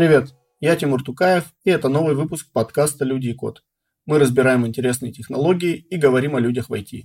Привет, 0.00 0.34
я 0.60 0.76
Тимур 0.76 1.04
Тукаев, 1.04 1.44
и 1.62 1.68
это 1.68 1.90
новый 1.90 2.14
выпуск 2.14 2.50
подкаста 2.54 3.04
«Люди 3.04 3.28
и 3.28 3.34
код». 3.34 3.62
Мы 4.06 4.18
разбираем 4.18 4.66
интересные 4.66 5.12
технологии 5.12 5.74
и 5.74 5.98
говорим 5.98 6.36
о 6.36 6.40
людях 6.40 6.70
в 6.70 6.72
IT. 6.72 7.02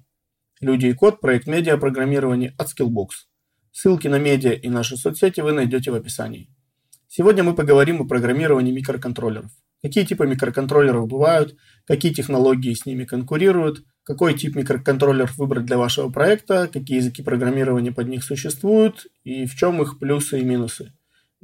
«Люди 0.62 0.86
и 0.86 0.94
код»– 0.94 1.20
проект 1.22 1.46
медиапрограммирования 1.46 2.56
от 2.58 2.70
Skillbox. 2.70 3.10
Ссылки 3.74 4.08
на 4.08 4.18
медиа 4.18 4.54
и 4.54 4.70
наши 4.70 4.96
соцсети 4.96 5.42
вы 5.42 5.52
найдете 5.52 5.92
в 5.92 5.96
описании. 5.96 6.50
Сегодня 7.10 7.44
мы 7.44 7.54
поговорим 7.54 8.00
о 8.00 8.08
программировании 8.08 8.72
микроконтроллеров. 8.72 9.52
Какие 9.82 10.06
типы 10.06 10.26
микроконтроллеров 10.26 11.10
бывают, 11.10 11.58
какие 11.86 12.14
технологии 12.14 12.74
с 12.74 12.86
ними 12.86 13.04
конкурируют, 13.04 13.84
какой 14.04 14.36
тип 14.36 14.56
микроконтроллеров 14.56 15.36
выбрать 15.36 15.66
для 15.66 15.78
вашего 15.78 16.10
проекта, 16.10 16.70
какие 16.72 17.00
языки 17.00 17.22
программирования 17.22 17.92
под 17.92 18.08
них 18.08 18.24
существуют 18.24 19.06
и 19.26 19.46
в 19.48 19.56
чем 19.56 19.82
их 19.82 20.00
плюсы 20.00 20.40
и 20.40 20.46
минусы. 20.46 20.94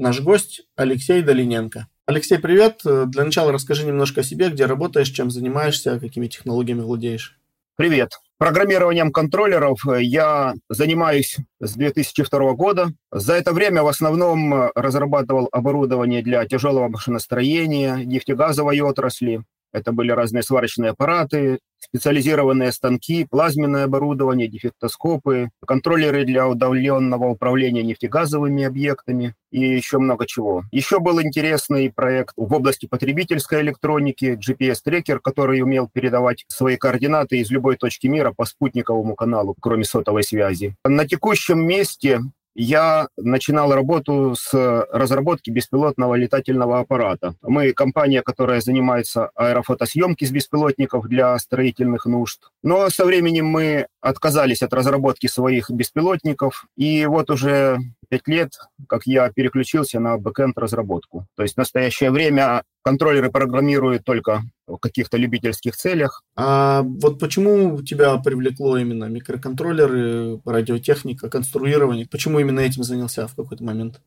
Наш 0.02 0.20
гость 0.20 0.64
Алексей 0.76 1.22
Долиненко. 1.22 1.86
Алексей, 2.08 2.40
привет. 2.40 2.82
Для 2.84 3.24
начала 3.24 3.52
расскажи 3.52 3.86
немножко 3.86 4.22
о 4.22 4.24
себе, 4.24 4.50
где 4.50 4.66
работаешь, 4.66 5.10
чем 5.10 5.30
занимаешься, 5.30 6.00
какими 6.00 6.26
технологиями 6.26 6.82
владеешь. 6.82 7.38
Привет. 7.76 8.14
Программированием 8.40 9.12
контроллеров 9.12 9.86
я 10.00 10.56
занимаюсь 10.70 11.38
с 11.60 11.76
2002 11.76 12.54
года. 12.54 12.88
За 13.12 13.34
это 13.36 13.54
время 13.54 13.84
в 13.84 13.88
основном 13.90 14.72
разрабатывал 14.74 15.48
оборудование 15.52 16.24
для 16.24 16.48
тяжелого 16.48 16.88
машиностроения, 16.88 17.98
нефтегазовой 17.98 18.82
отрасли, 18.82 19.44
это 19.74 19.92
были 19.92 20.12
разные 20.12 20.44
сварочные 20.44 20.92
аппараты, 20.92 21.60
специализированные 21.80 22.72
станки, 22.72 23.26
плазменное 23.30 23.86
оборудование, 23.86 24.48
дефектоскопы, 24.48 25.50
контроллеры 25.66 26.26
для 26.26 26.48
удаленного 26.48 27.26
управления 27.26 27.84
нефтегазовыми 27.84 28.64
объектами 28.64 29.34
и 29.52 29.60
еще 29.60 29.98
много 29.98 30.26
чего. 30.28 30.64
Еще 30.72 31.00
был 31.00 31.22
интересный 31.22 31.92
проект 31.92 32.34
в 32.38 32.54
области 32.54 32.86
потребительской 32.86 33.62
электроники, 33.62 34.38
GPS-трекер, 34.38 35.20
который 35.20 35.62
умел 35.62 35.90
передавать 35.92 36.46
свои 36.48 36.78
координаты 36.78 37.40
из 37.40 37.50
любой 37.52 37.78
точки 37.78 38.08
мира 38.08 38.34
по 38.36 38.46
спутниковому 38.46 39.16
каналу, 39.16 39.56
кроме 39.60 39.84
сотовой 39.84 40.24
связи. 40.24 40.76
На 40.86 41.08
текущем 41.08 41.66
месте 41.66 42.22
я 42.56 43.08
начинал 43.18 43.74
работу 43.74 44.36
с 44.38 44.54
разработки 44.92 45.50
беспилотного 45.50 46.16
летательного 46.16 46.80
аппарата. 46.80 47.36
Мы 47.42 47.74
компания, 47.74 48.22
которая 48.22 48.62
занимается 48.62 49.30
аэрофотосъемки 49.36 50.26
с 50.26 50.32
беспилотников 50.32 51.08
для 51.08 51.38
строительных 51.40 52.06
нужд. 52.06 52.50
Но 52.64 52.90
со 52.90 53.06
временем 53.06 53.48
мы 53.48 53.88
отказались 54.02 54.62
от 54.62 54.74
разработки 54.74 55.28
своих 55.28 55.70
беспилотников, 55.70 56.66
и 56.76 57.06
вот 57.06 57.30
уже 57.30 57.78
пять 58.10 58.28
лет, 58.28 58.52
как 58.88 59.04
я 59.06 59.30
переключился 59.30 60.00
на 60.00 60.18
бэкенд 60.18 60.58
разработку. 60.58 61.26
То 61.36 61.44
есть 61.44 61.56
в 61.56 61.58
настоящее 61.58 62.12
время 62.12 62.64
контроллеры 62.84 63.32
программируют 63.32 64.04
только 64.04 64.44
в 64.68 64.78
каких-то 64.78 65.18
любительских 65.18 65.76
целях. 65.76 66.24
А 66.36 66.82
вот 66.84 67.20
почему 67.20 67.82
тебя 67.82 68.18
привлекло 68.18 68.78
именно 68.78 69.06
микроконтроллеры, 69.06 70.40
радиотехника, 70.46 71.30
конструирование? 71.30 72.08
Почему 72.08 72.40
именно 72.40 72.60
этим 72.60 72.84
занялся 72.84 73.28
в 73.28 73.36
какой-то 73.36 73.64
момент? 73.64 74.02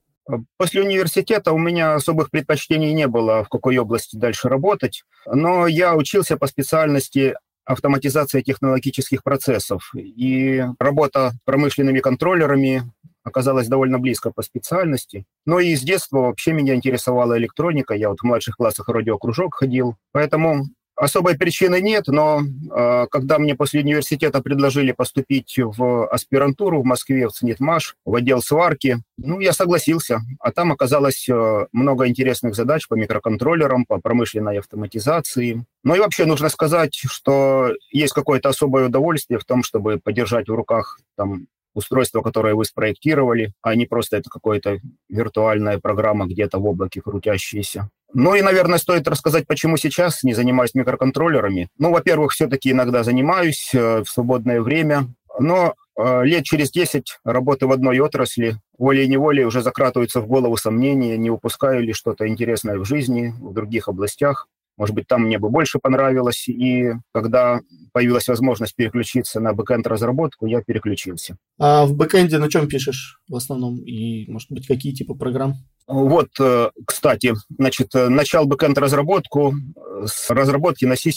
После 0.56 0.82
университета 0.82 1.52
у 1.52 1.58
меня 1.58 1.94
особых 1.94 2.30
предпочтений 2.30 2.92
не 2.94 3.06
было, 3.06 3.44
в 3.44 3.48
какой 3.48 3.76
области 3.76 4.16
дальше 4.16 4.48
работать, 4.48 5.04
но 5.26 5.66
я 5.66 5.94
учился 5.94 6.38
по 6.38 6.46
специальности 6.46 7.34
автоматизация 7.66 8.42
технологических 8.42 9.22
процессов. 9.22 9.92
И 9.94 10.64
работа 10.78 11.32
промышленными 11.44 12.00
контроллерами 12.00 12.90
оказалась 13.24 13.68
довольно 13.68 13.98
близко 13.98 14.30
по 14.30 14.42
специальности. 14.42 15.24
Но 15.46 15.58
и 15.58 15.74
с 15.74 15.80
детства 15.80 16.18
вообще 16.18 16.52
меня 16.52 16.74
интересовала 16.74 17.36
электроника. 17.36 17.94
Я 17.94 18.10
вот 18.10 18.20
в 18.20 18.24
младших 18.24 18.56
классах 18.56 18.88
радиокружок 18.88 19.56
ходил. 19.56 19.96
Поэтому 20.12 20.66
Особой 20.96 21.36
причины 21.36 21.80
нет, 21.80 22.06
но 22.06 22.40
э, 22.40 23.06
когда 23.10 23.40
мне 23.40 23.56
после 23.56 23.80
университета 23.80 24.40
предложили 24.40 24.92
поступить 24.92 25.58
в 25.58 26.06
аспирантуру 26.06 26.82
в 26.82 26.84
Москве, 26.84 27.26
в 27.26 27.32
ЦНИТМАШ, 27.32 27.96
в 28.04 28.14
отдел 28.14 28.40
сварки, 28.40 28.98
ну, 29.16 29.40
я 29.40 29.52
согласился. 29.52 30.20
А 30.38 30.52
там 30.52 30.70
оказалось 30.70 31.28
э, 31.28 31.66
много 31.72 32.06
интересных 32.06 32.54
задач 32.54 32.86
по 32.86 32.94
микроконтроллерам, 32.94 33.86
по 33.86 34.00
промышленной 34.00 34.60
автоматизации. 34.60 35.64
Ну 35.82 35.96
и 35.96 35.98
вообще 35.98 36.26
нужно 36.26 36.48
сказать, 36.48 36.94
что 36.94 37.72
есть 37.90 38.12
какое-то 38.12 38.50
особое 38.50 38.86
удовольствие 38.86 39.40
в 39.40 39.44
том, 39.44 39.64
чтобы 39.64 39.98
подержать 39.98 40.48
в 40.48 40.54
руках 40.54 41.00
там 41.16 41.48
устройство, 41.74 42.22
которое 42.22 42.54
вы 42.54 42.64
спроектировали, 42.64 43.52
а 43.62 43.74
не 43.74 43.86
просто 43.86 44.16
это 44.16 44.30
какая-то 44.30 44.78
виртуальная 45.08 45.78
программа 45.78 46.26
где-то 46.26 46.58
в 46.58 46.66
облаке 46.66 47.00
крутящаяся. 47.00 47.90
Ну 48.12 48.34
и, 48.34 48.42
наверное, 48.42 48.78
стоит 48.78 49.08
рассказать, 49.08 49.46
почему 49.46 49.76
сейчас 49.76 50.22
не 50.22 50.34
занимаюсь 50.34 50.74
микроконтроллерами. 50.74 51.68
Ну, 51.78 51.90
во-первых, 51.90 52.32
все-таки 52.32 52.70
иногда 52.70 53.02
занимаюсь 53.02 53.70
э, 53.74 54.02
в 54.02 54.08
свободное 54.08 54.60
время, 54.60 55.08
но 55.40 55.74
э, 55.98 56.24
лет 56.24 56.44
через 56.44 56.70
10 56.70 57.18
работы 57.24 57.66
в 57.66 57.72
одной 57.72 57.98
отрасли 57.98 58.56
волей-неволей 58.78 59.44
уже 59.44 59.62
закратываются 59.62 60.20
в 60.20 60.28
голову 60.28 60.56
сомнения, 60.56 61.16
не 61.16 61.30
упускаю 61.30 61.82
ли 61.82 61.92
что-то 61.92 62.28
интересное 62.28 62.78
в 62.78 62.84
жизни, 62.84 63.34
в 63.40 63.52
других 63.52 63.88
областях. 63.88 64.46
Может 64.76 64.94
быть, 64.94 65.06
там 65.06 65.22
мне 65.22 65.38
бы 65.38 65.50
больше 65.50 65.78
понравилось. 65.78 66.48
И 66.48 66.92
когда 67.12 67.60
появилась 67.92 68.28
возможность 68.28 68.74
переключиться 68.74 69.40
на 69.40 69.52
бэкэнд-разработку, 69.52 70.46
я 70.46 70.62
переключился. 70.62 71.36
А 71.58 71.86
в 71.86 71.94
бэкэнде 71.94 72.38
на 72.38 72.50
чем 72.50 72.68
пишешь 72.68 73.20
в 73.28 73.36
основном? 73.36 73.78
И, 73.78 74.30
может 74.30 74.50
быть, 74.50 74.66
какие 74.66 74.92
типы 74.92 75.14
программ? 75.14 75.54
Вот, 75.86 76.28
э, 76.40 76.70
кстати, 76.86 77.34
значит, 77.58 77.94
э, 77.94 78.08
начал 78.08 78.46
бэкэнд-разработку 78.46 79.52
э, 79.52 80.06
с 80.06 80.30
разработки 80.30 80.86
на 80.86 80.96
C++, 80.96 81.12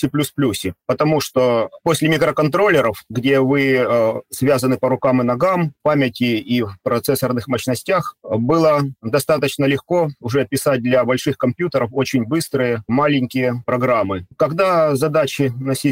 потому 0.86 1.22
что 1.22 1.70
после 1.84 2.10
микроконтроллеров, 2.10 3.04
где 3.10 3.40
вы 3.40 4.22
связаны 4.30 4.78
по 4.78 4.90
рукам 4.90 5.22
и 5.22 5.26
ногам, 5.26 5.74
памяти 5.84 6.24
и 6.24 6.62
в 6.62 6.76
процессорных 6.84 7.48
мощностях, 7.48 8.16
было 8.24 8.82
достаточно 9.02 9.66
легко 9.66 10.10
уже 10.20 10.46
писать 10.46 10.82
для 10.82 11.04
больших 11.06 11.38
компьютеров 11.38 11.90
очень 11.94 12.26
быстрые, 12.26 12.84
маленькие 12.88 13.64
программы. 13.66 14.26
Когда 14.38 14.96
задачи 14.96 15.54
на 15.60 15.76
C++ 15.76 15.92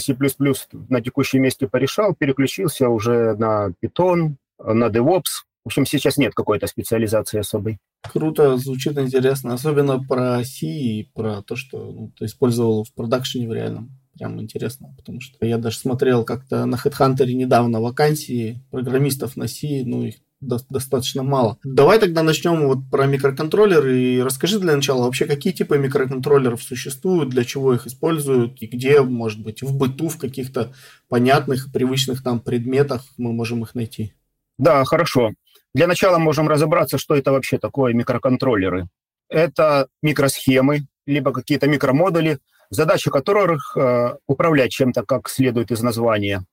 на 0.89 1.01
текущем 1.01 1.43
месте 1.43 1.67
порешал, 1.67 2.13
переключился 2.13 2.89
уже 2.89 3.35
на 3.35 3.69
Python, 3.81 4.35
на 4.59 4.87
DevOps, 4.87 5.43
в 5.65 5.67
общем, 5.67 5.87
сейчас 5.87 6.17
нет 6.17 6.35
какой-то 6.35 6.67
специализации 6.67 7.39
особой. 7.39 7.79
Круто, 8.03 8.55
звучит 8.57 8.99
интересно. 8.99 9.55
Особенно 9.55 9.99
про 9.99 10.43
C 10.43 10.67
и 10.67 11.09
про 11.15 11.41
то, 11.41 11.55
что 11.55 11.91
ну, 11.91 12.11
ты 12.17 12.25
использовал 12.25 12.83
в 12.83 12.93
продакшене 12.93 13.49
в 13.49 13.53
реальном. 13.53 13.89
Прям 14.13 14.39
интересно, 14.39 14.93
потому 14.95 15.21
что 15.21 15.43
я 15.43 15.57
даже 15.57 15.79
смотрел 15.79 16.23
как-то 16.23 16.65
на 16.65 16.75
HeadHunter 16.75 17.25
недавно 17.25 17.81
вакансии 17.81 18.63
программистов 18.69 19.35
на 19.35 19.47
C, 19.47 19.81
ну, 19.83 20.05
их 20.05 20.15
до- 20.39 20.59
достаточно 20.69 21.23
мало. 21.23 21.57
Давай 21.63 21.99
тогда 21.99 22.21
начнем 22.21 22.67
вот 22.67 22.87
про 22.91 23.07
микроконтроллеры 23.07 23.99
и 23.99 24.21
расскажи 24.21 24.59
для 24.59 24.75
начала 24.75 25.05
вообще, 25.05 25.25
какие 25.25 25.51
типы 25.51 25.79
микроконтроллеров 25.79 26.61
существуют, 26.61 27.29
для 27.29 27.43
чего 27.43 27.73
их 27.73 27.87
используют 27.87 28.61
и 28.61 28.67
где, 28.67 29.01
может 29.01 29.41
быть, 29.41 29.63
в 29.63 29.75
быту, 29.75 30.09
в 30.09 30.17
каких-то 30.17 30.73
понятных, 31.09 31.71
привычных 31.73 32.23
там 32.23 32.39
предметах 32.39 33.03
мы 33.17 33.33
можем 33.33 33.63
их 33.63 33.73
найти. 33.73 34.13
Да, 34.57 34.85
хорошо. 34.85 35.31
Для 35.75 35.87
начала 35.87 36.19
можем 36.19 36.47
разобраться, 36.47 36.97
что 36.97 37.15
это 37.15 37.33
вообще 37.33 37.57
такое 37.57 37.93
микроконтроллеры. 37.93 38.87
Это 39.27 39.89
микросхемы, 40.01 40.87
либо 41.05 41.33
какие-то 41.33 41.67
микромодули, 41.67 42.39
задача 42.69 43.11
которых 43.11 43.75
э, 43.75 44.15
управлять 44.25 44.71
чем-то, 44.71 45.03
как 45.03 45.27
следует 45.27 45.71
из 45.71 45.81
названия, 45.81 46.45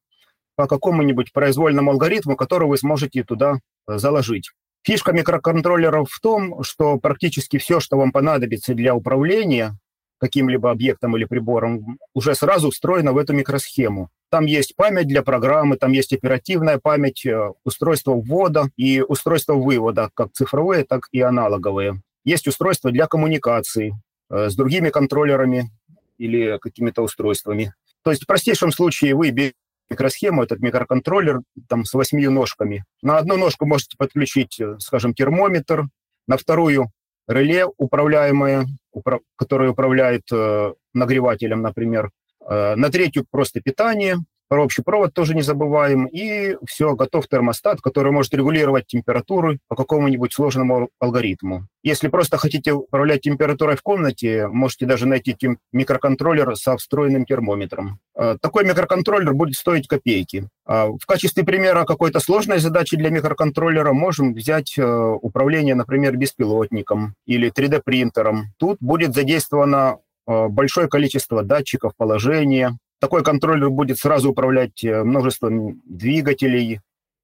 по 0.57 0.67
какому-нибудь 0.67 1.33
произвольному 1.33 1.93
алгоритму, 1.93 2.35
который 2.35 2.67
вы 2.67 2.77
сможете 2.79 3.23
туда 3.23 3.61
э, 3.87 3.97
заложить. 3.97 4.51
Фишка 4.83 5.13
микроконтроллеров 5.13 6.11
в 6.11 6.21
том, 6.21 6.65
что 6.65 6.99
практически 6.99 7.59
все, 7.59 7.79
что 7.79 7.97
вам 7.97 8.11
понадобится 8.11 8.75
для 8.75 8.93
управления 8.93 9.79
каким-либо 10.23 10.71
объектом 10.71 11.17
или 11.17 11.25
прибором, 11.25 11.99
уже 12.15 12.37
сразу 12.37 12.71
встроено 12.71 13.13
в 13.13 13.19
эту 13.19 13.33
микросхему. 13.33 14.09
Там 14.31 14.47
есть 14.47 14.77
память 14.77 15.09
для 15.09 15.23
программы, 15.23 15.77
там 15.77 15.91
есть 15.91 16.13
оперативная 16.13 16.79
память, 16.79 17.27
э, 17.27 17.51
устройство 17.65 18.13
ввода 18.13 18.71
и 18.77 19.03
устройство 19.03 19.55
вывода, 19.55 20.11
как 20.15 20.31
цифровые, 20.33 20.85
так 20.85 21.09
и 21.11 21.21
аналоговые. 21.21 22.03
Есть 22.25 22.47
устройство 22.47 22.93
для 22.93 23.09
коммуникации 23.09 23.95
э, 24.31 24.49
с 24.49 24.55
другими 24.55 24.91
контроллерами 24.91 25.73
или 26.19 26.57
какими-то 26.59 27.03
устройствами. 27.03 27.75
То 28.05 28.11
есть 28.13 28.23
в 28.23 28.27
простейшем 28.27 28.71
случае 28.71 29.17
вы 29.17 29.31
берете 29.31 29.57
микросхему, 29.91 30.45
этот 30.45 30.61
микроконтроллер 30.61 31.41
там 31.69 31.85
с 31.85 31.93
восьми 31.95 32.29
ножками. 32.29 32.85
На 33.03 33.19
одну 33.19 33.37
ножку 33.37 33.67
можете 33.67 33.97
подключить, 33.97 34.61
э, 34.61 34.77
скажем, 34.79 35.15
термометр, 35.15 35.89
на 36.29 36.37
вторую 36.37 36.93
реле 37.29 37.67
управляемое, 37.77 38.67
упра- 38.95 39.21
которое 39.37 39.71
управляет 39.71 40.23
э, 40.33 40.75
нагревателем, 40.95 41.63
например, 41.63 42.11
Э, 42.45 42.75
на 42.75 42.91
третью 42.91 43.25
просто 43.31 43.61
питание, 43.61 44.19
общий 44.61 44.83
провод 44.83 45.15
тоже 45.15 45.35
не 45.35 45.43
забываем. 45.43 46.07
И 46.07 46.57
все, 46.67 46.95
готов 46.95 47.29
термостат, 47.29 47.81
который 47.81 48.13
может 48.13 48.35
регулировать 48.35 48.87
температуру 48.87 49.59
по 49.69 49.77
какому-нибудь 49.77 50.33
сложному 50.33 50.91
алгоритму. 50.99 51.67
Если 51.83 52.09
просто 52.09 52.37
хотите 52.37 52.73
управлять 52.73 53.23
температурой 53.23 53.77
в 53.77 53.83
комнате, 53.83 54.47
можете 54.49 54.87
даже 54.87 55.07
найти 55.07 55.37
микроконтроллер 55.73 56.57
со 56.57 56.77
встроенным 56.77 57.25
термометром. 57.25 57.99
Э, 58.15 58.37
такой 58.41 58.65
микроконтроллер 58.65 59.35
будет 59.35 59.55
стоить 59.55 59.89
копейки. 59.89 60.49
А 60.65 60.87
в 60.87 61.07
качестве 61.07 61.45
примера 61.45 61.85
какой-то 61.85 62.21
сложной 62.21 62.59
задачи 62.59 62.97
для 62.97 63.11
микроконтроллера 63.11 63.93
можем 63.93 64.35
взять 64.35 64.79
э, 64.79 64.85
управление, 64.85 65.75
например, 65.75 66.17
беспилотником 66.17 67.15
или 67.27 67.51
3D-принтером. 67.51 68.53
Тут 68.59 68.79
будет 68.81 69.15
задействовано 69.15 69.99
э, 70.27 70.49
большое 70.49 70.89
количество 70.89 71.43
датчиков 71.43 71.97
положения. 71.97 72.79
Такой 73.03 73.25
контроллер 73.25 73.69
будет 73.69 73.99
сразу 73.99 74.31
управлять 74.31 74.85
множеством 74.85 75.83
двигателей, 75.87 76.79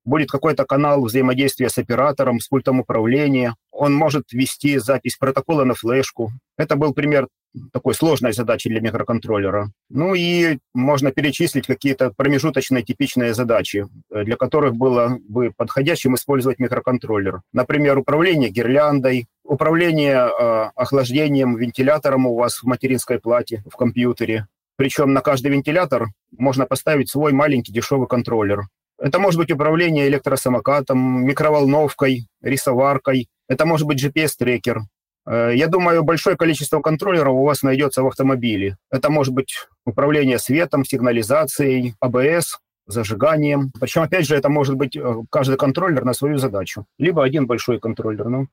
будет 0.04 0.28
какой-то 0.28 0.64
канал 0.64 1.04
взаимодействия 1.04 1.68
с 1.68 1.78
оператором, 1.78 2.40
с 2.40 2.48
пультом 2.48 2.80
управления. 2.80 3.54
Он 3.70 3.94
может 3.94 4.32
вести 4.32 4.78
запись 4.78 5.16
протокола 5.16 5.62
на 5.62 5.74
флешку. 5.74 6.32
Это 6.56 6.74
был 6.74 6.94
пример 6.94 7.28
такой 7.72 7.94
сложной 7.94 8.32
задачи 8.32 8.68
для 8.68 8.80
микроконтроллера. 8.80 9.70
Ну 9.88 10.14
и 10.14 10.58
можно 10.74 11.12
перечислить 11.12 11.68
какие-то 11.68 12.12
промежуточные 12.16 12.82
типичные 12.82 13.32
задачи, 13.32 13.86
э, 14.10 14.24
для 14.24 14.36
которых 14.36 14.74
было 14.74 15.18
бы 15.28 15.52
подходящим 15.56 16.16
использовать 16.16 16.58
микроконтроллер. 16.58 17.42
Например, 17.52 17.96
управление 17.98 18.50
гирляндой, 18.50 19.28
управление 19.44 20.28
э, 20.28 20.70
охлаждением, 20.74 21.56
вентилятором 21.56 22.26
у 22.26 22.34
вас 22.34 22.58
в 22.58 22.64
материнской 22.64 23.20
плате, 23.20 23.62
в 23.70 23.76
компьютере. 23.76 24.48
Причем 24.78 25.12
на 25.12 25.22
каждый 25.22 25.50
вентилятор 25.50 26.06
можно 26.30 26.64
поставить 26.64 27.10
свой 27.10 27.32
маленький 27.32 27.72
дешевый 27.72 28.06
контроллер. 28.06 28.68
Это 28.96 29.18
может 29.18 29.40
быть 29.40 29.50
управление 29.50 30.06
электросамокатом, 30.06 31.26
микроволновкой, 31.26 32.28
рисоваркой. 32.40 33.28
Это 33.48 33.66
может 33.66 33.88
быть 33.88 34.02
GPS-трекер. 34.02 34.82
Э, 35.26 35.50
я 35.52 35.66
думаю, 35.66 36.04
большое 36.04 36.36
количество 36.36 36.80
контроллеров 36.80 37.34
у 37.34 37.44
вас 37.44 37.62
найдется 37.62 38.04
в 38.04 38.06
автомобиле. 38.06 38.76
Это 38.88 39.10
может 39.10 39.34
быть 39.34 39.66
управление 39.84 40.38
светом, 40.38 40.84
сигнализацией, 40.84 41.96
АБС, 41.98 42.60
зажиганием. 42.86 43.72
Причем, 43.80 44.02
опять 44.02 44.28
же, 44.28 44.36
это 44.36 44.48
может 44.48 44.76
быть 44.76 44.96
э, 44.96 45.14
каждый 45.28 45.56
контроллер 45.56 46.04
на 46.04 46.12
свою 46.12 46.38
задачу. 46.38 46.86
Либо 46.98 47.24
один 47.24 47.48
большой 47.48 47.80
контроллер. 47.80 48.28
Ну, 48.28 48.46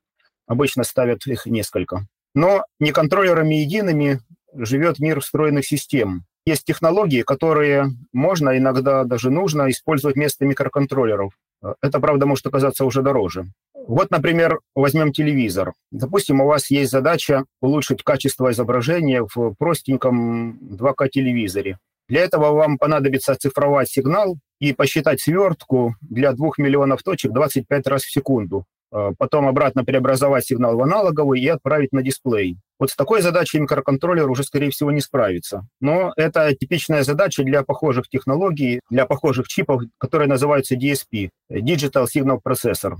обычно 0.47 0.83
ставят 0.83 1.27
их 1.27 1.45
несколько. 1.45 2.07
Но 2.33 2.63
не 2.79 2.91
контроллерами 2.91 3.53
едиными 3.55 4.21
живет 4.55 4.99
мир 4.99 5.19
встроенных 5.19 5.65
систем. 5.65 6.25
Есть 6.45 6.65
технологии, 6.65 7.23
которые 7.23 7.87
можно, 8.13 8.57
иногда 8.57 9.03
даже 9.03 9.31
нужно 9.31 9.69
использовать 9.69 10.15
вместо 10.15 10.45
микроконтроллеров. 10.45 11.33
Это, 11.81 11.99
правда, 11.99 12.25
может 12.25 12.45
оказаться 12.45 12.85
уже 12.85 13.01
дороже. 13.01 13.45
Вот, 13.73 14.11
например, 14.11 14.59
возьмем 14.75 15.11
телевизор. 15.11 15.73
Допустим, 15.91 16.41
у 16.41 16.45
вас 16.45 16.69
есть 16.69 16.91
задача 16.91 17.45
улучшить 17.61 18.03
качество 18.03 18.51
изображения 18.51 19.23
в 19.23 19.55
простеньком 19.57 20.57
2К-телевизоре. 20.59 21.77
Для 22.07 22.21
этого 22.21 22.51
вам 22.51 22.77
понадобится 22.77 23.31
оцифровать 23.31 23.89
сигнал 23.89 24.37
и 24.59 24.73
посчитать 24.73 25.21
свертку 25.21 25.95
для 26.01 26.33
2 26.33 26.51
миллионов 26.57 27.01
точек 27.01 27.31
25 27.31 27.87
раз 27.87 28.03
в 28.03 28.11
секунду. 28.11 28.65
Э, 28.95 29.11
потом 29.17 29.47
обратно 29.47 29.83
преобразовать 29.83 30.45
сигнал 30.45 30.77
в 30.77 30.81
аналоговый 30.81 31.41
и 31.41 31.47
отправить 31.49 31.91
на 31.91 32.01
дисплей. 32.01 32.57
Вот 32.79 32.91
с 32.91 32.95
такой 32.95 33.21
задачей 33.21 33.59
микроконтроллер 33.59 34.29
уже, 34.29 34.43
скорее 34.43 34.69
всего, 34.69 34.89
не 34.89 35.01
справится. 35.01 35.67
Но 35.81 36.13
это 36.15 36.55
типичная 36.55 37.03
задача 37.03 37.43
для 37.43 37.63
похожих 37.63 38.07
технологий, 38.07 38.79
для 38.89 39.05
похожих 39.05 39.49
чипов, 39.49 39.81
которые 39.97 40.29
называются 40.29 40.75
DSP– 40.75 41.29
Digital 41.51 42.05
Signal 42.05 42.39
Processor 42.41 42.95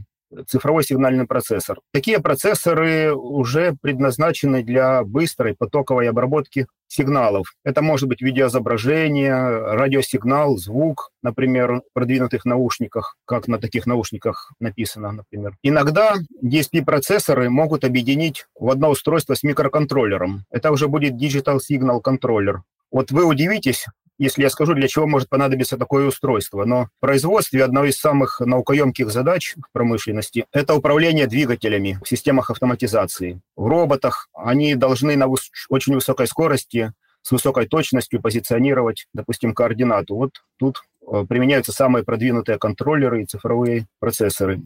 цифровой 0.48 0.84
сигнальный 0.84 1.26
процессор. 1.26 1.80
Такие 1.92 2.20
процессоры 2.20 3.14
уже 3.14 3.76
предназначены 3.82 4.64
для 4.64 5.04
быстрой 5.04 5.56
потоковой 5.56 6.10
обработки 6.10 6.68
сигналов. 6.88 7.54
Это 7.64 7.82
может 7.82 8.08
быть 8.08 8.22
видеоизображение, 8.22 9.34
радиосигнал, 9.74 10.58
звук, 10.58 11.12
например, 11.22 11.82
в 11.82 11.94
продвинутых 11.94 12.46
наушниках, 12.46 13.16
как 13.26 13.48
на 13.48 13.60
таких 13.60 13.86
наушниках 13.86 14.52
написано, 14.60 15.12
например. 15.12 15.56
Иногда 15.64 16.16
DSP-процессоры 16.44 17.50
могут 17.50 17.84
объединить 17.84 18.46
в 18.60 18.70
одно 18.70 18.90
устройство 18.90 19.36
с 19.36 19.44
микроконтроллером. 19.44 20.46
Это 20.50 20.72
уже 20.72 20.88
будет 20.88 21.14
Digital 21.14 21.58
Signal 21.60 22.02
Controller. 22.02 22.60
Вот 22.92 23.12
вы 23.12 23.26
удивитесь, 23.26 23.86
если 24.18 24.44
я 24.44 24.50
скажу, 24.50 24.74
для 24.74 24.88
чего 24.88 25.08
может 25.08 25.30
понадобиться 25.30 25.78
такое 25.78 26.08
устройство. 26.08 26.66
Но 26.66 26.86
в 26.86 27.00
производстве 27.00 27.64
одна 27.64 27.86
из 27.86 27.98
самых 27.98 28.40
наукоемких 28.40 29.12
задач 29.12 29.56
в 29.56 29.72
промышленности– 29.72 30.46
это 30.52 30.76
управление 30.76 31.28
двигателями 31.28 32.00
в 32.04 32.08
системах 32.08 32.50
автоматизации. 32.50 33.42
В 33.56 33.68
роботах 33.68 34.30
они 34.34 34.76
должны 34.76 35.16
на 35.16 35.28
очень 35.70 35.96
высокой 35.96 36.28
скорости 36.28 36.94
с 37.22 37.32
высокой 37.32 37.66
точностью 37.68 38.22
позиционировать, 38.22 39.08
допустим, 39.14 39.56
координату. 39.56 40.16
Вот 40.16 40.44
тут 40.58 40.84
э, 41.12 41.26
применяются 41.28 41.72
самые 41.72 42.04
продвинутые 42.06 42.60
контроллеры 42.60 43.24
и 43.24 43.26
цифровые 43.26 43.88
процессоры. 44.00 44.62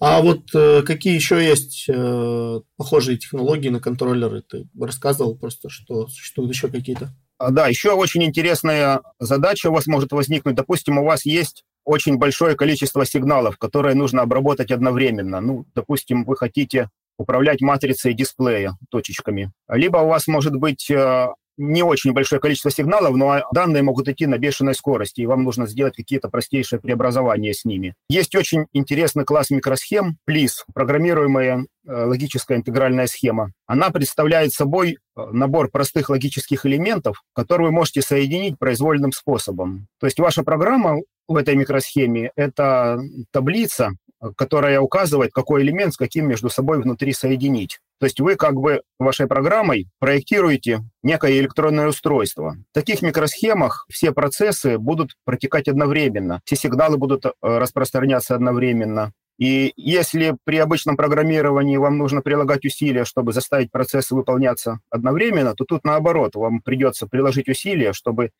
А 0.00 0.22
вот 0.22 0.54
э, 0.54 0.82
какие 0.82 1.14
еще 1.14 1.44
есть 1.44 1.84
э, 1.86 2.60
похожие 2.78 3.18
технологии 3.18 3.68
на 3.68 3.80
контроллеры? 3.80 4.40
Ты 4.40 4.66
рассказывал 4.80 5.36
просто, 5.36 5.68
что 5.68 6.08
существуют 6.08 6.50
еще 6.50 6.68
какие-то? 6.68 7.10
А, 7.38 7.50
да, 7.50 7.68
еще 7.68 7.92
очень 7.92 8.24
интересная 8.24 9.00
задача 9.18 9.68
у 9.68 9.72
вас 9.72 9.86
может 9.86 10.12
возникнуть. 10.12 10.56
Допустим, 10.56 10.98
у 10.98 11.04
вас 11.04 11.24
есть 11.24 11.64
очень 11.84 12.18
большое 12.18 12.56
количество 12.56 13.06
сигналов, 13.06 13.56
которые 13.56 13.94
нужно 13.94 14.22
обработать 14.22 14.70
одновременно. 14.70 15.40
Ну, 15.40 15.64
допустим, 15.74 16.24
вы 16.24 16.36
хотите 16.36 16.90
управлять 17.16 17.60
матрицей 17.60 18.12
дисплея 18.12 18.76
точечками. 18.90 19.52
Либо 19.68 19.98
у 19.98 20.08
вас 20.08 20.26
может 20.26 20.54
быть 20.54 20.90
э, 20.90 21.28
не 21.58 21.82
очень 21.82 22.12
большое 22.12 22.40
количество 22.40 22.70
сигналов, 22.70 23.14
но 23.16 23.42
данные 23.52 23.82
могут 23.82 24.08
идти 24.08 24.26
на 24.26 24.38
бешеной 24.38 24.74
скорости, 24.74 25.20
и 25.20 25.26
вам 25.26 25.42
нужно 25.42 25.66
сделать 25.66 25.96
какие-то 25.96 26.28
простейшие 26.28 26.80
преобразования 26.80 27.52
с 27.52 27.64
ними. 27.64 27.94
Есть 28.08 28.34
очень 28.34 28.66
интересный 28.72 29.24
класс 29.24 29.50
микросхем, 29.50 30.16
PLIS, 30.28 30.64
программируемая 30.72 31.66
э, 31.86 32.04
логическая 32.04 32.56
интегральная 32.56 33.08
схема. 33.08 33.52
Она 33.66 33.90
представляет 33.90 34.52
собой 34.52 34.92
э, 35.16 35.22
набор 35.32 35.70
простых 35.70 36.08
логических 36.10 36.64
элементов, 36.64 37.22
которые 37.34 37.66
вы 37.68 37.72
можете 37.72 38.00
соединить 38.00 38.58
произвольным 38.58 39.12
способом. 39.12 39.88
То 40.00 40.06
есть 40.06 40.18
ваша 40.20 40.44
программа 40.44 40.98
в 41.26 41.36
этой 41.36 41.56
микросхеме– 41.56 42.30
это 42.36 43.00
таблица, 43.32 43.90
которая 44.36 44.80
указывает, 44.80 45.32
какой 45.32 45.62
элемент 45.62 45.94
с 45.94 45.96
каким 45.96 46.28
между 46.28 46.48
собой 46.48 46.80
внутри 46.80 47.12
соединить. 47.12 47.78
То 47.98 48.06
есть 48.06 48.20
вы 48.20 48.36
как 48.36 48.54
бы 48.54 48.82
вашей 48.98 49.26
программой 49.26 49.88
проектируете 49.98 50.80
некое 51.02 51.38
электронное 51.40 51.88
устройство. 51.88 52.56
В 52.70 52.74
таких 52.74 53.02
микросхемах 53.02 53.86
все 53.90 54.12
процессы 54.12 54.78
будут 54.78 55.16
протекать 55.24 55.68
одновременно, 55.68 56.40
все 56.44 56.56
сигналы 56.56 56.96
будут 56.96 57.26
э, 57.26 57.30
распространяться 57.40 58.34
одновременно. 58.34 59.12
И 59.38 59.72
если 59.76 60.36
при 60.44 60.58
обычном 60.58 60.96
программировании 60.96 61.76
вам 61.76 61.96
нужно 61.98 62.22
прилагать 62.22 62.64
усилия, 62.64 63.04
чтобы 63.04 63.32
заставить 63.32 63.70
процессы 63.70 64.14
выполняться 64.14 64.80
одновременно, 64.90 65.54
то 65.54 65.64
тут 65.64 65.84
наоборот, 65.84 66.34
вам 66.34 66.60
придется 66.60 67.06
приложить 67.06 67.48
усилия, 67.48 67.92
чтобы 67.92 68.30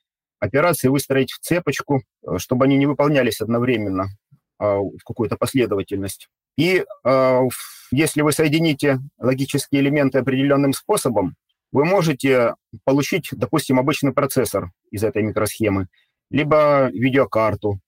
операции 0.40 0.88
выстроить 0.88 1.32
в 1.32 1.40
цепочку, 1.40 2.02
э, 2.26 2.38
чтобы 2.38 2.66
они 2.66 2.76
не 2.76 2.86
выполнялись 2.86 3.40
одновременно. 3.40 4.08
А, 4.58 4.78
в 4.78 4.98
какую-то 5.04 5.36
последовательность. 5.36 6.28
И 6.58 6.84
а, 7.04 7.42
если 7.92 8.20
вы 8.20 8.32
соедините 8.32 8.98
логические 9.18 9.80
элементы 9.80 10.18
определенным 10.18 10.72
способом, 10.72 11.36
вы 11.70 11.84
можете 11.84 12.54
получить, 12.84 13.28
допустим, 13.32 13.78
обычный 13.78 14.12
процессор 14.12 14.72
из 14.90 15.04
этой 15.04 15.22
микросхемы, 15.22 15.86
либо 16.30 16.90
видеокарту, 16.92 17.80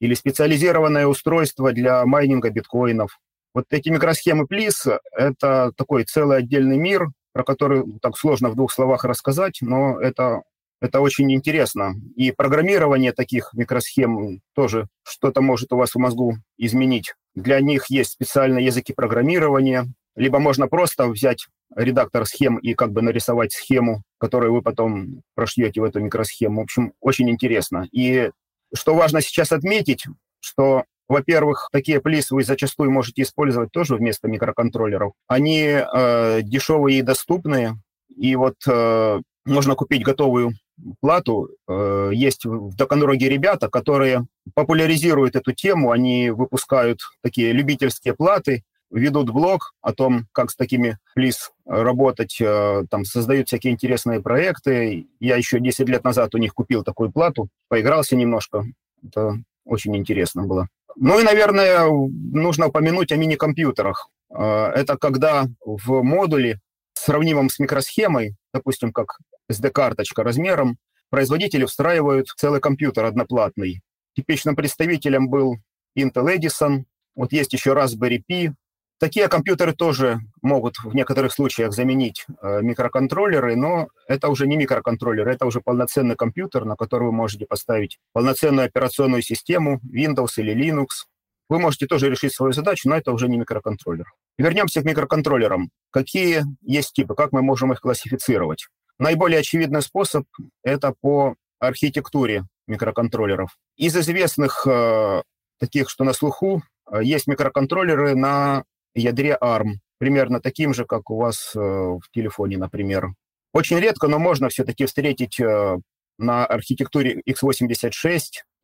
или 0.00 0.14
специализированное 0.14 1.06
устройство 1.06 1.72
для 1.72 2.04
майнинга 2.06 2.50
биткоинов. 2.50 3.18
Вот 3.54 3.66
эти 3.70 3.88
микросхемы 3.88 4.44
PLIS— 4.44 4.98
это 5.12 5.72
такой 5.76 6.04
целый 6.04 6.38
отдельный 6.38 6.76
мир, 6.76 7.08
про 7.32 7.44
который 7.44 7.84
так 8.00 8.16
сложно 8.16 8.50
в 8.50 8.54
двух 8.54 8.72
словах 8.72 9.04
рассказать, 9.04 9.58
но 9.62 10.00
это 10.00 10.42
это 10.82 11.00
очень 11.00 11.32
интересно. 11.32 11.94
И 12.16 12.32
программирование 12.32 13.12
таких 13.12 13.50
микросхем 13.54 14.40
тоже 14.52 14.88
что-то 15.04 15.40
может 15.40 15.72
у 15.72 15.76
вас 15.76 15.94
в 15.94 15.98
мозгу 15.98 16.38
изменить. 16.58 17.14
Для 17.36 17.60
них 17.60 17.86
есть 17.88 18.10
специальные 18.10 18.66
языки 18.66 18.92
программирования. 18.92 19.86
Либо 20.16 20.40
можно 20.40 20.66
просто 20.66 21.06
взять 21.06 21.46
редактор 21.76 22.26
схем 22.26 22.56
и 22.56 22.74
как 22.74 22.90
бы 22.90 23.00
нарисовать 23.00 23.52
схему, 23.52 24.02
которую 24.18 24.54
вы 24.54 24.60
потом 24.60 25.22
прошьете 25.36 25.80
в 25.80 25.84
эту 25.84 26.00
микросхему. 26.00 26.60
В 26.60 26.64
общем, 26.64 26.94
очень 27.00 27.30
интересно. 27.30 27.86
И 27.92 28.32
что 28.74 28.96
важно 28.96 29.20
сейчас 29.20 29.52
отметить, 29.52 30.04
что 30.40 30.82
во-первых, 31.08 31.68
такие 31.70 32.00
плисы 32.00 32.34
вы 32.34 32.42
зачастую 32.42 32.90
можете 32.90 33.22
использовать 33.22 33.70
тоже 33.70 33.94
вместо 33.94 34.26
микроконтроллеров. 34.26 35.12
Они 35.28 35.62
э, 35.62 36.40
дешевые 36.42 36.98
и 36.98 37.02
доступные. 37.02 37.74
И 38.16 38.34
вот 38.34 38.56
э, 38.66 39.20
можно 39.44 39.74
купить 39.74 40.02
готовую 40.02 40.54
плату. 41.00 41.50
Э, 41.68 42.10
есть 42.12 42.44
в 42.44 42.76
Таганроге 42.76 43.28
ребята, 43.28 43.68
которые 43.68 44.26
популяризируют 44.54 45.36
эту 45.36 45.52
тему, 45.52 45.90
они 45.90 46.30
выпускают 46.30 47.00
такие 47.22 47.52
любительские 47.52 48.14
платы, 48.14 48.62
ведут 48.92 49.30
блог 49.30 49.72
о 49.80 49.92
том, 49.92 50.26
как 50.32 50.50
с 50.50 50.56
такими 50.56 50.98
плиз 51.14 51.52
работать, 51.64 52.38
э, 52.40 52.84
там 52.90 53.04
создают 53.04 53.48
всякие 53.48 53.72
интересные 53.72 54.20
проекты. 54.20 55.06
Я 55.18 55.36
еще 55.36 55.60
10 55.60 55.88
лет 55.88 56.04
назад 56.04 56.34
у 56.34 56.38
них 56.38 56.54
купил 56.54 56.84
такую 56.84 57.10
плату, 57.10 57.48
поигрался 57.68 58.16
немножко. 58.16 58.64
Это 59.04 59.42
очень 59.64 59.96
интересно 59.96 60.44
было. 60.44 60.68
Ну 60.96 61.18
и, 61.18 61.24
наверное, 61.24 61.86
нужно 61.88 62.66
упомянуть 62.66 63.12
о 63.12 63.16
мини-компьютерах. 63.16 64.10
Э, 64.30 64.66
это 64.74 64.96
когда 64.98 65.46
в 65.64 66.02
модуле, 66.02 66.60
сравнимом 67.02 67.50
с 67.50 67.58
микросхемой, 67.58 68.36
допустим, 68.52 68.92
как 68.92 69.18
SD-карточка 69.50 70.22
размером, 70.22 70.78
производители 71.10 71.64
встраивают 71.64 72.28
целый 72.36 72.60
компьютер 72.60 73.04
одноплатный. 73.04 73.82
Типичным 74.16 74.56
представителем 74.56 75.28
был 75.28 75.56
Intel 75.98 76.36
Edison, 76.36 76.84
вот 77.14 77.32
есть 77.32 77.52
еще 77.52 77.72
Raspberry 77.72 78.22
Pi. 78.28 78.52
Такие 78.98 79.28
компьютеры 79.28 79.74
тоже 79.74 80.20
могут 80.42 80.76
в 80.78 80.94
некоторых 80.94 81.32
случаях 81.32 81.72
заменить 81.72 82.24
э, 82.40 82.62
микроконтроллеры, 82.62 83.56
но 83.56 83.88
это 84.06 84.28
уже 84.28 84.46
не 84.46 84.56
микроконтроллер, 84.56 85.28
это 85.28 85.44
уже 85.44 85.60
полноценный 85.60 86.14
компьютер, 86.14 86.64
на 86.64 86.76
который 86.76 87.08
вы 87.08 87.12
можете 87.12 87.44
поставить 87.46 87.98
полноценную 88.12 88.66
операционную 88.66 89.22
систему, 89.22 89.80
Windows 89.84 90.34
или 90.36 90.54
Linux. 90.54 91.06
Вы 91.48 91.58
можете 91.58 91.86
тоже 91.86 92.08
решить 92.10 92.32
свою 92.32 92.52
задачу, 92.52 92.88
но 92.88 92.96
это 92.96 93.12
уже 93.12 93.28
не 93.28 93.38
микроконтроллер. 93.38 94.06
Вернемся 94.42 94.82
к 94.82 94.84
микроконтроллерам. 94.84 95.70
Какие 95.92 96.42
есть 96.62 96.94
типы, 96.94 97.14
как 97.14 97.30
мы 97.30 97.42
можем 97.42 97.72
их 97.72 97.80
классифицировать? 97.80 98.66
Наиболее 98.98 99.38
очевидный 99.38 99.82
способ– 99.82 100.24
это 100.64 100.92
по 101.00 101.36
архитектуре 101.60 102.42
микроконтроллеров. 102.66 103.56
Из 103.76 103.96
известных 103.96 104.66
э, 104.66 105.22
таких, 105.60 105.88
что 105.88 106.02
на 106.02 106.12
слуху, 106.12 106.60
э, 106.90 107.04
есть 107.04 107.28
микроконтроллеры 107.28 108.16
на 108.16 108.64
ядре 108.96 109.38
ARM, 109.40 109.74
примерно 109.98 110.40
таким 110.40 110.74
же, 110.74 110.86
как 110.86 111.10
у 111.10 111.18
вас 111.18 111.52
э, 111.54 111.60
в 111.60 112.02
телефоне, 112.12 112.58
например. 112.58 113.10
Очень 113.52 113.78
редко, 113.78 114.08
но 114.08 114.18
можно 114.18 114.48
все-таки 114.48 114.86
встретить 114.86 115.38
э, 115.38 115.76
на 116.18 116.46
архитектуре 116.46 117.22
x86. 117.28 118.20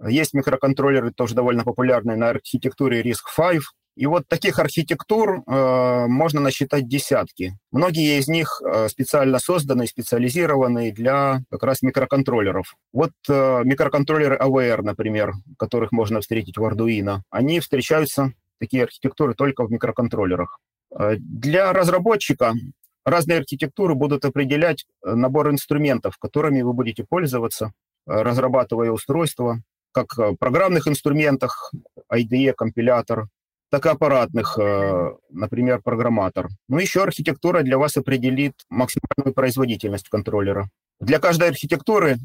Есть 0.08 0.34
микроконтроллеры, 0.34 1.12
тоже 1.12 1.36
довольно 1.36 1.62
популярные, 1.62 2.16
на 2.16 2.30
архитектуре 2.30 3.00
RISC-V. 3.00 3.60
И 3.98 4.06
вот 4.06 4.28
таких 4.28 4.60
архитектур 4.60 5.42
э, 5.44 6.06
можно 6.06 6.40
насчитать 6.40 6.86
десятки. 6.86 7.58
Многие 7.72 8.20
из 8.20 8.28
них 8.28 8.62
э, 8.64 8.86
специально 8.88 9.40
созданы, 9.40 9.88
специализированы 9.88 10.92
для 10.92 11.40
как 11.50 11.64
раз 11.64 11.82
микроконтроллеров. 11.82 12.76
Вот 12.92 13.10
э, 13.28 13.62
микроконтроллеры 13.64 14.36
AVR, 14.36 14.82
например, 14.82 15.32
которых 15.58 15.90
можно 15.90 16.20
встретить 16.20 16.58
в 16.58 16.64
Arduino, 16.64 17.22
они 17.30 17.58
встречаются, 17.58 18.34
такие 18.60 18.84
архитектуры, 18.84 19.34
только 19.34 19.66
в 19.66 19.72
микроконтроллерах. 19.72 20.60
Э, 20.96 21.16
для 21.18 21.72
разработчика 21.72 22.54
разные 23.04 23.38
архитектуры 23.38 23.96
будут 23.96 24.24
определять 24.24 24.86
э, 25.04 25.12
набор 25.14 25.50
инструментов, 25.50 26.18
которыми 26.18 26.62
вы 26.62 26.72
будете 26.72 27.02
пользоваться, 27.02 27.72
разрабатывая 28.06 28.92
устройство, 28.92 29.60
как 29.90 30.16
в 30.16 30.36
программных 30.36 30.86
инструментах, 30.86 31.72
IDE, 32.12 32.52
компилятор, 32.52 33.26
так 33.70 33.86
и 33.86 33.88
аппаратных, 33.88 34.58
э, 34.58 35.12
например, 35.30 35.80
программатор. 35.82 36.48
Ну, 36.68 36.78
еще 36.78 37.02
архитектура 37.02 37.62
для 37.62 37.78
вас 37.78 37.96
определит 37.96 38.54
максимальную 38.70 39.34
производительность 39.34 40.08
контроллера. 40.08 40.68
Для 41.00 41.18
каждой 41.18 41.48
архитектуры 41.48 42.16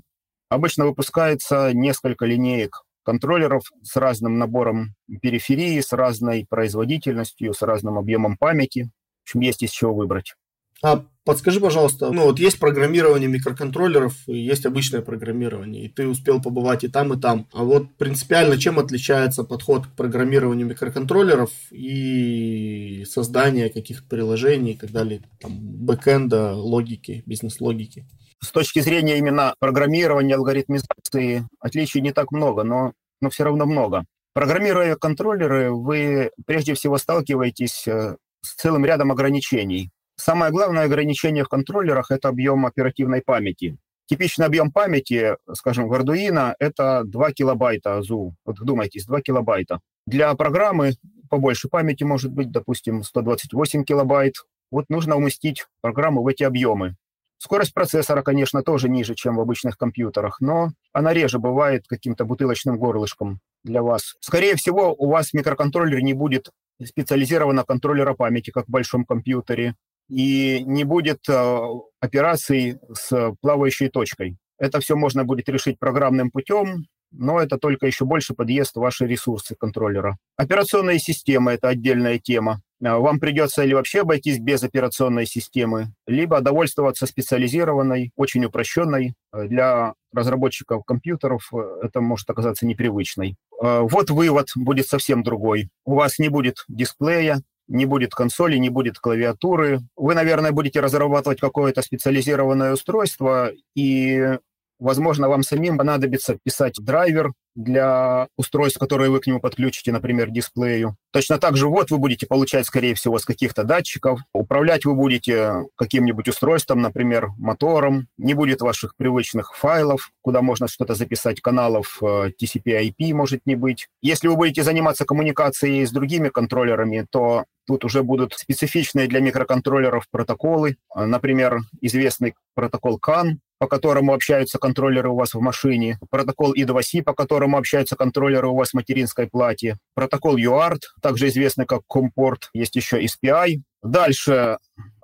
обычно 0.49 0.85
выпускается 0.85 1.73
несколько 1.73 2.25
линеек 2.25 2.83
контроллеров 3.03 3.63
с 3.81 3.95
разным 3.97 4.37
набором 4.37 4.95
периферии, 5.21 5.79
с 5.81 5.91
разной 5.91 6.45
производительностью, 6.49 7.53
с 7.53 7.61
разным 7.61 7.97
объемом 7.97 8.37
памяти. 8.37 8.89
В 9.19 9.29
общем, 9.29 9.41
есть 9.41 9.63
из 9.63 9.71
чего 9.71 9.93
выбрать. 9.93 10.35
А 10.83 11.05
подскажи, 11.23 11.61
пожалуйста, 11.61 12.11
ну 12.11 12.23
вот 12.23 12.39
есть 12.39 12.59
программирование 12.59 13.29
микроконтроллеров 13.29 14.27
и 14.27 14.37
есть 14.37 14.65
обычное 14.65 15.01
программирование, 15.01 15.85
и 15.85 15.87
ты 15.87 16.05
успел 16.05 16.41
побывать 16.41 16.83
и 16.83 16.89
там, 16.89 17.13
и 17.13 17.19
там. 17.19 17.47
А 17.53 17.63
вот 17.63 17.95
принципиально 17.95 18.57
чем 18.57 18.79
отличается 18.79 19.45
подход 19.45 19.87
к 19.87 19.91
программированию 19.95 20.67
микроконтроллеров 20.67 21.51
и 21.71 23.05
создание 23.09 23.69
каких-то 23.69 24.05
приложений 24.09 24.73
и 24.73 24.77
так 24.77 24.91
далее, 24.91 25.21
там, 25.39 25.53
бэкэнда, 25.57 26.53
логики, 26.55 27.23
бизнес-логики? 27.25 28.05
С 28.41 28.51
точки 28.51 28.81
зрения 28.81 29.17
именно 29.17 29.55
программирования, 29.59 30.35
алгоритмизации, 30.35 31.47
отличий 31.61 32.01
не 32.01 32.11
так 32.11 32.33
много, 32.33 32.63
но, 32.63 32.91
но 33.21 33.29
все 33.29 33.45
равно 33.45 33.65
много. 33.65 34.03
Программируя 34.33 34.97
контроллеры, 34.97 35.71
вы 35.71 36.31
прежде 36.45 36.73
всего 36.73 36.97
сталкиваетесь 36.97 37.87
э, 37.87 38.17
с 38.41 38.55
целым 38.55 38.83
рядом 38.83 39.13
ограничений. 39.13 39.92
Самое 40.15 40.51
главное 40.51 40.85
ограничение 40.85 41.43
в 41.43 41.49
контроллерах– 41.49 42.07
это 42.11 42.29
объем 42.29 42.65
оперативной 42.65 43.21
памяти. 43.21 43.77
Типичный 44.05 44.45
объем 44.45 44.71
памяти, 44.71 45.37
скажем, 45.53 45.87
в 45.87 45.93
Arduino– 45.93 46.53
это 46.59 47.03
2 47.05 47.31
килобайта 47.31 47.97
АЗУ. 47.97 48.35
Вот 48.45 48.59
вдумайтесь, 48.59 49.05
2 49.05 49.21
килобайта. 49.21 49.79
Для 50.05 50.33
программы 50.35 50.93
побольше 51.29 51.69
памяти 51.69 52.03
может 52.03 52.31
быть, 52.31 52.51
допустим, 52.51 53.01
128 53.03 53.83
килобайт. 53.85 54.35
Вот 54.71 54.85
нужно 54.89 55.15
уместить 55.15 55.65
программу 55.81 56.21
в 56.21 56.27
эти 56.27 56.43
объемы. 56.43 56.95
Скорость 57.37 57.73
процессора, 57.73 58.21
конечно, 58.21 58.61
тоже 58.63 58.87
ниже, 58.89 59.15
чем 59.15 59.35
в 59.35 59.41
обычных 59.41 59.77
компьютерах, 59.77 60.39
но 60.39 60.69
она 60.93 61.13
реже 61.13 61.39
бывает 61.39 61.85
каким-то 61.87 62.23
бутылочным 62.23 62.77
горлышком 62.77 63.39
для 63.63 63.81
вас. 63.81 64.15
Скорее 64.19 64.55
всего, 64.55 64.93
у 64.93 65.09
вас 65.09 65.33
микроконтроллер 65.33 66.01
не 66.01 66.13
будет 66.13 66.51
специализированного 66.83 67.65
контроллера 67.65 68.13
памяти, 68.13 68.51
как 68.51 68.67
в 68.67 68.71
большом 68.71 69.05
компьютере 69.05 69.75
и 70.13 70.63
не 70.63 70.83
будет 70.83 71.27
э, 71.27 71.59
операций 71.99 72.77
с 72.93 73.33
плавающей 73.41 73.89
точкой. 73.89 74.37
Это 74.59 74.79
все 74.79 74.95
можно 74.95 75.25
будет 75.25 75.49
решить 75.49 75.79
программным 75.79 76.29
путем, 76.29 76.85
но 77.11 77.39
это 77.39 77.57
только 77.57 77.87
еще 77.87 78.05
больше 78.05 78.35
подъест 78.35 78.75
ваши 78.75 79.07
ресурсы 79.07 79.55
контроллера. 79.55 80.17
Операционные 80.37 80.99
системы– 80.99 81.51
это 81.53 81.69
отдельная 81.69 82.19
тема. 82.19 82.61
Э, 82.79 82.93
вам 82.93 83.19
придется 83.19 83.63
или 83.63 83.73
вообще 83.73 84.01
обойтись 84.01 84.37
без 84.37 84.61
операционной 84.63 85.25
системы, 85.25 85.93
либо 86.05 86.41
довольствоваться 86.41 87.07
специализированной, 87.07 88.11
очень 88.15 88.45
упрощенной. 88.45 89.15
Э, 89.33 89.47
для 89.47 89.95
разработчиков 90.13 90.85
компьютеров 90.85 91.51
это 91.81 92.01
может 92.01 92.29
оказаться 92.29 92.67
непривычной. 92.67 93.35
Вот 93.59 94.11
вывод 94.11 94.49
будет 94.55 94.85
совсем 94.85 95.23
другой. 95.23 95.69
У 95.85 95.95
вас 95.95 96.19
не 96.19 96.29
будет 96.29 96.65
дисплея, 96.67 97.41
не 97.67 97.85
будет 97.85 98.13
консоли, 98.13 98.57
не 98.57 98.69
будет 98.69 98.99
клавиатуры. 98.99 99.81
Вы, 99.95 100.15
наверное, 100.15 100.51
будете 100.51 100.79
разрабатывать 100.79 101.39
какое-то 101.39 101.81
специализированное 101.81 102.73
устройство, 102.73 103.51
и, 103.75 104.37
возможно, 104.79 105.29
вам 105.29 105.43
самим 105.43 105.77
понадобится 105.77 106.37
писать 106.43 106.75
драйвер 106.79 107.33
для 107.55 108.27
устройств, 108.35 108.79
которые 108.79 109.09
вы 109.09 109.19
к 109.19 109.27
нему 109.27 109.39
подключите, 109.39 109.91
например, 109.91 110.29
дисплею. 110.31 110.95
Точно 111.11 111.37
так 111.37 111.55
же 111.55 111.67
вот 111.67 111.91
вы 111.91 111.97
будете 111.97 112.25
получать, 112.25 112.65
скорее 112.65 112.95
всего, 112.95 113.19
с 113.19 113.25
каких-то 113.25 113.63
датчиков. 113.63 114.21
Управлять 114.33 114.85
вы 114.85 114.95
будете 114.95 115.65
каким-нибудь 115.75 116.27
устройством, 116.27 116.81
например, 116.81 117.29
мотором. 117.37 118.07
Не 118.17 118.33
будет 118.33 118.61
ваших 118.61 118.95
привычных 118.95 119.55
файлов, 119.55 120.11
куда 120.21 120.41
можно 120.41 120.67
что-то 120.67 120.95
записать, 120.95 121.41
каналов 121.41 121.99
э, 122.01 122.31
TCP-IP 122.41 123.13
может 123.13 123.41
не 123.45 123.55
быть. 123.55 123.87
Если 124.01 124.27
вы 124.27 124.35
будете 124.35 124.63
заниматься 124.63 125.05
коммуникацией 125.05 125.85
с 125.85 125.91
другими 125.91 126.29
контроллерами, 126.29 127.05
то 127.09 127.45
Тут 127.65 127.85
уже 127.85 128.03
будут 128.03 128.33
специфичные 128.33 129.07
для 129.07 129.21
микроконтроллеров 129.21 130.09
протоколы, 130.11 130.75
например, 130.93 131.61
известный 131.79 132.35
протокол 132.55 132.99
CAN, 132.99 133.37
по 133.59 133.67
которому 133.67 134.13
общаются 134.13 134.59
контроллеры 134.59 135.09
у 135.09 135.15
вас 135.15 135.33
в 135.33 135.39
машине, 135.39 135.99
протокол 136.09 136.53
I2C, 136.53 137.03
по 137.03 137.13
которому 137.13 137.57
общаются 137.57 137.95
контроллеры 137.95 138.47
у 138.47 138.55
вас 138.55 138.71
в 138.71 138.73
материнской 138.73 139.27
плате, 139.27 139.77
протокол 139.95 140.37
UART, 140.37 140.79
также 141.01 141.27
известный 141.27 141.65
как 141.65 141.81
COMPORT, 141.91 142.49
есть 142.53 142.75
еще 142.75 143.01
SPI. 143.03 143.61
Дальше 143.81 144.57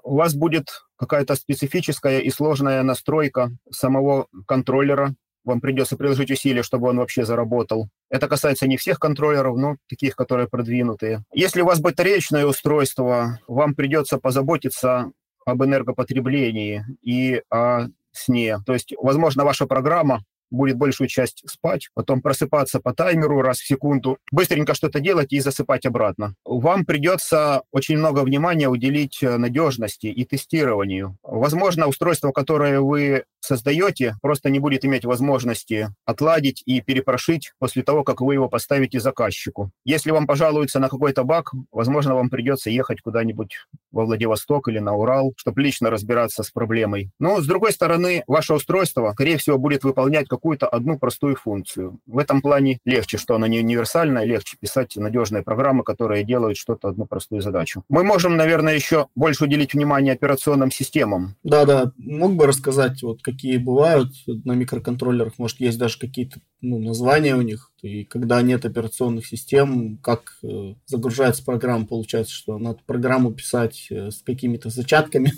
у 0.04 0.16
вас 0.16 0.34
будет 0.34 0.84
какая-то 0.98 1.36
специфическая 1.36 2.20
и 2.20 2.30
сложная 2.30 2.84
настройка 2.84 3.52
самого 3.70 4.28
контроллера, 4.46 5.16
вам 5.46 5.62
придется 5.62 5.98
приложить 5.98 6.32
усилия, 6.32 6.64
чтобы 6.64 6.90
он 6.90 6.98
вообще 6.98 7.26
заработал. 7.26 7.90
Это 8.10 8.28
касается 8.28 8.68
не 8.68 8.78
всех 8.78 9.00
контроллеров, 9.00 9.58
но 9.58 9.78
таких, 9.88 10.16
которые 10.16 10.48
продвинутые. 10.48 11.24
Если 11.34 11.62
у 11.62 11.66
вас 11.66 11.80
батареечное 11.80 12.46
устройство, 12.46 13.40
вам 13.48 13.74
придется 13.74 14.18
позаботиться 14.18 15.12
об 15.46 15.64
энергопотреблении 15.64 16.86
и 17.02 17.42
о 17.50 17.88
сне. 18.12 18.60
То 18.66 18.74
есть, 18.74 18.94
возможно, 18.98 19.44
ваша 19.44 19.66
программа 19.66 20.24
будет 20.52 20.78
большую 20.78 21.08
часть 21.08 21.44
спать, 21.48 21.90
потом 21.94 22.22
просыпаться 22.22 22.80
по 22.80 22.94
таймеру 22.94 23.42
раз 23.42 23.60
в 23.60 23.68
секунду, 23.68 24.18
быстренько 24.32 24.74
что-то 24.74 25.00
делать 25.00 25.32
и 25.32 25.40
засыпать 25.40 25.86
обратно. 25.86 26.36
Вам 26.46 26.86
придется 26.86 27.64
очень 27.72 27.98
много 27.98 28.20
внимания 28.20 28.70
уделить 28.70 29.22
э, 29.22 29.38
надежности 29.38 30.08
и 30.08 30.26
тестированию. 30.26 31.18
Возможно, 31.24 31.88
устройство, 31.88 32.32
которое 32.32 32.82
вы 32.82 33.24
создаете, 33.40 34.16
просто 34.22 34.50
не 34.50 34.60
будет 34.60 34.86
иметь 34.86 35.06
возможности 35.06 35.90
отладить 36.06 36.62
и 36.66 36.82
перепрошить 36.82 37.54
после 37.60 37.84
того, 37.84 38.04
как 38.04 38.22
вы 38.22 38.34
его 38.34 38.50
поставите 38.50 39.00
заказчику. 39.00 39.72
Если 39.86 40.12
вам 40.12 40.28
пожалуются 40.28 40.80
на 40.80 40.90
какой-то 40.90 41.24
баг, 41.24 41.52
возможно, 41.72 42.16
вам 42.16 42.30
придется 42.30 42.70
ехать 42.70 43.02
куда-нибудь 43.02 43.58
во 43.92 44.06
Владивосток 44.06 44.68
или 44.68 44.80
на 44.80 44.94
Урал, 44.94 45.34
чтобы 45.38 45.62
лично 45.62 45.90
разбираться 45.90 46.44
с 46.44 46.52
проблемой. 46.52 47.12
Но, 47.20 47.42
с 47.42 47.48
другой 47.48 47.72
стороны, 47.72 48.24
ваше 48.28 48.54
устройство, 48.54 49.12
скорее 49.14 49.38
всего, 49.38 49.58
будет 49.58 49.84
выполнять 49.84 50.28
какую-то 50.40 50.68
одну 50.68 50.98
простую 50.98 51.36
функцию. 51.36 52.00
В 52.08 52.18
этом 52.18 52.42
плане 52.42 52.80
легче, 52.86 53.18
что 53.18 53.36
она 53.36 53.50
не 53.50 53.60
универсальная, 53.60 54.24
легче 54.24 54.56
писать 54.58 54.96
надежные 54.96 55.44
программы, 55.44 55.84
которые 55.84 56.24
делают 56.24 56.58
что-то, 56.58 56.88
одну 56.88 57.06
простую 57.06 57.42
задачу. 57.42 57.84
Мы 57.90 58.06
можем, 58.06 58.38
наверное, 58.38 58.74
еще 58.74 59.08
больше 59.16 59.44
уделить 59.44 59.74
внимание 59.74 60.14
операционным 60.14 60.72
системам. 60.72 61.36
Да-да, 61.44 61.92
мог 61.98 62.36
бы 62.36 62.48
рассказать, 62.48 63.04
вот 63.04 63.22
какие 63.22 63.58
бывают 63.58 64.14
на 64.28 64.54
микроконтроллерах, 64.54 65.34
может, 65.38 65.60
есть 65.60 65.78
даже 65.78 66.00
какие-то 66.00 66.40
ну, 66.62 66.80
названия 66.80 67.36
у 67.36 67.42
них, 67.42 67.69
и 67.82 68.04
когда 68.04 68.42
нет 68.42 68.66
операционных 68.66 69.26
систем, 69.26 69.98
как 69.98 70.38
э, 70.44 70.76
загружается 70.86 71.44
программа, 71.44 71.86
получается, 71.86 72.34
что 72.34 72.58
надо 72.58 72.80
программу 72.86 73.32
писать 73.32 73.88
э, 73.90 74.12
с 74.12 74.22
какими-то 74.22 74.70
зачатками 74.70 75.34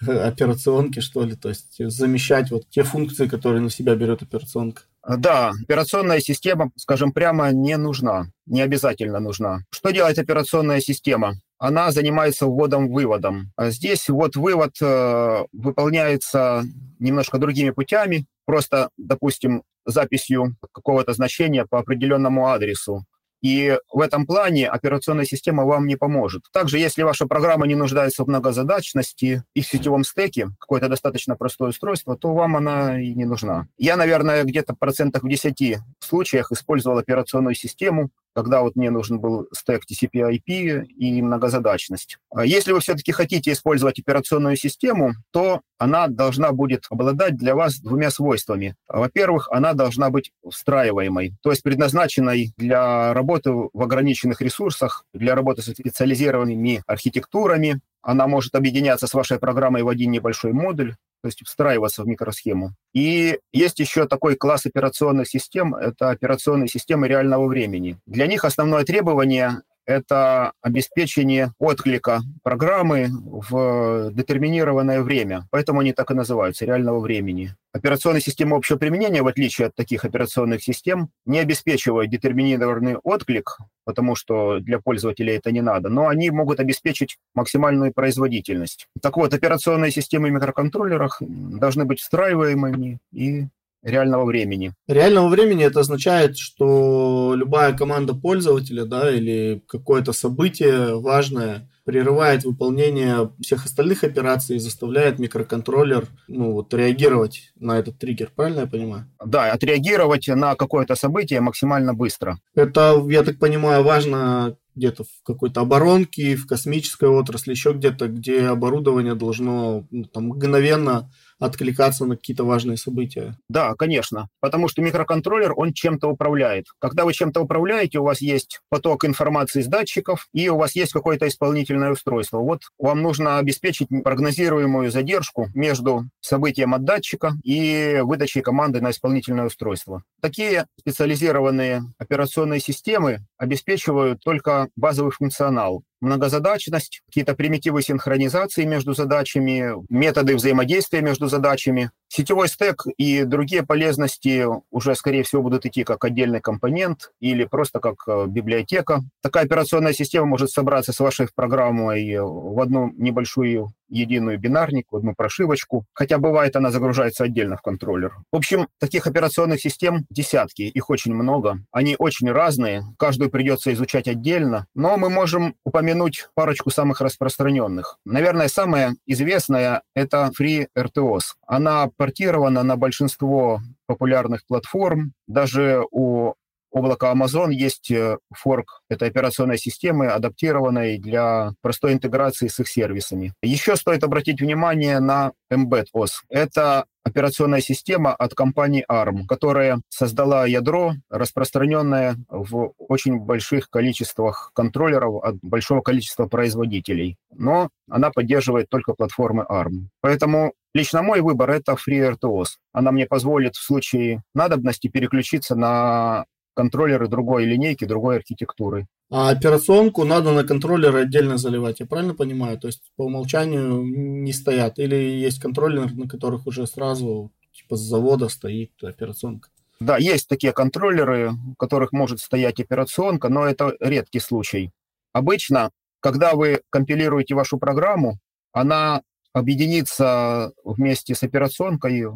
операционки, 0.00 1.00
что 1.00 1.24
ли, 1.24 1.36
то 1.36 1.48
есть 1.48 1.76
замещать 1.78 2.50
вот 2.50 2.68
те 2.70 2.82
функции, 2.82 3.26
которые 3.26 3.60
на 3.60 3.70
себя 3.70 3.94
берет 3.94 4.22
операционка. 4.22 4.82
Да, 5.06 5.52
операционная 5.62 6.20
система, 6.20 6.70
скажем 6.76 7.12
прямо, 7.12 7.52
не 7.52 7.76
нужна, 7.76 8.28
не 8.46 8.62
обязательно 8.62 9.20
нужна. 9.20 9.60
Что 9.70 9.90
делает 9.90 10.18
операционная 10.18 10.80
система? 10.80 11.34
Она 11.58 11.92
занимается 11.92 12.46
вводом-выводом. 12.46 13.52
А 13.56 13.70
здесь 13.70 14.08
вот 14.08 14.36
вывод 14.36 14.76
э, 14.80 15.44
выполняется 15.52 16.64
немножко 16.98 17.38
другими 17.38 17.70
путями. 17.70 18.26
Просто, 18.46 18.90
допустим, 18.96 19.62
записью 19.84 20.56
какого-то 20.72 21.12
значения 21.12 21.66
по 21.66 21.78
определенному 21.78 22.48
адресу. 22.48 23.04
И 23.44 23.76
в 23.92 24.00
этом 24.00 24.24
плане 24.24 24.68
операционная 24.68 25.26
система 25.26 25.66
вам 25.66 25.86
не 25.86 25.96
поможет. 25.96 26.44
Также, 26.50 26.78
если 26.78 27.02
ваша 27.02 27.26
программа 27.26 27.66
не 27.66 27.74
нуждается 27.74 28.24
в 28.24 28.26
многозадачности 28.26 29.42
и 29.52 29.60
в 29.60 29.66
сетевом 29.66 30.02
стеке, 30.02 30.48
какое-то 30.58 30.88
достаточно 30.88 31.36
простое 31.36 31.68
устройство, 31.68 32.16
то 32.16 32.32
вам 32.32 32.56
она 32.56 32.98
и 32.98 33.12
не 33.14 33.26
нужна. 33.26 33.68
Я, 33.76 33.96
наверное, 33.96 34.44
где-то 34.44 34.72
в 34.72 34.78
процентах 34.78 35.24
в 35.24 35.28
10 35.28 35.76
случаях 35.98 36.52
использовал 36.52 36.96
операционную 36.96 37.54
систему, 37.54 38.08
когда 38.34 38.62
вот 38.62 38.76
мне 38.76 38.90
нужен 38.90 39.20
был 39.20 39.48
стек 39.52 39.82
TCP-IP 39.90 40.84
и 40.84 41.22
многозадачность. 41.22 42.18
А 42.34 42.44
если 42.44 42.72
вы 42.72 42.80
все-таки 42.80 43.12
хотите 43.12 43.52
использовать 43.52 43.98
операционную 43.98 44.56
систему, 44.56 45.14
то 45.30 45.60
она 45.78 46.08
должна 46.08 46.52
будет 46.52 46.86
обладать 46.90 47.36
для 47.36 47.54
вас 47.54 47.78
двумя 47.80 48.10
свойствами. 48.10 48.74
Во-первых, 48.88 49.48
она 49.50 49.72
должна 49.72 50.10
быть 50.10 50.32
встраиваемой, 50.48 51.34
то 51.42 51.50
есть 51.50 51.62
предназначенной 51.62 52.52
для 52.56 53.12
работы 53.14 53.50
в 53.50 53.82
ограниченных 53.82 54.40
ресурсах, 54.40 55.04
для 55.12 55.34
работы 55.34 55.62
с 55.62 55.66
специализированными 55.66 56.82
архитектурами. 56.86 57.80
Она 58.02 58.26
может 58.26 58.54
объединяться 58.54 59.06
с 59.06 59.14
вашей 59.14 59.38
программой 59.38 59.82
в 59.82 59.88
один 59.88 60.10
небольшой 60.10 60.52
модуль, 60.52 60.94
то 61.24 61.28
есть 61.28 61.42
встраиваться 61.46 62.02
в 62.02 62.06
микросхему. 62.06 62.74
И 62.92 63.38
есть 63.50 63.78
еще 63.78 64.06
такой 64.06 64.36
класс 64.36 64.66
операционных 64.66 65.26
систем, 65.26 65.74
это 65.74 66.10
операционные 66.10 66.68
системы 66.68 67.08
реального 67.08 67.46
времени. 67.46 67.96
Для 68.04 68.26
них 68.26 68.44
основное 68.44 68.84
требование 68.84 69.62
это 69.86 70.52
обеспечение 70.62 71.52
отклика 71.58 72.22
программы 72.42 73.08
в 73.10 74.10
детерминированное 74.12 75.02
время. 75.02 75.46
Поэтому 75.50 75.80
они 75.80 75.92
так 75.92 76.10
и 76.10 76.14
называются, 76.14 76.64
реального 76.64 77.00
времени. 77.00 77.54
Операционные 77.72 78.20
системы 78.20 78.56
общего 78.56 78.78
применения, 78.78 79.22
в 79.22 79.26
отличие 79.26 79.66
от 79.66 79.74
таких 79.74 80.04
операционных 80.04 80.62
систем, 80.62 81.10
не 81.26 81.40
обеспечивают 81.40 82.10
детерминированный 82.10 82.96
отклик, 82.96 83.58
потому 83.84 84.14
что 84.14 84.60
для 84.60 84.78
пользователя 84.78 85.34
это 85.36 85.50
не 85.50 85.60
надо, 85.60 85.88
но 85.88 86.08
они 86.08 86.30
могут 86.30 86.60
обеспечить 86.60 87.16
максимальную 87.34 87.92
производительность. 87.92 88.86
Так 89.02 89.16
вот, 89.16 89.34
операционные 89.34 89.90
системы 89.90 90.28
в 90.28 90.32
микроконтроллерах 90.32 91.20
должны 91.20 91.84
быть 91.84 92.00
встраиваемыми 92.00 92.98
и 93.12 93.48
реального 93.84 94.24
времени. 94.24 94.72
Реального 94.88 95.28
времени 95.28 95.64
это 95.64 95.80
означает, 95.80 96.36
что 96.36 97.34
любая 97.36 97.76
команда 97.76 98.14
пользователя, 98.14 98.84
да, 98.84 99.10
или 99.10 99.62
какое-то 99.68 100.12
событие 100.12 100.98
важное 100.98 101.68
прерывает 101.84 102.44
выполнение 102.44 103.30
всех 103.42 103.66
остальных 103.66 104.04
операций 104.04 104.56
и 104.56 104.60
заставляет 104.60 105.18
микроконтроллер 105.18 106.08
ну, 106.28 106.52
вот, 106.52 106.72
реагировать 106.72 107.52
на 107.56 107.78
этот 107.78 107.98
триггер, 107.98 108.32
правильно 108.34 108.60
я 108.60 108.66
понимаю? 108.66 109.06
Да, 109.24 109.52
отреагировать 109.52 110.26
на 110.28 110.54
какое-то 110.54 110.94
событие 110.94 111.40
максимально 111.40 111.92
быстро. 111.92 112.38
Это, 112.54 113.04
я 113.08 113.22
так 113.22 113.38
понимаю, 113.38 113.84
важно 113.84 114.56
где-то 114.74 115.04
в 115.04 115.22
какой-то 115.24 115.60
оборонке, 115.60 116.36
в 116.36 116.46
космической 116.46 117.08
отрасли, 117.08 117.52
еще 117.52 117.72
где-то, 117.72 118.08
где 118.08 118.46
оборудование 118.46 119.14
должно 119.14 119.86
ну, 119.90 120.04
там, 120.04 120.28
мгновенно 120.28 121.10
откликаться 121.38 122.04
на 122.06 122.16
какие-то 122.16 122.44
важные 122.44 122.76
события. 122.76 123.36
Да, 123.48 123.74
конечно, 123.74 124.28
потому 124.40 124.68
что 124.68 124.82
микроконтроллер, 124.82 125.52
он 125.56 125.72
чем-то 125.72 126.08
управляет. 126.08 126.66
Когда 126.78 127.04
вы 127.04 127.12
чем-то 127.12 127.40
управляете, 127.40 127.98
у 127.98 128.04
вас 128.04 128.20
есть 128.20 128.60
поток 128.68 129.04
информации 129.04 129.60
из 129.60 129.66
датчиков, 129.66 130.28
и 130.32 130.48
у 130.48 130.56
вас 130.56 130.74
есть 130.74 130.92
какое-то 130.92 131.28
исполнительное 131.28 131.92
устройство. 131.92 132.38
Вот 132.38 132.62
вам 132.78 133.02
нужно 133.02 133.38
обеспечить 133.38 133.88
прогнозируемую 134.02 134.90
задержку 134.90 135.48
между 135.54 136.08
событием 136.20 136.74
от 136.74 136.84
датчика 136.84 137.32
и 137.42 138.00
выдачей 138.02 138.42
команды 138.42 138.80
на 138.80 138.90
исполнительное 138.90 139.46
устройство. 139.46 140.02
Такие 140.20 140.66
специализированные 140.78 141.82
операционные 141.98 142.60
системы 142.60 143.26
обеспечивают 143.38 144.20
только 144.22 144.68
базовый 144.76 145.12
функционал 145.12 145.82
многозадачность, 146.04 147.02
какие-то 147.06 147.34
примитивы 147.34 147.82
синхронизации 147.82 148.64
между 148.64 148.94
задачами, 148.94 149.74
методы 149.88 150.36
взаимодействия 150.36 151.00
между 151.00 151.28
задачами. 151.28 151.90
Сетевой 152.16 152.46
стек 152.46 152.84
и 152.96 153.24
другие 153.24 153.64
полезности 153.64 154.46
уже, 154.70 154.94
скорее 154.94 155.24
всего, 155.24 155.42
будут 155.42 155.66
идти 155.66 155.82
как 155.82 156.04
отдельный 156.04 156.40
компонент 156.40 157.10
или 157.18 157.44
просто 157.44 157.80
как 157.80 157.96
э, 158.06 158.26
библиотека. 158.28 159.02
Такая 159.20 159.46
операционная 159.46 159.94
система 159.94 160.26
может 160.26 160.50
собраться 160.50 160.92
с 160.92 161.00
вашей 161.00 161.26
программой 161.34 162.16
в 162.20 162.60
одну 162.60 162.92
небольшую 162.96 163.74
единую 163.88 164.38
бинарник, 164.38 164.86
одну 164.92 165.14
прошивочку, 165.14 165.86
хотя 165.92 166.18
бывает 166.18 166.56
она 166.56 166.70
загружается 166.70 167.24
отдельно 167.24 167.56
в 167.56 167.62
контроллер. 167.62 168.16
В 168.32 168.36
общем, 168.36 168.68
таких 168.78 169.06
операционных 169.06 169.60
систем 169.60 170.06
десятки, 170.10 170.62
их 170.62 170.90
очень 170.90 171.14
много. 171.14 171.58
Они 171.70 171.96
очень 171.98 172.30
разные, 172.30 172.82
каждую 172.98 173.30
придется 173.30 173.72
изучать 173.72 174.08
отдельно, 174.08 174.66
но 174.74 174.96
мы 174.96 175.10
можем 175.10 175.54
упомянуть 175.64 176.28
парочку 176.34 176.70
самых 176.70 177.00
распространенных. 177.00 177.98
Наверное, 178.04 178.48
самая 178.48 178.96
известная— 179.06 179.82
это 179.94 180.30
FreeRTOS. 180.38 181.20
Она 181.46 181.88
портирована 182.04 182.62
на 182.62 182.76
большинство 182.76 183.60
популярных 183.86 184.44
платформ. 184.46 185.14
Даже 185.26 185.82
у 185.90 186.34
облака 186.74 187.12
Amazon 187.12 187.52
есть 187.52 187.90
э, 187.90 188.18
форк 188.34 188.82
этой 188.90 189.08
операционной 189.08 189.58
системы, 189.58 190.08
адаптированной 190.08 190.98
для 190.98 191.52
простой 191.62 191.92
интеграции 191.92 192.48
с 192.48 192.58
их 192.58 192.68
сервисами. 192.68 193.32
Еще 193.42 193.76
стоит 193.76 194.02
обратить 194.02 194.40
внимание 194.40 194.98
на 194.98 195.32
Embed 195.52 195.86
OS. 195.94 196.10
Это 196.28 196.86
операционная 197.04 197.60
система 197.60 198.14
от 198.14 198.34
компании 198.34 198.84
ARM, 198.90 199.26
которая 199.28 199.82
создала 199.88 200.46
ядро, 200.46 200.94
распространенное 201.10 202.16
в 202.28 202.72
очень 202.78 203.18
больших 203.18 203.68
количествах 203.70 204.50
контроллеров 204.54 205.22
от 205.22 205.36
большого 205.42 205.82
количества 205.82 206.26
производителей. 206.26 207.16
Но 207.30 207.68
она 207.88 208.10
поддерживает 208.10 208.68
только 208.70 208.94
платформы 208.94 209.44
ARM. 209.48 209.88
Поэтому 210.00 210.54
лично 210.72 211.02
мой 211.02 211.20
выбор— 211.20 211.50
это 211.52 211.74
FreeRTOS. 211.74 212.46
Она 212.72 212.90
мне 212.90 213.06
позволит 213.06 213.54
в 213.54 213.62
случае 213.62 214.22
надобности 214.34 214.88
переключиться 214.88 215.54
на 215.54 216.24
контроллеры 216.54 217.08
другой 217.08 217.44
линейки, 217.44 217.84
другой 217.84 218.16
архитектуры. 218.16 218.86
А 219.10 219.30
операционку 219.30 220.04
надо 220.04 220.32
на 220.32 220.44
контроллеры 220.44 221.02
отдельно 221.02 221.36
заливать, 221.36 221.80
я 221.80 221.86
правильно 221.86 222.14
понимаю? 222.14 222.58
То 222.58 222.68
есть 222.68 222.82
по 222.96 223.04
умолчанию 223.04 223.82
не 223.84 224.32
стоят? 224.32 224.78
Или 224.78 224.96
есть 224.96 225.40
контроллеры, 225.40 225.94
на 225.94 226.08
которых 226.08 226.46
уже 226.46 226.66
сразу 226.66 227.30
типа 227.52 227.76
с 227.76 227.80
завода 227.80 228.28
стоит 228.28 228.72
операционка? 228.82 229.50
Да, 229.80 229.98
есть 229.98 230.28
такие 230.28 230.52
контроллеры, 230.52 231.32
у 231.32 231.54
которых 231.56 231.92
может 231.92 232.20
стоять 232.20 232.60
операционка, 232.60 233.28
но 233.28 233.44
это 233.44 233.74
редкий 233.80 234.20
случай. 234.20 234.70
Обычно, 235.12 235.70
когда 236.00 236.34
вы 236.34 236.62
компилируете 236.70 237.34
вашу 237.34 237.58
программу, 237.58 238.18
она 238.52 239.02
объединится 239.32 240.52
вместе 240.64 241.14
с 241.14 241.22
операционкой 241.22 242.06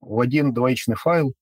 в 0.00 0.20
один 0.20 0.54
двоичный 0.54 0.96
файл, 0.96 1.34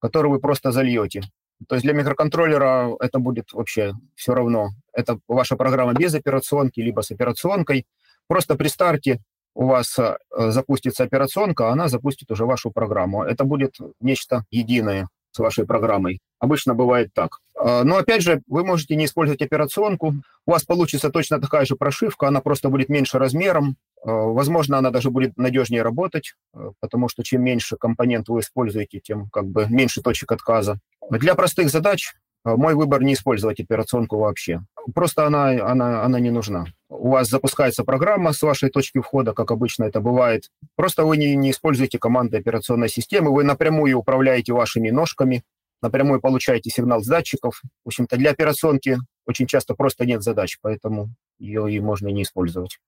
который 0.00 0.30
вы 0.30 0.40
просто 0.40 0.72
зальете. 0.72 1.22
То 1.66 1.74
есть 1.74 1.84
для 1.84 1.94
микроконтроллера 1.94 2.96
это 3.00 3.18
будет 3.18 3.52
вообще 3.52 3.94
все 4.14 4.34
равно. 4.34 4.70
Это 4.92 5.18
ваша 5.26 5.56
программа 5.56 5.94
без 5.94 6.14
операционки, 6.14 6.80
либо 6.80 7.00
с 7.00 7.10
операционкой. 7.10 7.86
Просто 8.26 8.54
при 8.54 8.68
старте 8.68 9.20
у 9.54 9.66
вас 9.66 9.98
э, 9.98 10.16
запустится 10.50 11.04
операционка, 11.04 11.70
она 11.70 11.88
запустит 11.88 12.30
уже 12.30 12.44
вашу 12.44 12.70
программу. 12.70 13.24
Это 13.24 13.44
будет 13.44 13.76
нечто 14.00 14.44
единое 14.50 15.08
с 15.32 15.38
вашей 15.38 15.66
программой. 15.66 16.20
Обычно 16.38 16.74
бывает 16.74 17.10
так. 17.14 17.38
А, 17.56 17.82
но 17.84 17.96
опять 17.96 18.22
же, 18.22 18.42
вы 18.46 18.64
можете 18.64 18.96
не 18.96 19.04
использовать 19.04 19.42
операционку. 19.42 20.14
У 20.46 20.50
вас 20.50 20.64
получится 20.64 21.10
точно 21.10 21.40
такая 21.40 21.64
же 21.64 21.76
прошивка, 21.76 22.28
она 22.28 22.40
просто 22.40 22.68
будет 22.68 22.88
меньше 22.88 23.18
размером. 23.18 23.76
А, 24.04 24.10
возможно, 24.10 24.78
она 24.78 24.90
даже 24.90 25.10
будет 25.10 25.36
надежнее 25.36 25.82
работать, 25.82 26.34
потому 26.80 27.08
что 27.08 27.22
чем 27.22 27.42
меньше 27.42 27.76
компонент 27.76 28.28
вы 28.28 28.40
используете, 28.40 29.00
тем 29.00 29.28
как 29.30 29.46
бы 29.46 29.66
меньше 29.68 30.02
точек 30.02 30.32
отказа. 30.32 30.78
Для 31.10 31.34
простых 31.34 31.70
задач 31.70 32.12
мой 32.44 32.74
выбор 32.74 33.02
не 33.02 33.14
использовать 33.14 33.60
операционку 33.60 34.18
вообще. 34.18 34.60
Просто 34.94 35.26
она, 35.26 35.50
она, 35.70 36.02
она 36.04 36.20
не 36.20 36.30
нужна. 36.30 36.66
У 36.88 37.10
вас 37.10 37.28
запускается 37.28 37.84
программа 37.84 38.32
с 38.32 38.42
вашей 38.42 38.70
точки 38.70 39.00
входа, 39.00 39.32
как 39.32 39.50
обычно 39.50 39.84
это 39.84 40.00
бывает. 40.00 40.50
Просто 40.76 41.04
вы 41.04 41.16
не, 41.16 41.34
не 41.36 41.50
используете 41.50 41.98
команды 41.98 42.38
операционной 42.38 42.88
системы, 42.88 43.32
вы 43.32 43.44
напрямую 43.44 43.98
управляете 43.98 44.52
вашими 44.52 44.90
ножками, 44.90 45.42
напрямую 45.82 46.20
получаете 46.20 46.70
сигнал 46.70 47.02
с 47.02 47.06
датчиков. 47.06 47.60
В 47.84 47.88
общем-то, 47.88 48.16
для 48.16 48.30
операционки 48.30 48.98
очень 49.26 49.46
часто 49.46 49.74
просто 49.74 50.06
нет 50.06 50.22
задач, 50.22 50.58
поэтому 50.62 51.10
ее 51.38 51.70
и 51.72 51.80
можно 51.80 52.08
не 52.08 52.22
использовать. 52.22 52.78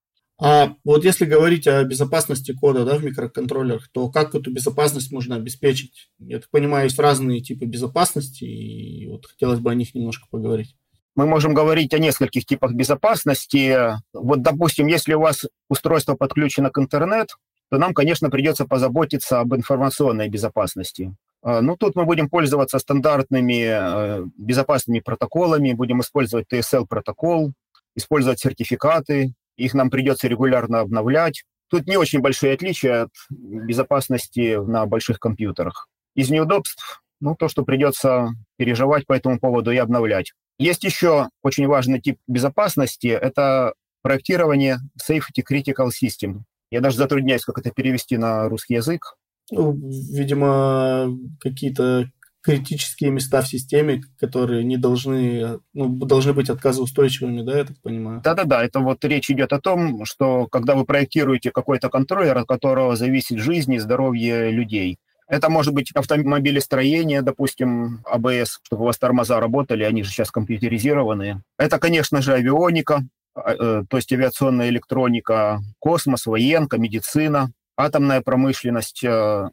А 0.43 0.75
вот 0.85 1.05
если 1.05 1.27
говорить 1.27 1.67
о 1.67 1.85
безопасности 1.85 2.53
кода 2.53 2.87
да, 2.87 2.97
в 2.97 3.05
микроконтроллерах, 3.05 3.89
то 3.93 4.09
как 4.11 4.35
эту 4.35 4.51
безопасность 4.51 5.13
можно 5.13 5.37
обеспечить? 5.37 6.11
Я 6.19 6.39
так 6.39 6.49
понимаю, 6.49 6.85
есть 6.85 6.99
разные 6.99 7.41
типы 7.41 7.67
безопасности, 7.67 8.45
и 8.45 9.07
вот 9.07 9.27
хотелось 9.27 9.61
бы 9.61 9.71
о 9.71 9.75
них 9.75 9.95
немножко 9.95 10.27
поговорить. 10.31 10.77
Мы 11.15 11.27
можем 11.27 11.53
говорить 11.53 11.93
о 11.93 11.99
нескольких 11.99 12.47
типах 12.47 12.73
безопасности. 12.73 13.77
Вот, 14.15 14.41
допустим, 14.41 14.87
если 14.87 15.13
у 15.13 15.21
вас 15.21 15.45
устройство 15.69 16.15
подключено 16.15 16.71
к 16.71 16.79
интернету, 16.79 17.35
то 17.69 17.77
нам, 17.77 17.93
конечно, 17.93 18.31
придется 18.31 18.65
позаботиться 18.65 19.41
об 19.41 19.55
информационной 19.55 20.31
безопасности. 20.31 21.15
А, 21.43 21.61
ну, 21.61 21.77
тут 21.77 21.97
мы 21.97 22.07
будем 22.07 22.31
пользоваться 22.31 22.79
стандартными 22.79 23.65
э, 23.67 24.27
безопасными 24.39 25.01
протоколами, 25.01 25.73
будем 25.73 26.01
использовать 26.01 26.47
TSL-протокол, 26.51 27.53
использовать 27.95 28.41
сертификаты, 28.41 29.35
их 29.61 29.75
нам 29.75 29.91
придется 29.91 30.29
регулярно 30.29 30.81
обновлять. 30.81 31.45
Тут 31.69 31.87
не 31.87 31.97
очень 31.97 32.21
большие 32.21 32.55
отличия 32.55 33.03
от 33.03 33.11
безопасности 33.31 34.57
на 34.57 34.87
больших 34.87 35.21
компьютерах. 35.21 35.89
Из 36.15 36.31
неудобств, 36.31 37.03
ну, 37.21 37.37
то, 37.37 37.49
что 37.49 37.65
придется 37.65 38.31
переживать 38.57 39.07
по 39.07 39.13
этому 39.13 39.39
поводу 39.39 39.71
и 39.71 39.77
обновлять. 39.77 40.33
Есть 40.59 40.85
еще 40.85 41.29
очень 41.43 41.67
важный 41.67 42.01
тип 42.01 42.19
безопасности, 42.27 43.07
это 43.07 43.75
проектирование 44.03 44.79
Safety 45.01 45.45
Critical 45.49 45.89
System. 45.89 46.41
Я 46.71 46.81
даже 46.81 46.97
затрудняюсь, 46.97 47.45
как 47.45 47.59
это 47.59 47.71
перевести 47.71 48.17
на 48.17 48.49
русский 48.49 48.75
язык. 48.75 49.17
Ну, 49.51 49.73
видимо, 49.73 51.17
какие-то 51.41 52.11
критические 52.43 53.11
места 53.11 53.43
в 53.43 53.49
системе, 53.49 54.03
которые 54.19 54.65
не 54.65 54.77
должны, 54.77 55.61
ну, 55.75 55.89
должны 55.89 56.33
быть 56.33 56.51
отказоустойчивыми, 56.51 57.43
да, 57.43 57.59
я 57.59 57.65
так 57.65 57.77
понимаю? 57.83 58.21
Да-да-да, 58.25 58.65
это 58.65 58.81
вот 58.81 59.05
речь 59.05 59.31
идет 59.31 59.53
о 59.53 59.61
том, 59.61 60.05
что 60.05 60.47
когда 60.47 60.75
вы 60.75 60.85
проектируете 60.85 61.51
какой-то 61.51 61.89
контроллер, 61.89 62.39
от 62.39 62.49
которого 62.49 62.97
зависит 62.97 63.39
жизнь 63.39 63.75
и 63.75 63.79
здоровье 63.79 64.51
людей, 64.51 64.99
это 65.29 65.49
может 65.49 65.75
быть 65.75 65.93
автомобилестроение, 65.93 67.23
допустим, 67.23 68.03
АБС, 68.05 68.61
чтобы 68.65 68.83
у 68.83 68.87
вас 68.87 68.99
тормоза 68.99 69.39
работали, 69.39 69.85
они 69.85 70.03
же 70.03 70.11
сейчас 70.11 70.31
компьютеризированные. 70.31 71.43
Это, 71.57 71.79
конечно 71.79 72.21
же, 72.21 72.33
авионика, 72.33 73.05
а, 73.35 73.53
э, 73.53 73.85
то 73.89 73.97
есть 73.97 74.13
авиационная 74.13 74.71
электроника, 74.71 75.61
космос, 75.79 76.27
военка, 76.27 76.79
медицина 76.79 77.53
атомная 77.81 78.21
промышленность, 78.21 79.03
э, 79.05 79.51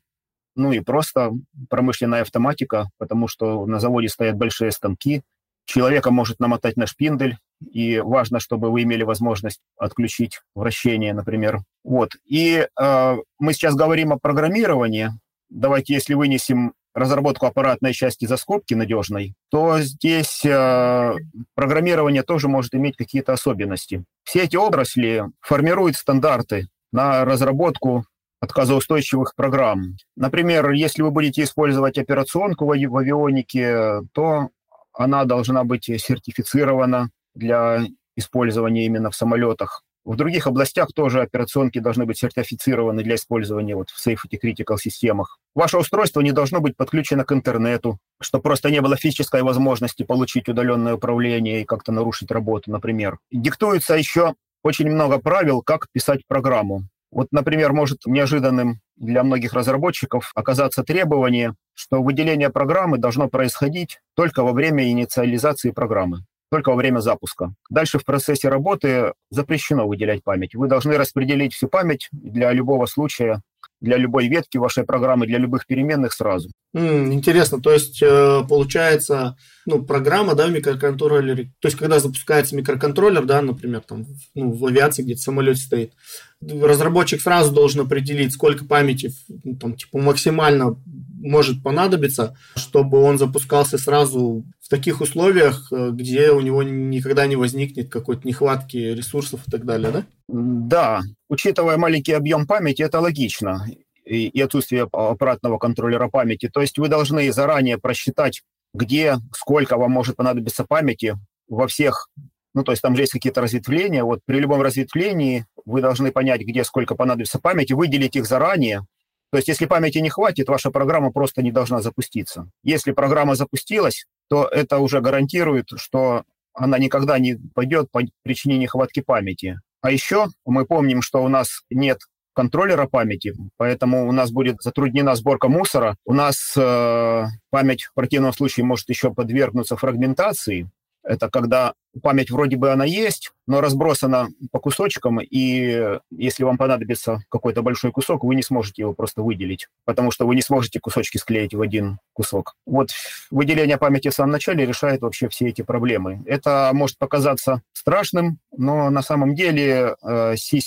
ну 0.58 0.72
и 0.72 0.80
просто 0.80 1.32
промышленная 1.70 2.22
автоматика, 2.22 2.90
потому 2.98 3.28
что 3.28 3.66
на 3.66 3.80
заводе 3.80 4.10
стоят 4.10 4.36
большие 4.36 4.72
станки, 4.72 5.22
человека 5.66 6.12
может 6.12 6.40
намотать 6.40 6.78
на 6.78 6.88
шпиндель, 6.88 7.38
и 7.72 8.00
важно, 8.00 8.40
чтобы 8.40 8.72
вы 8.72 8.84
имели 8.84 9.04
возможность 9.04 9.60
отключить 9.78 10.40
вращение, 10.56 11.14
например. 11.14 11.60
Вот. 11.84 12.12
И 12.26 12.68
э, 12.80 13.18
мы 13.40 13.54
сейчас 13.54 13.76
говорим 13.76 14.14
о 14.14 14.20
программировании. 14.20 15.10
Давайте, 15.50 15.94
если 15.94 16.14
вынесем 16.14 16.74
разработку 16.94 17.46
аппаратной 17.46 17.94
части 17.94 18.26
за 18.26 18.38
скобки 18.38 18.74
надежной, 18.74 19.36
то 19.50 19.80
здесь 19.82 20.44
э, 20.44 21.14
программирование 21.56 22.24
тоже 22.24 22.48
может 22.48 22.74
иметь 22.74 22.96
какие-то 22.96 23.34
особенности. 23.34 24.04
Все 24.24 24.44
эти 24.44 24.56
отрасли 24.56 25.24
формируют 25.42 25.96
стандарты 25.96 26.68
на 26.92 27.24
разработку 27.26 28.06
отказоустойчивых 28.40 29.36
программ. 29.36 29.96
Например, 30.16 30.72
если 30.72 31.02
вы 31.02 31.12
будете 31.12 31.44
использовать 31.44 31.98
операционку 31.98 32.66
в 32.66 32.72
авионике, 32.72 34.02
то 34.14 34.50
она 34.94 35.26
должна 35.26 35.64
быть 35.64 35.86
сертифицирована 35.86 37.10
для 37.36 37.86
использования 38.16 38.86
именно 38.86 39.12
в 39.12 39.16
самолетах. 39.16 39.84
В 40.08 40.16
других 40.16 40.48
областях 40.48 40.94
тоже 40.96 41.22
операционки 41.22 41.80
должны 41.80 42.06
быть 42.06 42.18
сертифицированы 42.18 43.04
для 43.04 43.16
использования 43.16 43.76
вот 43.76 43.90
в 43.90 44.08
Safety 44.08 44.40
Critical 44.42 44.78
системах. 44.78 45.38
Ваше 45.54 45.78
устройство 45.78 46.22
не 46.22 46.32
должно 46.32 46.62
быть 46.62 46.78
подключено 46.78 47.26
к 47.26 47.34
интернету, 47.34 48.00
чтобы 48.22 48.44
просто 48.44 48.72
не 48.72 48.80
было 48.80 48.96
физической 48.96 49.44
возможности 49.44 50.04
получить 50.04 50.48
удаленное 50.48 50.94
управление 50.94 51.62
и 51.62 51.66
как-то 51.66 51.92
нарушить 51.92 52.32
работу, 52.32 52.72
например. 52.72 53.20
Диктуется 53.32 53.96
еще 53.96 54.36
очень 54.64 54.90
много 54.90 55.20
правил, 55.20 55.62
как 55.62 55.88
писать 55.92 56.22
программу. 56.26 56.84
Вот, 57.18 57.30
например, 57.32 57.74
может 57.74 58.06
неожиданным 58.06 58.80
для 58.96 59.24
многих 59.24 59.54
разработчиков 59.54 60.32
оказаться 60.36 60.84
требование, 60.84 61.56
что 61.74 62.04
выделение 62.04 62.52
программы 62.52 63.00
должно 63.00 63.28
происходить 63.28 63.98
только 64.16 64.44
во 64.44 64.52
время 64.52 64.88
инициализации 64.88 65.72
программы, 65.72 66.20
только 66.52 66.70
во 66.70 66.76
время 66.76 67.00
запуска. 67.00 67.56
Дальше 67.72 67.98
в 67.98 68.06
процессе 68.06 68.50
работы 68.50 69.14
запрещено 69.32 69.88
выделять 69.88 70.24
память. 70.24 70.54
Вы 70.54 70.68
должны 70.68 70.96
распределить 70.96 71.56
всю 71.56 71.68
память 71.68 72.08
для 72.12 72.52
любого 72.52 72.86
случая 72.86 73.42
для 73.80 73.98
любой 73.98 74.28
ветки 74.28 74.58
вашей 74.58 74.84
программы, 74.84 75.28
для 75.28 75.38
любых 75.38 75.68
переменных 75.68 76.14
сразу. 76.14 76.50
Mm, 76.76 77.14
интересно, 77.14 77.62
то 77.62 77.72
есть 77.72 78.02
э, 78.02 78.42
получается, 78.48 79.38
ну, 79.66 79.84
программа, 79.84 80.36
да, 80.36 80.48
в 80.48 80.52
микроконтроллере, 80.52 81.52
то 81.60 81.68
есть 81.68 81.78
когда 81.78 82.00
запускается 82.00 82.56
микроконтроллер, 82.56 83.26
да, 83.26 83.42
например, 83.42 83.82
там, 83.82 84.06
ну, 84.36 84.52
в 84.52 84.66
авиации 84.66 85.04
где-то 85.04 85.20
в 85.20 85.24
самолете 85.24 85.62
стоит, 85.62 85.94
разработчик 86.42 87.22
сразу 87.22 87.52
должен 87.52 87.82
определить, 87.82 88.34
сколько 88.34 88.66
памяти, 88.66 89.12
ну, 89.44 89.56
там, 89.56 89.76
типа, 89.76 89.98
максимально 90.00 90.78
может 91.20 91.64
понадобиться, 91.64 92.38
чтобы 92.56 93.00
он 93.00 93.18
запускался 93.18 93.78
сразу 93.78 94.46
в 94.62 94.70
таких 94.70 95.02
условиях, 95.02 95.72
э, 95.72 95.90
где 95.92 96.32
у 96.32 96.42
него 96.42 96.62
никогда 96.64 97.26
не 97.26 97.36
возникнет 97.36 97.90
какой-то 97.90 98.28
нехватки 98.28 98.78
ресурсов 98.78 99.42
и 99.48 99.52
так 99.52 99.66
далее, 99.66 99.92
да? 99.92 100.06
Да, 100.28 101.02
учитывая 101.30 101.78
маленький 101.78 102.14
объем 102.14 102.46
памяти, 102.46 102.84
это 102.84 103.00
логично 103.00 103.66
и, 104.08 104.42
отсутствие 104.42 104.88
аппаратного 104.92 105.58
контроллера 105.58 106.08
памяти. 106.08 106.50
То 106.54 106.62
есть 106.62 106.78
вы 106.78 106.88
должны 106.88 107.32
заранее 107.32 107.78
просчитать, 107.78 108.42
где, 108.74 109.18
сколько 109.34 109.78
вам 109.78 109.92
может 109.92 110.16
понадобиться 110.16 110.66
памяти 110.66 111.16
во 111.48 111.68
всех, 111.68 112.10
ну, 112.54 112.64
то 112.64 112.72
есть 112.72 112.82
там 112.82 112.96
же 112.96 113.04
есть 113.04 113.12
какие-то 113.12 113.42
разветвления. 113.42 114.04
Вот 114.04 114.22
при 114.26 114.40
любом 114.40 114.62
разветвлении 114.62 115.46
вы 115.68 115.82
должны 115.82 116.12
понять, 116.12 116.42
где 116.42 116.64
сколько 116.64 116.96
понадобится 116.96 117.40
памяти, 117.40 117.74
выделить 117.74 118.16
их 118.16 118.26
заранее. 118.26 118.86
То 119.32 119.38
есть 119.38 119.50
если 119.50 119.66
памяти 119.66 119.98
не 119.98 120.10
хватит, 120.10 120.48
ваша 120.48 120.72
программа 120.72 121.12
просто 121.12 121.44
не 121.44 121.52
должна 121.52 121.82
запуститься. 121.82 122.50
Если 122.64 122.94
программа 122.94 123.36
запустилась, 123.36 124.06
то 124.30 124.46
это 124.46 124.80
уже 124.80 125.02
гарантирует, 125.02 125.68
что 125.76 126.24
она 126.54 126.80
никогда 126.80 127.20
не 127.20 127.38
пойдет 127.54 127.92
по 127.92 128.02
причине 128.24 128.58
нехватки 128.58 129.02
памяти. 129.02 129.60
А 129.82 129.92
еще 129.92 130.28
мы 130.46 130.66
помним, 130.66 131.02
что 131.02 131.24
у 131.24 131.28
нас 131.28 131.62
нет 131.70 132.00
контроллера 132.34 132.88
памяти, 132.88 133.34
поэтому 133.58 134.08
у 134.08 134.12
нас 134.12 134.32
будет 134.32 134.62
затруднена 134.62 135.16
сборка 135.16 135.50
мусора. 135.50 135.98
У 136.06 136.14
нас 136.14 136.54
э, 136.56 137.26
память 137.50 137.84
в 137.84 137.94
противном 137.94 138.32
случае 138.32 138.66
может 138.66 138.88
еще 138.90 139.14
подвергнуться 139.14 139.76
фрагментации. 139.76 140.70
Это 141.04 141.30
когда 141.30 141.74
память 142.02 142.32
вроде 142.32 142.58
бы 142.58 142.72
она 142.72 142.86
есть, 142.86 143.32
но 143.48 143.62
разбросана 143.62 144.30
по 144.52 144.60
кусочкам, 144.60 145.20
и 145.22 146.00
если 146.12 146.44
вам 146.44 146.58
понадобится 146.58 147.24
какой-то 147.30 147.62
большой 147.62 147.92
кусок, 147.92 148.24
вы 148.24 148.36
не 148.36 148.44
сможете 148.44 148.84
его 148.84 148.94
просто 148.94 149.22
выделить, 149.22 149.68
потому 149.86 150.12
что 150.12 150.28
вы 150.28 150.36
не 150.36 150.42
сможете 150.42 150.80
кусочки 150.80 151.18
склеить 151.18 151.54
в 151.54 151.62
один 151.62 152.00
кусок. 152.14 152.56
Вот 152.66 152.90
выделение 153.32 153.78
памяти 153.78 154.10
в 154.10 154.14
самом 154.14 154.32
начале 154.32 154.66
решает 154.66 155.02
вообще 155.02 155.30
все 155.30 155.48
эти 155.48 155.62
проблемы. 155.62 156.24
Это 156.26 156.72
может 156.74 156.98
показаться 156.98 157.62
страшным, 157.74 158.40
но 158.56 158.90
на 158.90 159.02
самом 159.02 159.36
деле 159.36 159.96
э, 160.04 160.36
C++ 160.36 160.60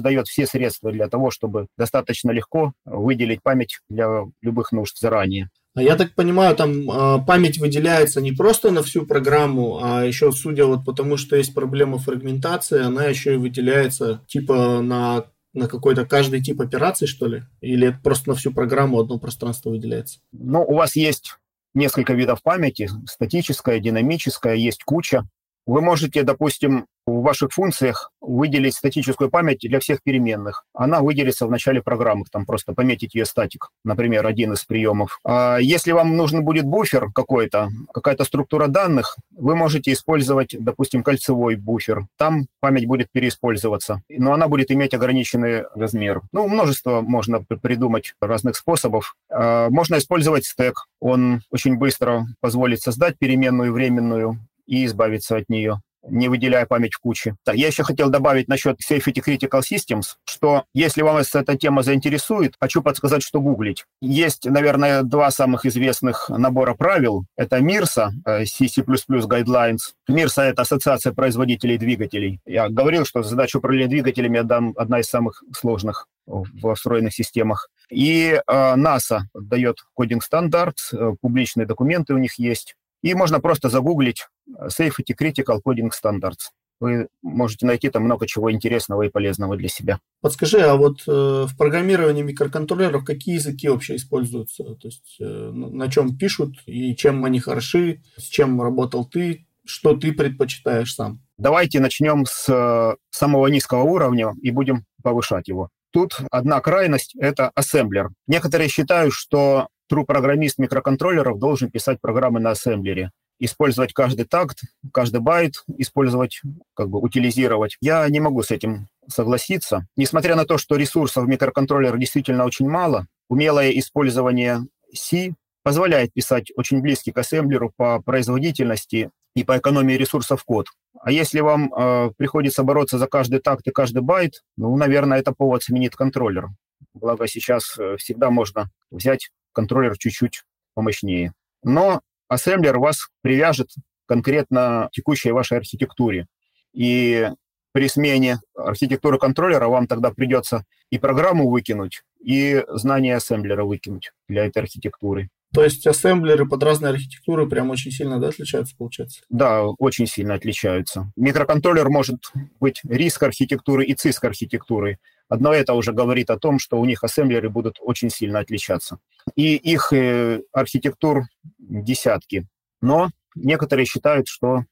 дает 0.00 0.28
все 0.28 0.46
средства 0.46 0.92
для 0.92 1.08
того, 1.08 1.30
чтобы 1.30 1.68
достаточно 1.78 2.30
легко 2.30 2.72
выделить 2.84 3.42
память 3.42 3.78
для 3.88 4.26
любых 4.42 4.72
нужд 4.72 4.98
заранее. 4.98 5.48
А 5.74 5.82
я 5.82 5.96
так 5.96 6.14
понимаю, 6.14 6.56
там 6.56 6.90
э, 6.90 7.24
память 7.26 7.58
выделяется 7.58 8.20
не 8.20 8.32
просто 8.32 8.70
на 8.70 8.82
всю 8.82 9.06
программу, 9.06 9.80
а 9.82 10.04
еще, 10.04 10.32
судя 10.32 10.66
вот 10.66 10.84
потому, 10.84 11.16
что 11.16 11.36
есть 11.36 11.54
проблема 11.54 11.98
фрагментации, 11.98 12.82
она 12.82 13.04
еще 13.04 13.34
и 13.34 13.38
выделяется 13.38 14.24
типа 14.26 14.80
на, 14.80 15.26
на 15.52 15.68
какой-то 15.68 16.04
каждый 16.04 16.42
тип 16.42 16.60
операций, 16.60 17.06
что 17.06 17.26
ли? 17.26 17.44
Или 17.60 17.88
это 17.88 17.98
просто 18.02 18.30
на 18.30 18.34
всю 18.34 18.52
программу 18.52 18.98
одно 18.98 19.18
пространство 19.18 19.70
выделяется? 19.70 20.18
Ну, 20.32 20.62
у 20.62 20.74
вас 20.74 20.96
есть 20.96 21.36
несколько 21.74 22.14
видов 22.14 22.42
памяти, 22.42 22.90
статическая, 23.06 23.78
динамическая, 23.78 24.54
есть 24.54 24.84
куча. 24.84 25.28
Вы 25.68 25.82
можете, 25.82 26.22
допустим, 26.22 26.86
в 27.06 27.20
ваших 27.20 27.52
функциях 27.52 28.10
выделить 28.22 28.74
статическую 28.74 29.28
память 29.28 29.60
для 29.60 29.80
всех 29.80 30.02
переменных. 30.02 30.64
Она 30.72 31.02
выделится 31.02 31.46
в 31.46 31.50
начале 31.50 31.82
программы, 31.82 32.24
там 32.32 32.46
просто 32.46 32.72
пометить 32.72 33.14
ее 33.14 33.26
статик, 33.26 33.68
например, 33.84 34.26
один 34.26 34.54
из 34.54 34.64
приемов. 34.64 35.18
А 35.26 35.58
если 35.58 35.92
вам 35.92 36.16
нужен 36.16 36.42
будет 36.42 36.64
буфер 36.64 37.10
какой-то, 37.14 37.68
какая-то 37.92 38.24
структура 38.24 38.66
данных, 38.66 39.16
вы 39.30 39.56
можете 39.56 39.92
использовать, 39.92 40.56
допустим, 40.58 41.02
кольцевой 41.02 41.56
буфер. 41.56 42.06
Там 42.16 42.46
память 42.60 42.86
будет 42.86 43.08
переиспользоваться, 43.12 44.00
но 44.08 44.32
она 44.32 44.48
будет 44.48 44.70
иметь 44.70 44.94
ограниченный 44.94 45.64
размер. 45.74 46.22
Ну, 46.32 46.48
множество 46.48 47.02
можно 47.02 47.42
придумать 47.42 48.14
разных 48.22 48.56
способов. 48.56 49.16
А 49.30 49.68
можно 49.68 49.98
использовать 49.98 50.46
стек. 50.46 50.86
Он 50.98 51.42
очень 51.50 51.76
быстро 51.76 52.26
позволит 52.40 52.80
создать 52.80 53.18
переменную 53.18 53.70
временную 53.70 54.38
и 54.68 54.84
избавиться 54.84 55.36
от 55.36 55.48
нее 55.48 55.80
не 56.10 56.28
выделяя 56.28 56.66
память 56.66 56.94
в 56.94 57.00
куче. 57.00 57.36
Я 57.52 57.66
еще 57.66 57.82
хотел 57.82 58.10
добавить 58.10 58.48
насчет 58.48 58.78
Safety 58.80 59.22
Critical 59.24 59.60
Systems, 59.60 60.16
что 60.24 60.64
если 60.74 61.02
вас 61.02 61.34
эта 61.34 61.56
тема 61.56 61.82
заинтересует, 61.82 62.54
хочу 62.60 62.82
подсказать, 62.82 63.22
что 63.22 63.40
гуглить. 63.40 63.84
Есть, 64.00 64.46
наверное, 64.46 65.02
два 65.02 65.30
самых 65.30 65.66
известных 65.66 66.28
набора 66.28 66.74
правил. 66.74 67.24
Это 67.36 67.58
MIRSA, 67.58 68.10
CC++ 68.44 68.82
Guidelines. 68.82 69.78
MIRSA— 70.10 70.42
это 70.44 70.62
Ассоциация 70.62 71.12
производителей 71.12 71.78
двигателей. 71.78 72.40
Я 72.46 72.68
говорил, 72.68 73.04
что 73.04 73.22
задача 73.22 73.58
управления 73.58 73.88
двигателями 73.88 74.38
одна 74.38 75.00
из 75.00 75.06
самых 75.06 75.42
сложных 75.52 76.06
в 76.26 76.74
встроенных 76.74 77.14
системах. 77.14 77.68
И 77.90 78.38
э, 78.46 78.52
NASA 78.76 79.20
дает 79.32 79.78
кодинг-стандарт, 79.94 80.76
э, 80.92 81.12
публичные 81.22 81.66
документы 81.66 82.12
у 82.12 82.18
них 82.18 82.38
есть. 82.38 82.74
И 83.02 83.14
можно 83.14 83.40
просто 83.40 83.68
загуглить 83.68 84.26
э, 84.46 84.68
Safety 84.68 85.14
Critical 85.18 85.60
Coding 85.64 85.90
Standards. 85.90 86.50
Вы 86.80 87.08
можете 87.22 87.66
найти 87.66 87.90
там 87.90 88.04
много 88.04 88.26
чего 88.26 88.52
интересного 88.52 89.02
и 89.02 89.08
полезного 89.08 89.56
для 89.56 89.68
себя. 89.68 89.98
Подскажи, 90.20 90.60
а 90.60 90.76
вот 90.76 91.02
э, 91.08 91.10
в 91.10 91.56
программировании 91.56 92.22
микроконтроллеров 92.22 93.04
какие 93.04 93.34
языки 93.34 93.68
вообще 93.68 93.96
используются? 93.96 94.62
То 94.62 94.88
есть 94.88 95.16
э, 95.20 95.50
на 95.52 95.90
чем 95.90 96.16
пишут 96.16 96.56
и 96.66 96.94
чем 96.94 97.24
они 97.24 97.40
хороши, 97.40 98.02
с 98.16 98.24
чем 98.24 98.62
работал 98.62 99.04
ты, 99.04 99.46
что 99.64 99.96
ты 99.96 100.12
предпочитаешь 100.12 100.94
сам? 100.94 101.20
Давайте 101.36 101.80
начнем 101.80 102.24
с 102.26 102.48
э, 102.48 102.96
самого 103.10 103.48
низкого 103.48 103.82
уровня 103.82 104.34
и 104.40 104.50
будем 104.50 104.84
повышать 105.02 105.48
его. 105.48 105.70
Тут 105.90 106.18
одна 106.30 106.60
крайность– 106.60 107.14
это 107.18 107.50
ассемблер. 107.54 108.10
Некоторые 108.26 108.68
считают, 108.68 109.14
что 109.14 109.68
true-программист 109.90 110.58
микроконтроллеров 110.58 111.38
должен 111.38 111.70
писать 111.70 112.00
программы 112.00 112.40
на 112.40 112.50
ассемблере 112.50 113.10
использовать 113.38 113.92
каждый 113.92 114.24
такт, 114.24 114.60
каждый 114.92 115.20
байт, 115.20 115.54
использовать, 115.76 116.40
как 116.74 116.88
бы 116.88 116.98
утилизировать. 116.98 117.76
Я 117.80 118.08
не 118.08 118.20
могу 118.20 118.42
с 118.42 118.50
этим 118.50 118.88
согласиться. 119.08 119.86
Несмотря 119.96 120.36
на 120.36 120.44
то, 120.44 120.58
что 120.58 120.76
ресурсов 120.76 121.24
в 121.24 121.28
микроконтроллер 121.28 121.96
действительно 121.96 122.44
очень 122.44 122.68
мало, 122.68 123.06
умелое 123.28 123.70
использование 123.70 124.66
C 124.92 125.34
позволяет 125.62 126.12
писать 126.12 126.50
очень 126.56 126.80
близкий 126.80 127.12
к 127.12 127.18
ассемблеру 127.18 127.72
по 127.76 128.00
производительности 128.02 129.10
и 129.34 129.44
по 129.44 129.58
экономии 129.58 129.94
ресурсов 129.94 130.44
код. 130.44 130.66
А 131.00 131.12
если 131.12 131.40
вам 131.40 131.72
э, 131.72 132.10
приходится 132.16 132.62
бороться 132.62 132.98
за 132.98 133.06
каждый 133.06 133.40
такт 133.40 133.66
и 133.66 133.70
каждый 133.70 134.02
байт, 134.02 134.42
ну, 134.56 134.76
наверное, 134.76 135.18
это 135.18 135.32
повод 135.32 135.62
сменить 135.62 135.94
контроллер. 135.94 136.48
Благо 136.94 137.28
сейчас 137.28 137.78
э, 137.78 137.96
всегда 137.98 138.30
можно 138.30 138.70
взять 138.90 139.30
контроллер 139.52 139.96
чуть-чуть 139.98 140.42
помощнее. 140.74 141.32
Но 141.62 142.00
ассемблер 142.28 142.78
вас 142.78 143.08
привяжет 143.22 143.68
конкретно 144.06 144.88
текущей 144.92 145.32
вашей 145.32 145.58
архитектуре. 145.58 146.26
И 146.72 147.28
при 147.72 147.88
смене 147.88 148.40
архитектуры 148.56 149.18
контроллера 149.18 149.68
вам 149.68 149.86
тогда 149.86 150.10
придется 150.10 150.64
и 150.90 150.98
программу 150.98 151.48
выкинуть, 151.48 152.02
и 152.20 152.64
знание 152.68 153.16
ассемблера 153.16 153.64
выкинуть 153.64 154.10
для 154.28 154.46
этой 154.46 154.62
архитектуры. 154.62 155.28
То 155.54 155.64
есть 155.64 155.86
ассемблеры 155.86 156.46
под 156.46 156.62
разные 156.62 156.90
архитектуры 156.90 157.48
прям 157.48 157.70
очень 157.70 157.90
сильно 157.90 158.18
да, 158.18 158.28
отличаются, 158.28 158.76
получается? 158.76 159.22
Да, 159.30 159.64
очень 159.64 160.06
сильно 160.06 160.34
отличаются. 160.34 161.10
Микроконтроллер 161.16 161.88
может 161.88 162.18
быть 162.60 162.80
риск 162.84 163.22
архитектуры 163.22 163.86
и 163.86 163.94
циск 163.94 164.24
архитектуры. 164.24 164.98
Одно 165.28 165.52
это 165.52 165.74
уже 165.74 165.92
говорит 165.92 166.30
о 166.30 166.38
том, 166.38 166.58
что 166.58 166.80
у 166.80 166.84
них 166.86 167.04
ассемблеры 167.04 167.50
будут 167.50 167.76
очень 167.80 168.08
сильно 168.10 168.38
отличаться. 168.38 168.98
И 169.34 169.56
их 169.56 169.92
э, 169.92 170.42
архитектур 170.52 171.24
десятки. 171.58 172.46
Но 172.80 173.10
некоторые 173.34 173.84
считают, 173.84 174.26
что 174.26 174.64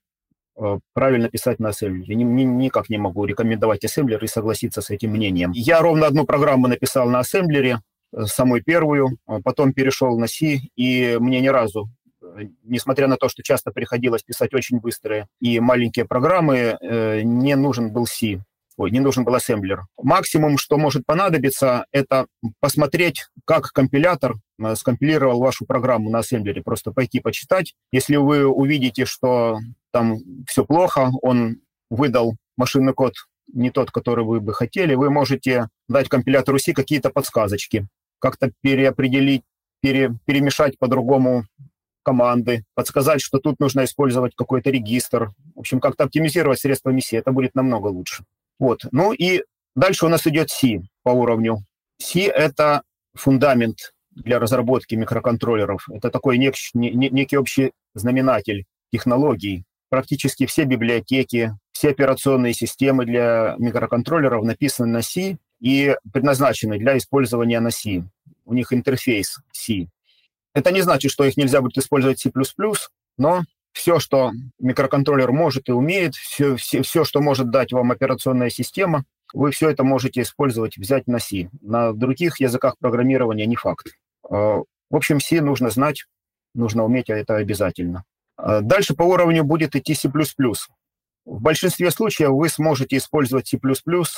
э, 0.59 0.79
правильно 0.93 1.29
писать 1.29 1.59
на 1.59 1.69
ассемблере. 1.69 2.15
Ни, 2.15 2.23
ни, 2.23 2.43
никак 2.43 2.89
не 2.89 2.97
могу 2.97 3.25
рекомендовать 3.25 3.85
ассемблер 3.85 4.23
и 4.23 4.27
согласиться 4.27 4.81
с 4.81 4.89
этим 4.89 5.11
мнением. 5.11 5.51
Я 5.51 5.79
ровно 5.81 6.07
одну 6.07 6.25
программу 6.25 6.67
написал 6.67 7.07
на 7.07 7.19
ассемблере, 7.19 7.81
э, 8.13 8.23
самую 8.23 8.63
первую, 8.63 9.19
а 9.27 9.39
потом 9.41 9.73
перешел 9.73 10.17
на 10.17 10.27
C, 10.27 10.59
и 10.75 11.17
мне 11.19 11.39
ни 11.39 11.47
разу 11.47 11.89
несмотря 12.63 13.07
на 13.07 13.15
то, 13.15 13.29
что 13.29 13.41
часто 13.41 13.71
приходилось 13.71 14.21
писать 14.21 14.53
очень 14.53 14.79
быстрые 14.79 15.27
и 15.39 15.59
маленькие 15.61 16.03
программы, 16.05 16.77
не 16.81 17.55
нужен 17.55 17.93
был 17.93 18.05
C 18.05 18.41
ой, 18.77 18.91
не 18.91 18.99
нужен 18.99 19.23
был 19.23 19.35
ассемблер. 19.35 19.85
Максимум, 20.01 20.57
что 20.57 20.77
может 20.77 21.05
понадобиться, 21.05 21.85
это 21.91 22.27
посмотреть, 22.59 23.27
как 23.45 23.71
компилятор 23.73 24.35
э, 24.59 24.75
скомпилировал 24.75 25.39
вашу 25.39 25.65
программу 25.65 26.09
на 26.09 26.19
ассемблере, 26.19 26.61
просто 26.61 26.91
пойти 26.91 27.19
почитать. 27.19 27.73
Если 27.91 28.15
вы 28.15 28.45
увидите, 28.45 29.05
что 29.05 29.59
там 29.91 30.19
все 30.47 30.63
плохо, 30.63 31.11
он 31.21 31.57
выдал 31.89 32.35
машинный 32.55 32.93
код 32.93 33.13
не 33.53 33.71
тот, 33.71 33.91
который 33.91 34.25
вы 34.25 34.39
бы 34.41 34.53
хотели, 34.53 34.95
вы 34.95 35.09
можете 35.09 35.69
дать 35.87 36.09
компилятору 36.09 36.59
C 36.59 36.73
какие-то 36.73 37.09
подсказочки, 37.09 37.87
как-то 38.19 38.51
переопределить, 38.61 39.43
пере, 39.81 40.13
перемешать 40.25 40.77
по-другому 40.77 41.45
команды, 42.03 42.63
подсказать, 42.73 43.21
что 43.21 43.39
тут 43.39 43.59
нужно 43.59 43.83
использовать 43.83 44.35
какой-то 44.35 44.69
регистр. 44.69 45.31
В 45.55 45.59
общем, 45.59 45.79
как-то 45.79 46.05
оптимизировать 46.05 46.59
средства 46.59 46.97
C, 46.99 47.17
это 47.17 47.31
будет 47.31 47.55
намного 47.55 47.87
лучше. 47.87 48.23
Вот. 48.59 48.81
Ну 48.91 49.13
и 49.13 49.43
дальше 49.75 50.05
у 50.05 50.09
нас 50.09 50.25
идет 50.27 50.49
C 50.49 50.81
по 51.03 51.09
уровню. 51.09 51.59
C– 51.99 52.21
это 52.27 52.83
фундамент 53.13 53.93
для 54.11 54.39
разработки 54.39 54.95
микроконтроллеров. 54.95 55.87
Это 55.89 56.09
такой 56.09 56.37
нек, 56.37 56.55
не, 56.73 56.91
некий 56.91 57.37
общий 57.37 57.71
знаменатель 57.93 58.65
технологий. 58.91 59.63
Практически 59.89 60.45
все 60.45 60.65
библиотеки, 60.65 61.55
все 61.71 61.89
операционные 61.89 62.53
системы 62.53 63.05
для 63.05 63.55
микроконтроллеров 63.57 64.43
написаны 64.43 64.91
на 64.91 65.01
C 65.01 65.37
и 65.59 65.95
предназначены 66.11 66.77
для 66.77 66.97
использования 66.97 67.59
на 67.59 67.71
C. 67.71 68.03
У 68.45 68.53
них 68.53 68.73
интерфейс 68.73 69.39
C. 69.51 69.87
Это 70.53 70.71
не 70.71 70.81
значит, 70.81 71.11
что 71.11 71.23
их 71.23 71.37
нельзя 71.37 71.61
будет 71.61 71.77
использовать 71.77 72.19
C++, 72.19 72.31
но 73.17 73.43
все, 73.77 73.99
что 73.99 74.31
микроконтроллер 74.59 75.31
может 75.31 75.69
и 75.69 75.71
умеет, 75.71 76.15
все, 76.15 76.55
все, 76.55 76.81
все, 76.81 77.03
что 77.03 77.21
может 77.21 77.51
дать 77.51 77.71
вам 77.71 77.91
операционная 77.91 78.49
система, 78.49 79.05
вы 79.33 79.51
все 79.51 79.69
это 79.69 79.83
можете 79.83 80.21
использовать, 80.21 80.77
взять 80.77 81.05
на 81.05 81.19
C. 81.19 81.49
На 81.61 81.93
других 81.93 82.39
языках 82.39 82.75
программирования 82.79 83.45
не 83.45 83.55
факт. 83.55 83.87
А, 84.27 84.63
в 84.89 84.95
общем, 84.95 85.19
C 85.19 85.41
нужно 85.41 85.69
знать, 85.69 86.05
нужно 86.55 86.85
уметь, 86.85 87.11
а 87.11 87.15
это 87.15 87.35
обязательно. 87.35 88.03
А, 88.35 88.61
дальше 88.61 88.95
по 88.95 89.03
уровню 89.03 89.43
будет 89.43 89.75
идти 89.75 89.93
C++. 89.93 90.09
В 90.09 91.41
большинстве 91.41 91.91
случаев 91.91 92.31
вы 92.31 92.49
сможете 92.49 92.97
использовать 92.97 93.47
C++ 93.47 93.59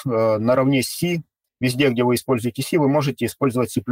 наравне 0.06 0.84
с 0.84 0.88
C. 0.88 1.22
Везде, 1.60 1.90
где 1.90 2.04
вы 2.06 2.16
используете 2.16 2.62
C, 2.62 2.78
вы 2.78 2.88
можете 2.88 3.26
использовать 3.26 3.72
C++. 3.72 3.84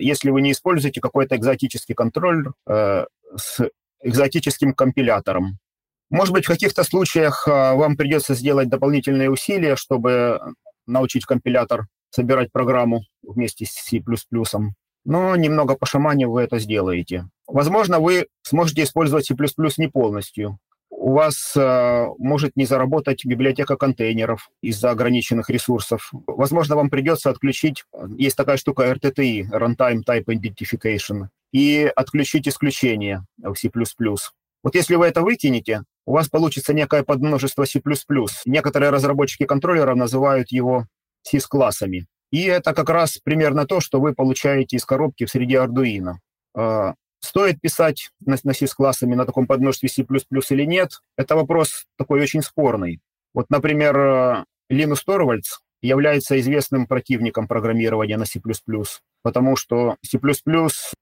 Если 0.00 0.28
вы 0.28 0.42
не 0.42 0.52
используете 0.52 1.00
какой-то 1.00 1.36
экзотический 1.36 1.94
контроллер 1.94 2.52
с 2.66 3.70
экзотическим 4.04 4.74
компилятором. 4.74 5.58
Может 6.10 6.32
быть, 6.32 6.44
в 6.44 6.48
каких-то 6.48 6.84
случаях 6.84 7.48
а, 7.48 7.74
вам 7.74 7.96
придется 7.96 8.34
сделать 8.34 8.68
дополнительные 8.68 9.30
усилия, 9.30 9.74
чтобы 9.74 10.40
научить 10.86 11.24
компилятор 11.24 11.86
собирать 12.10 12.52
программу 12.52 13.02
вместе 13.22 13.66
с 13.66 13.70
C++. 13.70 14.02
Но 15.04 15.36
немного 15.36 15.74
пошаманив 15.74 16.28
вы 16.28 16.42
это 16.42 16.58
сделаете. 16.58 17.28
Возможно, 17.46 17.98
вы 17.98 18.28
сможете 18.42 18.84
использовать 18.84 19.26
C++ 19.26 19.34
не 19.78 19.88
полностью. 19.88 20.58
У 20.90 21.12
вас 21.12 21.54
э, 21.56 22.06
может 22.18 22.56
не 22.56 22.64
заработать 22.64 23.26
библиотека 23.26 23.76
контейнеров 23.76 24.48
из-за 24.62 24.90
ограниченных 24.90 25.50
ресурсов. 25.50 26.10
Возможно, 26.26 26.76
вам 26.76 26.88
придется 26.88 27.30
отключить, 27.30 27.84
есть 28.16 28.36
такая 28.36 28.56
штука 28.56 28.90
RTTI, 28.90 29.50
Runtime 29.50 30.02
Type 30.06 30.26
Identification, 30.26 31.26
и 31.54 31.84
отключить 31.94 32.48
исключение 32.48 33.24
в 33.38 33.54
C++. 33.54 33.70
Вот 34.64 34.74
если 34.74 34.96
вы 34.96 35.06
это 35.06 35.22
выкинете, 35.22 35.84
у 36.04 36.14
вас 36.14 36.28
получится 36.28 36.74
некое 36.74 37.04
подмножество 37.04 37.64
C++. 37.64 37.80
Некоторые 38.44 38.90
разработчики 38.90 39.46
контроллеров 39.46 39.96
называют 39.96 40.50
его 40.50 40.88
C 41.22 41.38
с 41.38 41.46
классами. 41.46 42.06
И 42.32 42.42
это 42.42 42.74
как 42.74 42.90
раз 42.90 43.18
примерно 43.22 43.66
то, 43.66 43.78
что 43.78 44.00
вы 44.00 44.14
получаете 44.14 44.76
из 44.76 44.84
коробки 44.84 45.26
в 45.26 45.30
среде 45.30 45.58
Arduino. 45.58 46.14
А, 46.56 46.94
стоит 47.20 47.60
писать 47.60 48.10
на, 48.26 48.36
на 48.42 48.52
C 48.52 48.66
с 48.66 48.74
классами 48.74 49.14
на 49.14 49.24
таком 49.24 49.46
подмножестве 49.46 49.88
C++ 49.88 50.02
или 50.02 50.64
нет, 50.64 50.98
это 51.16 51.36
вопрос 51.36 51.84
такой 51.96 52.20
очень 52.20 52.42
спорный. 52.42 53.00
Вот, 53.32 53.48
например, 53.48 54.44
Линус 54.68 55.04
Торвальдс 55.04 55.60
является 55.82 56.40
известным 56.40 56.88
противником 56.88 57.46
программирования 57.46 58.16
на 58.16 58.24
C++, 58.24 58.40
потому 59.24 59.56
что 59.56 59.96
C++ 60.02 60.20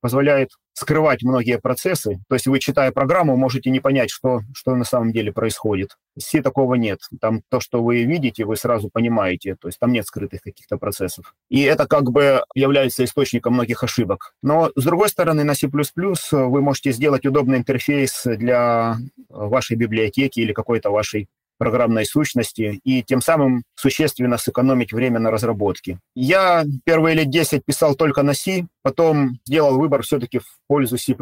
позволяет 0.01 0.51
скрывать 0.75 1.23
многие 1.23 1.59
процессы. 1.59 2.21
То 2.29 2.37
есть 2.37 2.47
вы, 2.47 2.61
читая 2.61 2.93
программу, 2.93 3.37
можете 3.37 3.69
не 3.69 3.81
понять, 3.81 4.11
что, 4.11 4.41
что 4.55 4.75
на 4.77 4.85
самом 4.85 5.13
деле 5.13 5.33
происходит. 5.33 5.97
C 6.19 6.41
такого 6.41 6.77
нет. 6.77 7.01
Там 7.21 7.43
то, 7.51 7.61
что 7.61 7.83
вы 7.83 8.05
видите, 8.05 8.45
вы 8.45 8.57
сразу 8.57 8.89
понимаете. 8.91 9.57
То 9.61 9.69
есть 9.69 9.79
там 9.79 9.93
нет 9.93 10.07
скрытых 10.07 10.41
каких-то 10.41 10.79
процессов. 10.79 11.35
И 11.51 11.63
это 11.63 11.87
как 11.87 12.11
бы 12.11 12.45
является 12.55 13.05
источником 13.05 13.55
многих 13.55 13.83
ошибок. 13.83 14.35
Но, 14.41 14.71
с 14.75 14.85
другой 14.85 15.09
стороны, 15.09 15.45
на 15.45 15.55
C++ 15.55 15.69
вы 15.69 16.63
можете 16.63 16.93
сделать 16.93 17.27
удобный 17.27 17.59
интерфейс 17.59 18.23
для 18.25 18.97
вашей 19.29 19.77
библиотеки 19.77 20.41
или 20.41 20.53
какой-то 20.53 20.91
вашей 20.91 21.29
программной 21.59 22.05
сущности 22.05 22.81
и 22.85 23.03
тем 23.03 23.21
самым 23.21 23.65
существенно 23.75 24.39
сэкономить 24.39 24.93
время 24.93 25.19
на 25.21 25.31
разработке. 25.31 25.99
Я 26.15 26.65
первые 26.85 27.15
лет 27.15 27.31
10 27.31 27.65
писал 27.65 27.95
только 27.95 28.23
на 28.23 28.35
C, 28.35 28.67
потом 28.83 29.39
сделал 29.45 29.79
выбор 29.79 30.03
все-таки 30.03 30.39
в 30.39 30.47
пользу 30.67 30.99
C++. 30.99 31.15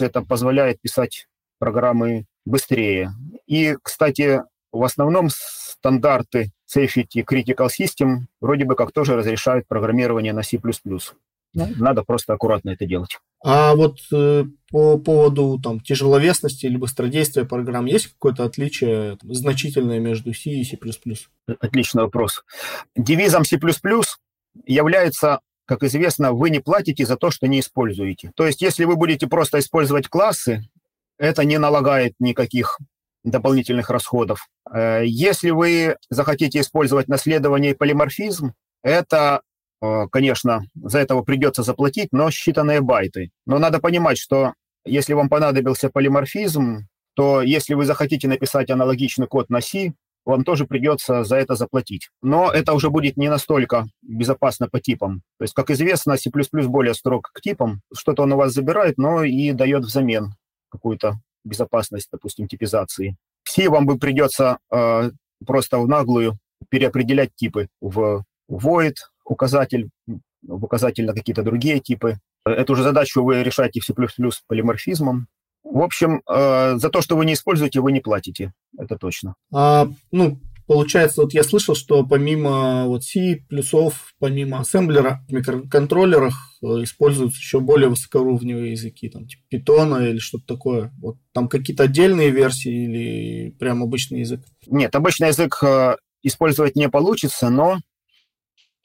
Это 0.00 0.22
позволяет 0.22 0.80
писать 0.80 1.26
программы 1.58 2.24
быстрее. 2.44 3.12
И, 3.46 3.76
кстати, 3.82 4.42
в 4.72 4.82
основном 4.82 5.28
стандарты 5.30 6.52
Safety 6.74 7.24
Critical 7.24 7.68
System 7.68 8.20
вроде 8.40 8.64
бы 8.64 8.74
как 8.74 8.92
тоже 8.92 9.16
разрешают 9.16 9.68
программирование 9.68 10.32
на 10.32 10.42
C++. 10.42 10.58
Ну, 11.54 11.68
надо 11.76 12.02
просто 12.02 12.32
аккуратно 12.32 12.70
это 12.70 12.86
делать. 12.86 13.18
А 13.44 13.74
вот 13.74 13.98
э, 14.12 14.44
по 14.70 14.98
поводу 14.98 15.58
там, 15.62 15.80
тяжеловесности 15.80 16.66
или 16.66 16.76
быстродействия 16.76 17.44
программ 17.44 17.86
есть 17.86 18.08
какое-то 18.08 18.44
отличие 18.44 19.16
там, 19.16 19.34
значительное 19.34 19.98
между 19.98 20.32
C 20.32 20.50
и 20.50 20.64
C++? 20.64 20.78
Отличный 21.60 22.04
вопрос. 22.04 22.44
Девизом 22.96 23.44
C++ 23.44 23.58
является, 24.64 25.40
как 25.66 25.82
известно, 25.82 26.32
вы 26.32 26.50
не 26.50 26.60
платите 26.60 27.04
за 27.04 27.16
то, 27.16 27.30
что 27.30 27.48
не 27.48 27.60
используете. 27.60 28.30
То 28.36 28.46
есть, 28.46 28.62
если 28.62 28.84
вы 28.84 28.96
будете 28.96 29.26
просто 29.26 29.58
использовать 29.58 30.08
классы, 30.08 30.62
это 31.18 31.44
не 31.44 31.58
налагает 31.58 32.14
никаких 32.20 32.78
дополнительных 33.24 33.90
расходов. 33.90 34.48
Э, 34.72 35.02
если 35.04 35.50
вы 35.50 35.96
захотите 36.10 36.60
использовать 36.60 37.08
наследование 37.08 37.72
и 37.72 37.76
полиморфизм, 37.76 38.54
это 38.82 39.42
конечно, 40.10 40.62
за 40.74 41.00
этого 41.00 41.22
придется 41.22 41.62
заплатить, 41.62 42.08
но 42.12 42.28
считанные 42.28 42.80
байты. 42.80 43.30
Но 43.46 43.58
надо 43.58 43.80
понимать, 43.80 44.18
что 44.18 44.54
если 44.84 45.12
вам 45.12 45.28
понадобился 45.28 45.90
полиморфизм, 45.90 46.86
то 47.14 47.42
если 47.42 47.74
вы 47.74 47.84
захотите 47.84 48.28
написать 48.28 48.70
аналогичный 48.70 49.26
код 49.26 49.50
на 49.50 49.60
C, 49.60 49.92
вам 50.24 50.44
тоже 50.44 50.66
придется 50.66 51.24
за 51.24 51.36
это 51.36 51.56
заплатить. 51.56 52.10
Но 52.22 52.50
это 52.50 52.74
уже 52.74 52.90
будет 52.90 53.16
не 53.16 53.28
настолько 53.28 53.86
безопасно 54.02 54.68
по 54.68 54.80
типам. 54.80 55.22
То 55.38 55.44
есть, 55.44 55.54
как 55.54 55.70
известно, 55.70 56.16
C++ 56.16 56.30
более 56.30 56.94
строг 56.94 57.30
к 57.32 57.40
типам. 57.40 57.80
Что-то 57.94 58.22
он 58.22 58.32
у 58.32 58.36
вас 58.36 58.52
забирает, 58.52 58.98
но 58.98 59.24
и 59.24 59.52
дает 59.52 59.84
взамен 59.84 60.34
какую-то 60.70 61.20
безопасность, 61.44 62.08
допустим, 62.12 62.46
типизации. 62.46 63.16
В 63.42 63.50
C 63.50 63.68
вам 63.68 63.86
бы 63.86 63.98
придется 63.98 64.58
э, 64.72 65.10
просто 65.44 65.78
в 65.78 65.88
наглую 65.88 66.38
переопределять 66.68 67.34
типы 67.34 67.66
в 67.80 68.24
void, 68.48 68.94
указатель, 69.24 69.90
в 70.06 70.64
указатель 70.64 71.06
на 71.06 71.14
какие-то 71.14 71.42
другие 71.42 71.80
типы. 71.80 72.18
Эту 72.44 72.74
же 72.74 72.82
задачу 72.82 73.22
вы 73.22 73.42
решаете 73.42 73.80
в 73.80 73.84
C++ 73.84 73.94
полиморфизмом. 74.48 75.28
В 75.62 75.80
общем, 75.80 76.22
э, 76.28 76.76
за 76.76 76.90
то, 76.90 77.00
что 77.00 77.16
вы 77.16 77.24
не 77.24 77.34
используете, 77.34 77.80
вы 77.80 77.92
не 77.92 78.00
платите. 78.00 78.52
Это 78.76 78.96
точно. 78.96 79.36
А, 79.54 79.88
ну, 80.10 80.40
получается, 80.66 81.22
вот 81.22 81.34
я 81.34 81.44
слышал, 81.44 81.76
что 81.76 82.04
помимо 82.04 82.86
вот 82.86 83.04
C 83.04 83.44
плюсов, 83.48 84.12
помимо 84.18 84.60
ассемблера, 84.60 85.24
в 85.28 85.32
микроконтроллерах 85.32 86.34
э, 86.62 86.66
используются 86.82 87.38
еще 87.38 87.60
более 87.60 87.88
высокоуровневые 87.90 88.72
языки, 88.72 89.08
там, 89.08 89.26
типа 89.26 89.42
питона 89.48 90.08
или 90.08 90.18
что-то 90.18 90.46
такое. 90.46 90.92
Вот 91.00 91.16
там 91.32 91.48
какие-то 91.48 91.84
отдельные 91.84 92.30
версии 92.30 92.84
или 92.84 93.50
прям 93.52 93.84
обычный 93.84 94.20
язык? 94.20 94.40
Нет, 94.66 94.94
обычный 94.96 95.28
язык 95.28 95.62
э, 95.62 95.96
использовать 96.22 96.74
не 96.74 96.88
получится, 96.88 97.50
но 97.50 97.78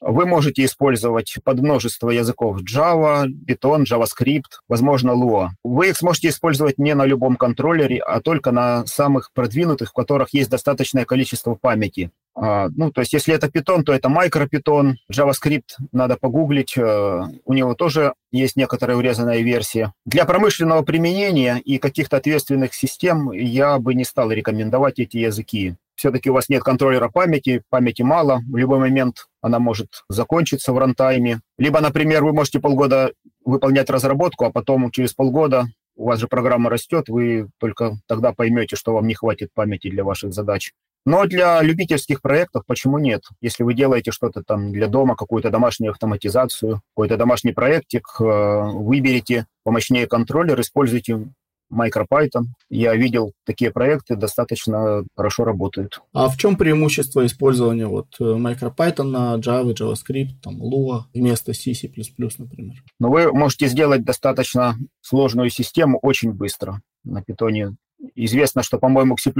вы 0.00 0.26
можете 0.26 0.64
использовать 0.64 1.36
подмножество 1.44 2.10
языков 2.10 2.60
Java, 2.62 3.26
Python, 3.26 3.84
JavaScript, 3.84 4.60
возможно, 4.68 5.10
Lua. 5.10 5.48
Вы 5.64 5.90
их 5.90 5.96
сможете 5.96 6.28
использовать 6.28 6.78
не 6.78 6.94
на 6.94 7.04
любом 7.04 7.36
контроллере, 7.36 7.98
а 7.98 8.20
только 8.20 8.52
на 8.52 8.86
самых 8.86 9.32
продвинутых, 9.32 9.90
в 9.90 9.92
которых 9.92 10.32
есть 10.32 10.50
достаточное 10.50 11.04
количество 11.04 11.54
памяти. 11.54 12.10
А, 12.34 12.68
ну, 12.76 12.92
то 12.92 13.00
есть, 13.00 13.12
если 13.12 13.34
это 13.34 13.48
Python, 13.48 13.82
то 13.82 13.92
это 13.92 14.08
MicroPython. 14.08 14.94
JavaScript 15.12 15.76
надо 15.90 16.16
погуглить. 16.16 16.76
Э, 16.76 17.22
у 17.44 17.52
него 17.52 17.74
тоже 17.74 18.14
есть 18.30 18.56
некоторая 18.56 18.96
урезанная 18.96 19.40
версия. 19.40 19.92
Для 20.04 20.24
промышленного 20.24 20.82
применения 20.82 21.58
и 21.64 21.78
каких-то 21.78 22.18
ответственных 22.18 22.74
систем 22.74 23.32
я 23.32 23.78
бы 23.78 23.94
не 23.94 24.04
стал 24.04 24.30
рекомендовать 24.30 25.00
эти 25.00 25.16
языки 25.16 25.74
все-таки 25.98 26.30
у 26.30 26.34
вас 26.34 26.48
нет 26.48 26.62
контроллера 26.62 27.08
памяти, 27.08 27.62
памяти 27.68 28.02
мало, 28.02 28.40
в 28.48 28.56
любой 28.56 28.78
момент 28.78 29.26
она 29.40 29.58
может 29.58 30.04
закончиться 30.08 30.72
в 30.72 30.78
рантайме. 30.78 31.40
Либо, 31.58 31.80
например, 31.80 32.24
вы 32.24 32.32
можете 32.32 32.60
полгода 32.60 33.12
выполнять 33.44 33.90
разработку, 33.90 34.44
а 34.44 34.50
потом 34.50 34.90
через 34.90 35.14
полгода 35.14 35.66
у 35.96 36.06
вас 36.06 36.20
же 36.20 36.28
программа 36.28 36.70
растет, 36.70 37.08
вы 37.08 37.48
только 37.58 37.98
тогда 38.06 38.32
поймете, 38.32 38.76
что 38.76 38.94
вам 38.94 39.06
не 39.06 39.14
хватит 39.14 39.50
памяти 39.52 39.90
для 39.90 40.04
ваших 40.04 40.32
задач. 40.32 40.72
Но 41.04 41.24
для 41.26 41.62
любительских 41.62 42.20
проектов 42.20 42.64
почему 42.66 42.98
нет? 42.98 43.22
Если 43.40 43.62
вы 43.62 43.74
делаете 43.74 44.10
что-то 44.12 44.42
там 44.42 44.72
для 44.72 44.88
дома, 44.88 45.16
какую-то 45.16 45.50
домашнюю 45.50 45.92
автоматизацию, 45.92 46.82
какой-то 46.94 47.16
домашний 47.16 47.52
проектик, 47.52 48.06
э, 48.20 48.24
выберите 48.24 49.46
помощнее 49.64 50.06
контроллер, 50.06 50.60
используйте 50.60 51.28
MicroPython. 51.72 52.46
Я 52.70 52.94
видел 52.94 53.32
такие 53.44 53.70
проекты, 53.70 54.16
достаточно 54.16 55.04
хорошо 55.16 55.44
работают. 55.44 56.00
А 56.12 56.28
в 56.28 56.36
чем 56.36 56.56
преимущество 56.56 57.24
использования 57.26 57.86
вот 57.86 58.06
э, 58.20 58.24
MicroPython 58.24 59.40
Java, 59.40 59.74
JavaScript, 59.74 60.40
там, 60.42 60.62
Lua 60.62 61.02
вместо 61.14 61.52
C, 61.52 61.74
C++, 61.74 61.90
например? 62.38 62.82
Ну, 62.98 63.10
вы 63.10 63.32
можете 63.32 63.68
сделать 63.68 64.04
достаточно 64.04 64.76
сложную 65.00 65.50
систему 65.50 65.98
очень 66.02 66.32
быстро 66.32 66.80
на 67.04 67.22
Python. 67.22 67.74
Известно, 68.14 68.62
что, 68.62 68.78
по-моему, 68.78 69.16
к 69.16 69.20
C++ 69.20 69.32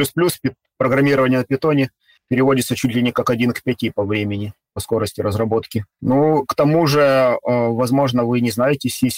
программирование 0.76 1.38
на 1.38 1.54
Python 1.54 1.88
переводится 2.28 2.76
чуть 2.76 2.94
ли 2.94 3.02
не 3.02 3.12
как 3.12 3.30
один 3.30 3.52
к 3.52 3.62
пяти 3.62 3.90
по 3.90 4.04
времени, 4.04 4.52
по 4.74 4.80
скорости 4.80 5.20
разработки. 5.20 5.84
Ну, 6.00 6.44
к 6.46 6.54
тому 6.54 6.86
же, 6.86 7.00
э, 7.00 7.36
возможно, 7.44 8.24
вы 8.24 8.40
не 8.40 8.50
знаете 8.50 8.88
C, 8.88 9.08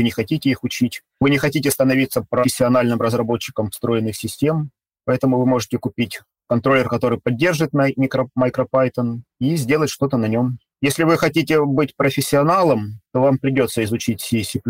и 0.00 0.04
не 0.04 0.10
хотите 0.10 0.50
их 0.50 0.64
учить. 0.64 1.02
Вы 1.20 1.30
не 1.30 1.38
хотите 1.38 1.70
становиться 1.70 2.24
профессиональным 2.28 3.00
разработчиком 3.00 3.70
встроенных 3.70 4.16
систем, 4.16 4.70
поэтому 5.04 5.38
вы 5.38 5.46
можете 5.46 5.78
купить 5.78 6.20
контроллер, 6.48 6.88
который 6.88 7.18
поддержит 7.18 7.72
MicroPython, 7.72 9.20
и 9.40 9.56
сделать 9.56 9.90
что-то 9.90 10.16
на 10.16 10.26
нем. 10.26 10.58
Если 10.82 11.04
вы 11.04 11.16
хотите 11.16 11.64
быть 11.64 11.94
профессионалом, 11.96 13.00
то 13.12 13.20
вам 13.20 13.38
придется 13.38 13.84
изучить 13.84 14.20
C, 14.20 14.42
C++, 14.42 14.60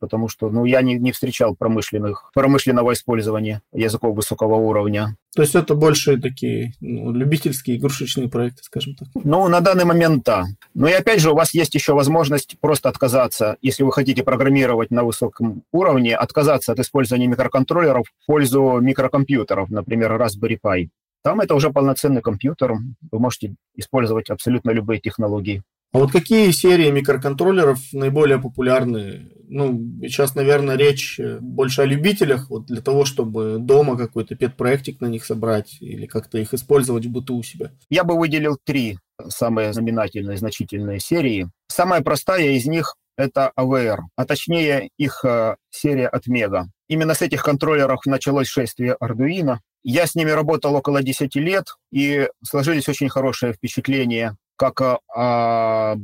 потому 0.00 0.28
что 0.28 0.50
ну, 0.50 0.64
я 0.64 0.82
не, 0.82 0.96
не 0.96 1.12
встречал 1.12 1.54
промышленных, 1.54 2.32
промышленного 2.34 2.92
использования 2.92 3.62
языков 3.72 4.16
высокого 4.16 4.56
уровня. 4.56 5.16
То 5.36 5.42
есть 5.42 5.54
это 5.54 5.76
больше 5.76 6.20
такие 6.20 6.72
ну, 6.80 7.12
любительские 7.12 7.76
игрушечные 7.76 8.28
проекты, 8.28 8.64
скажем 8.64 8.96
так? 8.96 9.06
Ну, 9.14 9.46
на 9.46 9.60
данный 9.60 9.84
момент 9.84 10.24
да. 10.24 10.46
Но 10.74 10.88
и 10.88 10.92
опять 10.92 11.20
же, 11.20 11.30
у 11.30 11.36
вас 11.36 11.54
есть 11.54 11.76
еще 11.76 11.94
возможность 11.94 12.58
просто 12.60 12.88
отказаться, 12.88 13.56
если 13.62 13.84
вы 13.84 13.92
хотите 13.92 14.24
программировать 14.24 14.90
на 14.90 15.04
высоком 15.04 15.62
уровне, 15.70 16.16
отказаться 16.16 16.72
от 16.72 16.80
использования 16.80 17.28
микроконтроллеров 17.28 18.08
в 18.08 18.26
пользу 18.26 18.80
микрокомпьютеров, 18.80 19.70
например, 19.70 20.20
Raspberry 20.20 20.58
Pi. 20.60 20.88
Там 21.22 21.40
это 21.40 21.54
уже 21.54 21.70
полноценный 21.70 22.22
компьютер, 22.22 22.74
вы 23.10 23.18
можете 23.18 23.54
использовать 23.74 24.30
абсолютно 24.30 24.70
любые 24.70 25.00
технологии. 25.00 25.62
А 25.92 25.98
вот 25.98 26.12
какие 26.12 26.52
серии 26.52 26.88
микроконтроллеров 26.90 27.80
наиболее 27.92 28.38
популярны? 28.38 29.32
Ну, 29.48 29.98
сейчас, 30.02 30.36
наверное, 30.36 30.76
речь 30.76 31.18
больше 31.40 31.82
о 31.82 31.84
любителях, 31.84 32.48
вот 32.48 32.66
для 32.66 32.80
того, 32.80 33.04
чтобы 33.04 33.56
дома 33.58 33.96
какой-то 33.96 34.36
пет-проектик 34.36 35.00
на 35.00 35.06
них 35.06 35.24
собрать 35.24 35.78
или 35.80 36.06
как-то 36.06 36.38
их 36.38 36.54
использовать 36.54 37.06
в 37.06 37.10
быту 37.10 37.36
у 37.36 37.42
себя. 37.42 37.72
Я 37.88 38.04
бы 38.04 38.16
выделил 38.16 38.56
три 38.62 38.98
самые 39.28 39.72
знаменательные, 39.72 40.38
значительные 40.38 41.00
серии. 41.00 41.50
Самая 41.66 42.02
простая 42.02 42.50
из 42.50 42.66
них– 42.66 42.94
это 43.20 43.52
AVR, 43.56 43.98
а 44.16 44.24
точнее 44.24 44.90
их 44.96 45.24
э, 45.24 45.56
серия 45.70 46.08
от 46.08 46.26
Mega. 46.26 46.64
Именно 46.88 47.14
с 47.14 47.22
этих 47.22 47.42
контроллеров 47.42 48.04
началось 48.06 48.48
шествие 48.48 48.96
Arduino. 49.00 49.58
Я 49.82 50.06
с 50.06 50.14
ними 50.14 50.30
работал 50.30 50.74
около 50.74 51.02
10 51.02 51.34
лет, 51.36 51.66
и 51.92 52.28
сложились 52.42 52.88
очень 52.88 53.08
хорошие 53.08 53.52
впечатления 53.52 54.36
как 54.56 54.82
о, 54.82 54.98
о 55.08 55.96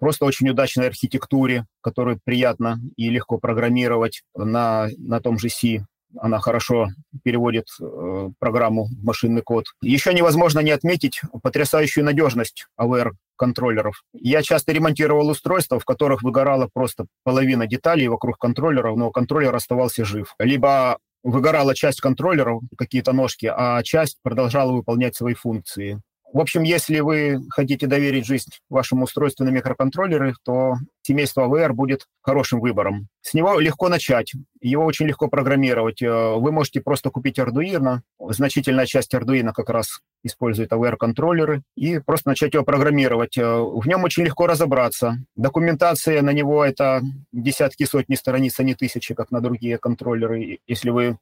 просто 0.00 0.24
очень 0.24 0.48
удачной 0.48 0.88
архитектуре, 0.88 1.64
которую 1.80 2.18
приятно 2.24 2.80
и 2.96 3.08
легко 3.08 3.38
программировать 3.38 4.22
на, 4.34 4.88
на 4.98 5.20
том 5.20 5.38
же 5.38 5.48
C. 5.48 5.86
Она 6.16 6.38
хорошо 6.38 6.88
переводит 7.22 7.66
э, 7.80 8.28
программу 8.38 8.86
в 8.86 9.04
машинный 9.04 9.42
код. 9.42 9.66
Еще 9.82 10.14
невозможно 10.14 10.60
не 10.60 10.70
отметить 10.70 11.20
потрясающую 11.42 12.04
надежность 12.04 12.66
AWR 12.80 13.10
контроллеров. 13.36 14.02
Я 14.12 14.42
часто 14.42 14.72
ремонтировал 14.72 15.28
устройства, 15.28 15.78
в 15.78 15.84
которых 15.84 16.22
выгорала 16.22 16.68
просто 16.72 17.06
половина 17.24 17.66
деталей 17.66 18.08
вокруг 18.08 18.38
контроллеров, 18.38 18.96
но 18.96 19.10
контроллер 19.10 19.54
оставался 19.54 20.04
жив. 20.04 20.34
Либо 20.38 20.98
выгорала 21.22 21.74
часть 21.74 22.00
контроллеров, 22.00 22.62
какие-то 22.76 23.12
ножки, 23.12 23.46
а 23.46 23.82
часть 23.82 24.18
продолжала 24.22 24.72
выполнять 24.72 25.14
свои 25.16 25.34
функции. 25.34 26.00
В 26.30 26.40
общем, 26.40 26.62
если 26.62 27.00
вы 27.00 27.38
хотите 27.48 27.86
доверить 27.86 28.26
жизнь 28.26 28.50
вашему 28.68 29.04
устройству 29.04 29.44
на 29.44 29.48
микроконтроллеры, 29.48 30.34
то 30.44 30.74
семейство 31.00 31.48
VR 31.48 31.72
будет 31.72 32.04
хорошим 32.20 32.60
выбором. 32.60 33.08
С 33.28 33.34
него 33.34 33.60
легко 33.60 33.90
начать, 33.90 34.32
его 34.58 34.86
очень 34.86 35.06
легко 35.06 35.28
программировать. 35.28 36.00
Э, 36.00 36.36
вы 36.36 36.50
можете 36.50 36.80
просто 36.80 37.10
купить 37.10 37.38
Arduino, 37.38 37.98
значительная 38.18 38.86
часть 38.86 39.12
Arduino 39.12 39.52
как 39.52 39.68
раз 39.68 40.00
использует 40.24 40.72
AWR-контроллеры, 40.72 41.62
и 41.76 41.98
просто 41.98 42.30
начать 42.30 42.54
его 42.54 42.64
программировать. 42.64 43.36
Э, 43.36 43.42
в 43.42 43.86
нем 43.86 44.04
очень 44.04 44.24
легко 44.24 44.46
разобраться. 44.46 45.18
Документация 45.36 46.22
на 46.22 46.30
него— 46.30 46.64
это 46.64 47.02
десятки, 47.30 47.84
сотни 47.84 48.14
страниц, 48.14 48.58
а 48.60 48.62
не 48.62 48.74
тысячи, 48.74 49.14
как 49.14 49.30
на 49.30 49.42
другие 49.42 49.76
контроллеры, 49.76 50.60
если 50.66 50.88
вы 50.88 51.18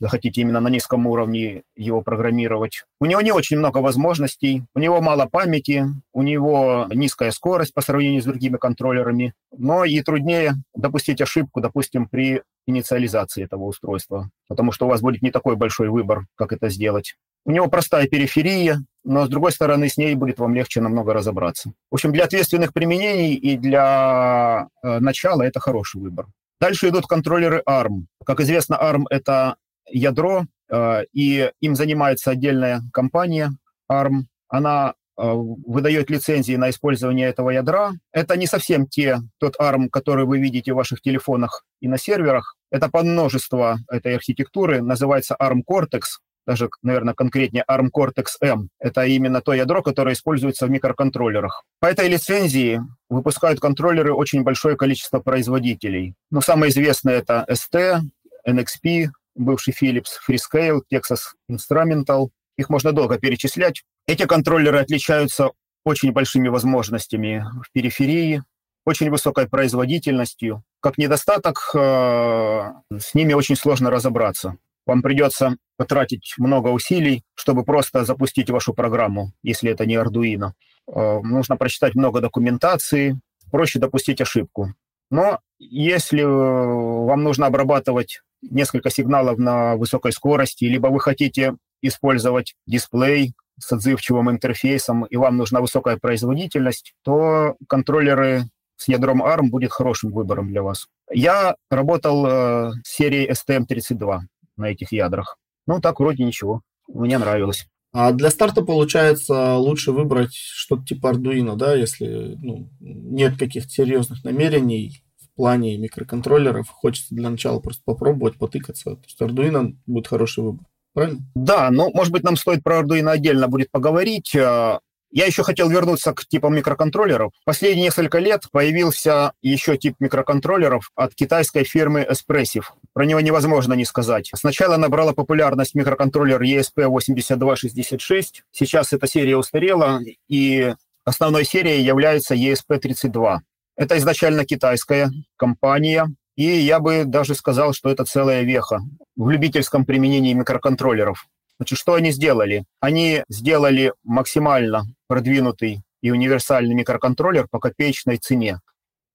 захотите 0.00 0.40
именно 0.40 0.60
на 0.60 0.68
низком 0.68 1.06
уровне 1.06 1.62
его 1.76 2.02
программировать. 2.02 2.84
У 3.00 3.06
него 3.06 3.20
не 3.20 3.32
очень 3.32 3.58
много 3.58 3.78
возможностей, 3.78 4.64
у 4.74 4.78
него 4.80 5.00
мало 5.00 5.26
памяти, 5.26 5.86
у 6.12 6.22
него 6.22 6.86
низкая 6.92 7.30
скорость 7.30 7.72
по 7.74 7.80
сравнению 7.80 8.22
с 8.22 8.26
другими 8.26 8.56
контроллерами, 8.56 9.34
но 9.56 9.84
и 9.84 10.02
труднее 10.02 10.54
допустить 10.74 11.20
ошибку, 11.20 11.43
допустим, 11.54 12.08
при 12.08 12.42
инициализации 12.66 13.44
этого 13.44 13.64
устройства, 13.64 14.30
потому 14.48 14.72
что 14.72 14.86
у 14.86 14.88
вас 14.88 15.00
будет 15.00 15.22
не 15.22 15.30
такой 15.30 15.56
большой 15.56 15.88
выбор, 15.88 16.26
как 16.34 16.52
это 16.52 16.68
сделать. 16.68 17.16
У 17.44 17.50
него 17.50 17.68
простая 17.68 18.06
периферия, 18.06 18.82
но, 19.04 19.26
с 19.26 19.28
другой 19.28 19.52
стороны, 19.52 19.88
с 19.88 19.98
ней 19.98 20.14
будет 20.14 20.38
вам 20.38 20.54
легче 20.54 20.80
намного 20.80 21.12
разобраться. 21.12 21.72
В 21.90 21.94
общем, 21.94 22.12
для 22.12 22.24
ответственных 22.24 22.72
применений 22.72 23.34
и 23.34 23.58
для 23.58 24.68
э, 24.82 24.98
начала 24.98 25.42
это 25.42 25.60
хороший 25.60 26.00
выбор. 26.00 26.26
Дальше 26.58 26.88
идут 26.88 27.06
контроллеры 27.06 27.62
ARM. 27.68 28.06
Как 28.24 28.40
известно, 28.40 28.78
ARM— 28.80 29.04
это 29.10 29.56
ядро, 29.90 30.44
э, 30.70 31.04
и 31.12 31.50
им 31.60 31.74
занимается 31.74 32.30
отдельная 32.30 32.80
компания 32.94 33.52
ARM. 33.90 34.22
Она 34.48 34.94
выдает 35.16 36.10
лицензии 36.10 36.56
на 36.56 36.70
использование 36.70 37.28
этого 37.28 37.50
ядра. 37.50 37.92
Это 38.12 38.36
не 38.36 38.46
совсем 38.46 38.86
те, 38.86 39.20
тот 39.38 39.54
ARM, 39.60 39.88
который 39.90 40.24
вы 40.24 40.38
видите 40.38 40.72
в 40.72 40.76
ваших 40.76 41.00
телефонах 41.00 41.64
и 41.80 41.88
на 41.88 41.98
серверах. 41.98 42.56
Это 42.70 42.88
подмножество 42.88 43.78
этой 43.90 44.14
архитектуры, 44.14 44.82
называется 44.82 45.36
ARM 45.40 45.62
Cortex 45.68 46.02
даже, 46.46 46.68
наверное, 46.82 47.14
конкретнее 47.14 47.64
ARM 47.68 47.88
Cortex-M. 47.90 48.68
Это 48.78 49.04
именно 49.04 49.40
то 49.40 49.54
ядро, 49.54 49.82
которое 49.82 50.12
используется 50.12 50.66
в 50.66 50.70
микроконтроллерах. 50.70 51.64
По 51.80 51.86
этой 51.86 52.08
лицензии 52.08 52.80
выпускают 53.08 53.60
контроллеры 53.60 54.12
очень 54.12 54.42
большое 54.42 54.76
количество 54.76 55.20
производителей. 55.20 56.14
Но 56.30 56.40
самые 56.40 56.70
известные 56.70 57.16
это 57.16 57.46
ST, 57.48 58.00
NXP, 58.46 59.08
бывший 59.34 59.74
Philips, 59.80 60.18
Freescale, 60.28 60.80
Texas 60.92 61.34
Instrumental. 61.50 62.28
Их 62.56 62.68
можно 62.68 62.92
долго 62.92 63.18
перечислять. 63.18 63.82
Эти 64.06 64.26
контроллеры 64.26 64.78
отличаются 64.78 65.50
очень 65.84 66.12
большими 66.12 66.48
возможностями 66.48 67.44
в 67.62 67.72
периферии, 67.72 68.42
очень 68.84 69.10
высокой 69.10 69.48
производительностью. 69.48 70.62
Как 70.80 70.98
недостаток, 70.98 71.70
э, 71.74 72.72
с 72.98 73.14
ними 73.14 73.32
очень 73.32 73.56
сложно 73.56 73.90
разобраться 73.90 74.58
вам 74.86 75.02
придется 75.02 75.56
потратить 75.76 76.34
много 76.38 76.68
усилий, 76.68 77.24
чтобы 77.34 77.64
просто 77.64 78.04
запустить 78.04 78.50
вашу 78.50 78.74
программу, 78.74 79.32
если 79.42 79.70
это 79.70 79.86
не 79.86 79.94
Arduino. 79.94 80.52
Э, 80.86 81.20
нужно 81.20 81.56
прочитать 81.56 81.94
много 81.94 82.20
документации, 82.20 83.18
проще 83.50 83.78
допустить 83.78 84.20
ошибку. 84.20 84.74
Но 85.10 85.40
если 85.58 86.22
э, 86.22 86.26
вам 86.26 87.22
нужно 87.22 87.46
обрабатывать 87.46 88.20
несколько 88.42 88.90
сигналов 88.90 89.38
на 89.38 89.76
высокой 89.76 90.12
скорости, 90.12 90.64
либо 90.64 90.88
вы 90.88 91.00
хотите 91.00 91.56
использовать 91.80 92.54
дисплей 92.66 93.34
с 93.58 93.72
отзывчивым 93.72 94.30
интерфейсом, 94.30 95.04
и 95.04 95.16
вам 95.16 95.36
нужна 95.36 95.60
высокая 95.60 95.96
производительность, 95.96 96.94
то 97.02 97.56
контроллеры 97.68 98.44
с 98.76 98.88
ядром 98.88 99.22
ARM 99.22 99.48
будет 99.50 99.70
хорошим 99.70 100.10
выбором 100.10 100.48
для 100.48 100.62
вас. 100.62 100.86
Я 101.10 101.56
работал 101.70 102.26
э, 102.26 102.72
с 102.84 102.96
серией 102.96 103.30
STM32 103.30 104.20
на 104.56 104.64
этих 104.70 104.92
ядрах. 104.92 105.38
Ну, 105.66 105.80
так 105.80 106.00
вроде 106.00 106.24
ничего. 106.24 106.62
Мне 106.88 107.18
нравилось. 107.18 107.66
А 107.92 108.12
для 108.12 108.30
старта, 108.30 108.62
получается, 108.62 109.54
лучше 109.54 109.92
выбрать 109.92 110.34
что-то 110.34 110.84
типа 110.84 111.12
Arduino, 111.12 111.54
да, 111.54 111.74
если 111.74 112.36
ну, 112.42 112.68
нет 112.80 113.38
каких-то 113.38 113.70
серьезных 113.70 114.24
намерений 114.24 115.04
в 115.16 115.36
плане 115.36 115.78
микроконтроллеров, 115.78 116.68
хочется 116.68 117.14
для 117.14 117.30
начала 117.30 117.60
просто 117.60 117.82
попробовать, 117.84 118.36
потыкаться. 118.36 118.96
То 118.96 119.02
есть 119.04 119.20
Arduino 119.20 119.76
будет 119.86 120.08
хороший 120.08 120.42
выбор. 120.42 120.66
Правильно? 120.94 121.20
Да, 121.34 121.70
но, 121.70 121.90
может 121.90 122.12
быть, 122.12 122.22
нам 122.22 122.36
стоит 122.36 122.62
про 122.62 122.80
Arduino 122.80 123.10
отдельно 123.10 123.48
будет 123.48 123.70
поговорить. 123.70 124.34
А, 124.36 124.78
я 125.10 125.26
еще 125.26 125.42
хотел 125.42 125.68
вернуться 125.68 126.12
к 126.12 126.24
типам 126.26 126.56
микроконтроллеров. 126.56 127.32
Последние 127.44 127.86
несколько 127.86 128.18
лет 128.18 128.44
появился 128.50 129.32
еще 129.42 129.76
тип 129.76 129.96
микроконтроллеров 129.98 130.90
от 130.94 131.14
китайской 131.14 131.64
фирмы 131.64 132.06
Espressif. 132.08 132.64
Про 132.92 133.04
него 133.04 133.20
невозможно 133.20 133.74
не 133.74 133.84
сказать. 133.84 134.30
Сначала 134.34 134.76
набрала 134.76 135.12
популярность 135.12 135.74
микроконтроллер 135.74 136.42
ESP8266. 136.42 138.24
Сейчас 138.52 138.92
эта 138.92 139.06
серия 139.06 139.36
устарела, 139.36 140.00
и 140.28 140.74
основной 141.04 141.44
серией 141.44 141.82
является 141.82 142.34
ESP32. 142.34 143.38
Это 143.76 143.98
изначально 143.98 144.44
китайская 144.44 145.10
компания, 145.36 146.08
и 146.36 146.44
я 146.44 146.80
бы 146.80 147.04
даже 147.04 147.34
сказал, 147.34 147.72
что 147.72 147.90
это 147.90 148.04
целая 148.04 148.42
веха 148.42 148.80
в 149.16 149.30
любительском 149.30 149.84
применении 149.84 150.32
микроконтроллеров. 150.32 151.26
Значит, 151.58 151.78
что 151.78 151.94
они 151.94 152.10
сделали? 152.10 152.64
Они 152.80 153.22
сделали 153.28 153.92
максимально 154.02 154.84
продвинутый 155.06 155.82
и 156.02 156.10
универсальный 156.10 156.74
микроконтроллер 156.74 157.46
по 157.48 157.60
копеечной 157.60 158.16
цене. 158.18 158.60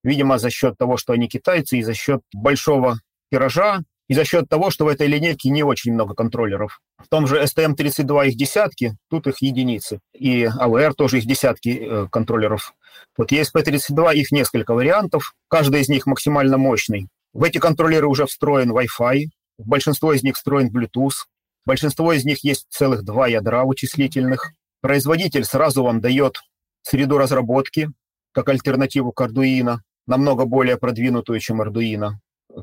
Видимо, 0.04 0.38
за 0.38 0.50
счет 0.50 0.78
того, 0.78 0.96
что 0.98 1.14
они 1.14 1.28
китайцы, 1.28 1.78
и 1.78 1.84
за 1.84 1.94
счет 1.94 2.22
большого 2.34 3.00
тиража, 3.32 3.82
и 4.08 4.14
за 4.14 4.26
счет 4.26 4.50
того, 4.50 4.72
что 4.72 4.86
в 4.86 4.88
этой 4.88 5.08
линейке 5.08 5.50
не 5.50 5.62
очень 5.62 5.94
много 5.94 6.16
контроллеров. 6.16 6.82
В 6.98 7.08
том 7.10 7.28
же 7.28 7.44
STM32 7.44 8.30
их 8.30 8.38
десятки, 8.38 8.98
тут 9.10 9.28
их 9.28 9.42
единицы. 9.42 10.00
И 10.14 10.46
AWR 10.46 10.94
тоже 10.94 11.20
их 11.20 11.28
десятки 11.28 11.70
э, 11.80 12.08
контроллеров. 12.12 12.74
Вот 13.18 13.32
ESP32, 13.32 14.16
их 14.16 14.32
несколько 14.32 14.74
вариантов, 14.74 15.34
каждый 15.47 15.82
из 15.82 15.89
них 15.89 16.06
максимально 16.06 16.58
мощный. 16.58 17.08
В 17.34 17.43
эти 17.43 17.58
контроллеры 17.58 18.08
уже 18.08 18.26
встроен 18.26 18.72
Wi-Fi, 18.72 19.26
в 19.58 19.68
большинство 19.68 20.14
из 20.14 20.24
них 20.24 20.36
встроен 20.36 20.70
Bluetooth, 20.76 21.26
большинство 21.66 22.14
из 22.14 22.26
них 22.26 22.43
есть 22.43 22.66
целых 22.70 23.04
два 23.04 23.28
ядра 23.28 23.64
вычислительных. 23.66 24.54
Производитель 24.82 25.43
сразу 25.43 25.84
вам 25.84 26.02
дает 26.02 26.39
среду 26.82 27.18
разработки, 27.18 27.89
как 28.32 28.50
альтернативу 28.50 29.12
к 29.12 29.22
Arduino, 29.22 29.80
намного 30.08 30.45
более 30.45 30.78
продвинутую, 30.78 31.39
чем 31.39 31.62
Arduino, 31.62 32.14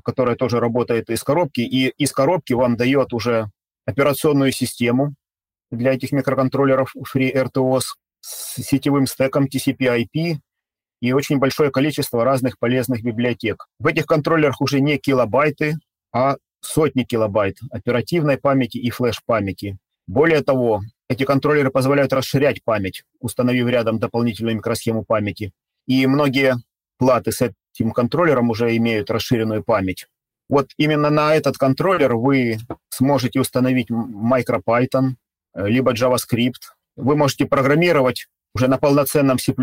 которая 0.05 0.37
тоже 0.37 0.59
работает 0.59 1.11
из 1.11 1.23
коробки, 1.23 1.61
и 1.61 1.89
из 1.91 2.13
коробки 2.13 2.53
вам 2.55 2.77
дает 2.77 3.13
уже 3.13 3.51
операционную 3.85 4.53
систему 4.53 5.15
для 5.71 5.95
этих 5.95 6.13
микроконтроллеров 6.13 6.95
FreeRTOS 6.97 7.83
с 8.27 8.61
сетевым 8.61 9.07
стеком 9.07 9.47
TCP/IP 9.47 10.39
и 11.01 11.13
очень 11.13 11.39
большое 11.39 11.71
количество 11.71 12.25
разных 12.25 12.59
полезных 12.59 13.03
библиотек. 13.03 13.67
В 13.79 13.87
этих 13.87 14.07
контроллерах 14.07 14.61
уже 14.61 14.81
не 14.81 14.99
килобайты, 14.99 15.77
а 16.13 16.37
сотни 16.61 17.05
килобайт 17.05 17.59
оперативной 17.71 18.37
памяти 18.37 18.79
и 18.79 18.91
флеш-памяти. 18.91 19.79
Более 20.09 20.43
того, 20.43 20.83
эти 21.09 21.25
контроллеры 21.25 21.71
позволяют 21.71 22.13
расширять 22.13 22.65
память, 22.65 23.05
установив 23.21 23.69
рядом 23.69 24.01
дополнительную 24.01 24.57
микросхему 24.57 25.05
памяти. 25.05 25.53
И 25.87 26.05
многие 26.07 26.57
платы 26.99 27.31
с 27.31 27.43
этим 27.43 27.93
контроллером 27.93 28.51
уже 28.51 28.77
имеют 28.77 29.11
расширенную 29.11 29.63
память. 29.63 30.07
Вот 30.49 30.71
именно 30.79 31.11
на 31.11 31.35
этот 31.35 31.59
контроллер 31.59 32.17
вы 32.17 32.59
сможете 32.89 33.39
установить 33.39 33.91
MicroPython, 33.91 35.15
либо 35.55 35.93
JavaScript. 35.93 36.75
Вы 36.97 37.15
можете 37.15 37.45
программировать 37.45 38.27
уже 38.55 38.69
на 38.69 38.79
полноценном 38.79 39.39
C++, 39.39 39.55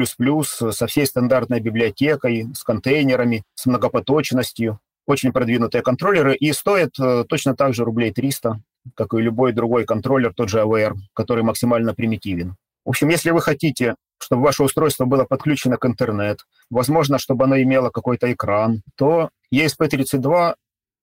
со 0.71 0.87
всей 0.87 1.05
стандартной 1.07 1.59
библиотекой, 1.59 2.47
с 2.53 2.63
контейнерами, 2.63 3.43
с 3.55 3.65
многопоточностью. 3.65 4.79
Очень 5.07 5.31
продвинутые 5.31 5.81
контроллеры 5.81 6.35
и 6.35 6.53
стоят 6.53 6.91
э, 6.99 7.25
точно 7.27 7.55
так 7.55 7.73
же 7.73 7.83
рублей 7.83 8.13
300, 8.13 8.61
как 8.95 9.13
и 9.13 9.17
любой 9.17 9.51
другой 9.51 9.85
контроллер, 9.85 10.33
тот 10.33 10.49
же 10.49 10.59
AWR, 10.59 10.93
который 11.13 11.43
максимально 11.43 11.93
примитивен. 11.93 12.55
В 12.85 12.89
общем, 12.89 13.09
если 13.09 13.31
вы 13.31 13.41
хотите, 13.41 13.95
чтобы 14.19 14.43
ваше 14.43 14.63
устройство 14.63 15.05
было 15.05 15.25
подключено 15.25 15.77
к 15.77 15.85
интернет, 15.85 16.45
возможно, 16.69 17.17
чтобы 17.17 17.45
оно 17.45 17.59
имело 17.61 17.89
какой-то 17.89 18.31
экран, 18.31 18.83
то 18.95 19.29
ESP32 19.53 20.55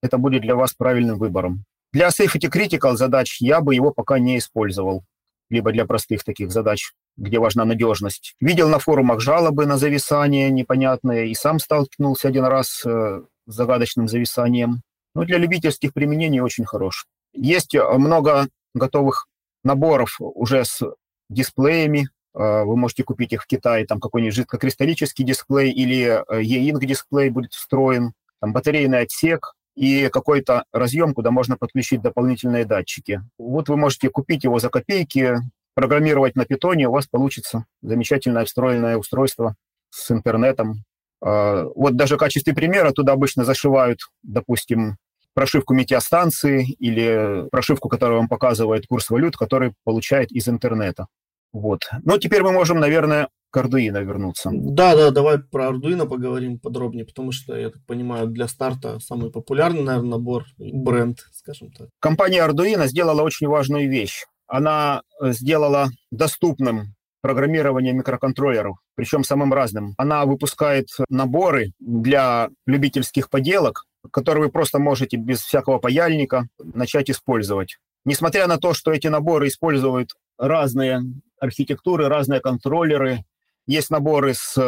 это 0.02 0.18
будет 0.18 0.42
для 0.42 0.54
вас 0.54 0.72
правильным 0.74 1.18
выбором. 1.18 1.64
Для 1.92 2.08
Safety 2.08 2.48
Critical 2.50 2.94
задач 2.94 3.38
я 3.40 3.60
бы 3.60 3.74
его 3.74 3.92
пока 3.92 4.18
не 4.18 4.38
использовал, 4.38 5.02
либо 5.51 5.72
для 5.72 5.84
простых 5.84 6.24
таких 6.24 6.51
задач, 6.51 6.92
где 7.16 7.38
важна 7.38 7.64
надежность. 7.64 8.34
Видел 8.40 8.68
на 8.68 8.78
форумах 8.78 9.20
жалобы 9.20 9.66
на 9.66 9.76
зависание 9.76 10.51
непонятные, 10.51 11.28
и 11.28 11.34
сам 11.34 11.59
столкнулся 11.59 12.28
один 12.28 12.44
раз 12.44 12.82
э, 12.86 13.22
с 13.46 13.55
загадочным 13.55 14.09
зависанием. 14.09 14.82
Но 15.14 15.24
для 15.24 15.38
любительских 15.38 15.92
применений 15.92 16.40
очень 16.40 16.64
хорош. 16.64 17.07
Есть 17.34 17.74
э, 17.74 17.84
много 17.98 18.48
готовых 18.74 19.26
наборов 19.64 20.16
уже 20.20 20.64
с 20.64 20.80
дисплеями. 21.28 22.09
Э, 22.34 22.62
вы 22.62 22.76
можете 22.76 23.03
купить 23.03 23.32
их 23.32 23.42
в 23.42 23.46
Китае, 23.46 23.86
там 23.86 24.01
какой-нибудь 24.01 24.34
жидкокристаллический 24.34 25.24
дисплей 25.24 25.72
или 25.72 26.24
E-Ink 26.30 26.78
дисплей 26.86 27.30
будет 27.30 27.53
встроен, 27.53 28.12
там 28.40 28.53
батарейный 28.53 29.01
отсек, 29.01 29.55
и 29.80 30.10
какой-то 30.10 30.64
разъем, 30.74 31.14
куда 31.14 31.30
можно 31.30 31.56
подключить 31.56 32.02
дополнительные 32.02 32.66
датчики. 32.66 33.22
Вот 33.38 33.70
вы 33.70 33.78
можете 33.78 34.10
купить 34.10 34.44
его 34.44 34.58
за 34.58 34.68
копейки, 34.68 35.36
программировать 35.74 36.36
на 36.36 36.44
питоне, 36.44 36.86
у 36.86 36.92
вас 36.92 37.06
получится 37.06 37.64
замечательное 37.80 38.44
встроенное 38.44 38.98
устройство 38.98 39.54
с 39.88 40.10
интернетом. 40.10 40.84
А, 41.24 41.64
вот 41.74 41.96
даже 41.96 42.16
в 42.16 42.18
качестве 42.18 42.52
примера 42.52 42.90
туда 42.90 43.14
обычно 43.14 43.46
зашивают, 43.46 44.00
допустим, 44.22 44.98
прошивку 45.32 45.72
метеостанции 45.72 46.68
или 46.78 47.48
прошивку, 47.50 47.88
которая 47.88 48.18
вам 48.18 48.28
показывает 48.28 48.86
курс 48.86 49.08
валют, 49.08 49.38
который 49.38 49.72
получает 49.84 50.30
из 50.30 50.46
интернета. 50.46 51.06
Вот. 51.54 51.88
Ну, 52.02 52.18
теперь 52.18 52.42
мы 52.42 52.52
можем, 52.52 52.80
наверное, 52.80 53.28
к 53.51 53.57
Arduino 53.57 54.03
вернуться. 54.03 54.51
Да, 54.53 54.94
да, 54.94 55.11
давай 55.11 55.38
про 55.38 55.70
Arduino 55.70 56.07
поговорим 56.07 56.59
подробнее, 56.59 57.05
потому 57.05 57.32
что, 57.32 57.57
я 57.57 57.70
так 57.70 57.84
понимаю, 57.86 58.28
для 58.28 58.48
старта 58.48 59.01
самый 59.01 59.30
популярный, 59.30 59.82
наверное, 59.82 60.11
набор, 60.11 60.44
бренд, 60.59 61.18
скажем 61.32 61.70
так. 61.72 61.88
Компания 61.98 62.46
Arduino 62.46 62.86
сделала 62.86 63.22
очень 63.22 63.48
важную 63.48 63.90
вещь. 63.90 64.24
Она 64.46 65.03
э, 65.20 65.32
сделала 65.32 65.88
доступным 66.11 66.94
программирование 67.22 67.92
микроконтроллеров, 67.92 68.78
причем 68.94 69.24
самым 69.24 69.53
разным. 69.53 69.94
Она 69.98 70.24
выпускает 70.24 70.88
наборы 71.09 71.72
для 71.78 72.48
любительских 72.66 73.28
поделок, 73.28 73.84
которые 74.11 74.44
вы 74.44 74.51
просто 74.51 74.78
можете 74.78 75.16
без 75.16 75.40
всякого 75.40 75.78
паяльника 75.78 76.48
начать 76.59 77.11
использовать. 77.11 77.76
Несмотря 78.05 78.46
на 78.46 78.57
то, 78.57 78.72
что 78.72 78.92
эти 78.92 79.09
наборы 79.09 79.48
используют 79.48 80.14
разные 80.38 81.03
архитектуры, 81.38 82.09
разные 82.09 82.40
контроллеры, 82.40 83.24
есть 83.70 83.90
наборы 83.90 84.34
с 84.34 84.58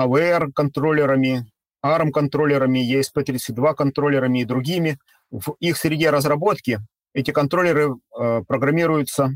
AVR-контроллерами, 0.00 1.40
э, 1.40 1.86
ARM-контроллерами, 1.86 2.80
ESP32-контроллерами 2.94 4.38
и 4.40 4.44
другими. 4.44 4.98
В 5.30 5.56
их 5.60 5.76
среде 5.76 6.08
разработки 6.08 6.80
эти 7.12 7.32
контроллеры 7.32 7.96
э, 8.18 8.42
программируются 8.48 9.28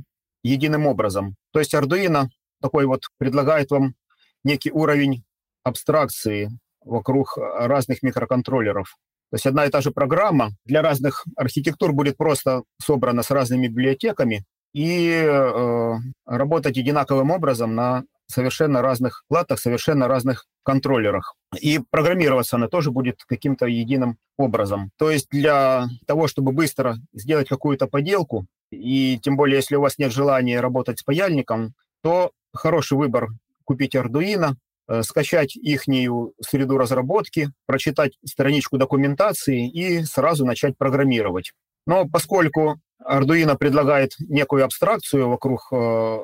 единым 0.42 0.86
образом. 0.86 1.36
То 1.52 1.58
есть 1.58 1.74
Arduino 1.74 2.28
такой 2.62 2.86
вот 2.86 3.02
предлагает 3.18 3.70
вам 3.70 3.94
некий 4.42 4.72
уровень 4.72 5.22
абстракции 5.64 6.48
вокруг 6.82 7.36
разных 7.36 8.02
микроконтроллеров. 8.02 8.96
То 9.30 9.34
есть 9.34 9.46
одна 9.46 9.66
и 9.66 9.70
та 9.70 9.82
же 9.82 9.90
программа 9.90 10.52
для 10.64 10.80
разных 10.80 11.26
архитектур 11.36 11.92
будет 11.92 12.16
просто 12.16 12.62
собрана 12.82 13.22
с 13.22 13.30
разными 13.30 13.68
библиотеками 13.68 14.46
и 14.72 15.10
э, 15.10 15.94
работать 16.24 16.78
одинаковым 16.78 17.30
образом 17.30 17.74
на 17.74 18.04
совершенно 18.28 18.82
разных 18.82 19.24
платах, 19.28 19.58
совершенно 19.58 20.06
разных 20.06 20.46
контроллерах. 20.62 21.34
И 21.60 21.80
программироваться 21.90 22.56
она 22.56 22.68
тоже 22.68 22.90
будет 22.90 23.24
каким-то 23.26 23.66
единым 23.66 24.18
образом. 24.36 24.90
То 24.98 25.10
есть 25.10 25.28
для 25.30 25.86
того, 26.06 26.28
чтобы 26.28 26.52
быстро 26.52 26.96
сделать 27.12 27.48
какую-то 27.48 27.86
поделку, 27.86 28.46
и 28.70 29.18
тем 29.22 29.36
более, 29.36 29.56
если 29.56 29.76
у 29.76 29.80
вас 29.80 29.98
нет 29.98 30.12
желания 30.12 30.60
работать 30.60 30.98
с 30.98 31.02
паяльником, 31.02 31.72
то 32.02 32.32
хороший 32.52 32.98
выбор 32.98 33.28
купить 33.64 33.94
Arduino, 33.94 34.54
э, 34.88 35.02
скачать 35.02 35.56
их 35.56 35.84
среду 35.84 36.76
разработки, 36.76 37.50
прочитать 37.66 38.18
страничку 38.24 38.76
документации 38.76 39.68
и 39.68 40.04
сразу 40.04 40.44
начать 40.44 40.76
программировать. 40.76 41.52
Но 41.86 42.06
поскольку 42.06 42.78
Arduino 43.02 43.56
предлагает 43.56 44.12
некую 44.18 44.64
абстракцию 44.64 45.30
вокруг 45.30 45.68
э, 45.72 46.18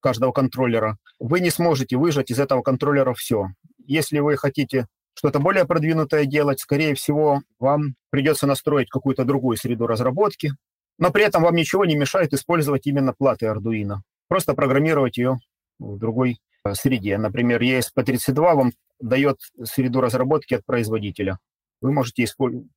каждого 0.00 0.32
контроллера, 0.32 0.98
вы 1.18 1.40
не 1.40 1.50
сможете 1.50 1.96
выжать 1.96 2.30
из 2.30 2.38
этого 2.38 2.62
контроллера 2.62 3.14
все. 3.14 3.48
Если 3.78 4.18
вы 4.18 4.36
хотите 4.36 4.86
что-то 5.14 5.38
более 5.38 5.64
продвинутое 5.64 6.26
делать, 6.26 6.60
скорее 6.60 6.94
всего, 6.94 7.42
вам 7.58 7.94
придется 8.10 8.46
настроить 8.46 8.90
какую-то 8.90 9.24
другую 9.24 9.56
среду 9.56 9.86
разработки, 9.86 10.52
но 10.98 11.10
при 11.10 11.24
этом 11.24 11.42
вам 11.42 11.54
ничего 11.54 11.84
не 11.84 11.96
мешает 11.96 12.32
использовать 12.32 12.86
именно 12.86 13.12
платы 13.12 13.46
Arduino. 13.46 13.98
Просто 14.28 14.54
программировать 14.54 15.16
ее 15.16 15.38
в 15.78 15.98
другой 15.98 16.38
э, 16.64 16.74
среде. 16.74 17.18
Например, 17.18 17.62
ESP32 17.62 18.34
вам 18.34 18.72
дает 19.00 19.38
среду 19.62 20.00
разработки 20.00 20.54
от 20.54 20.64
производителя. 20.64 21.38
Вы 21.80 21.92
можете 21.92 22.26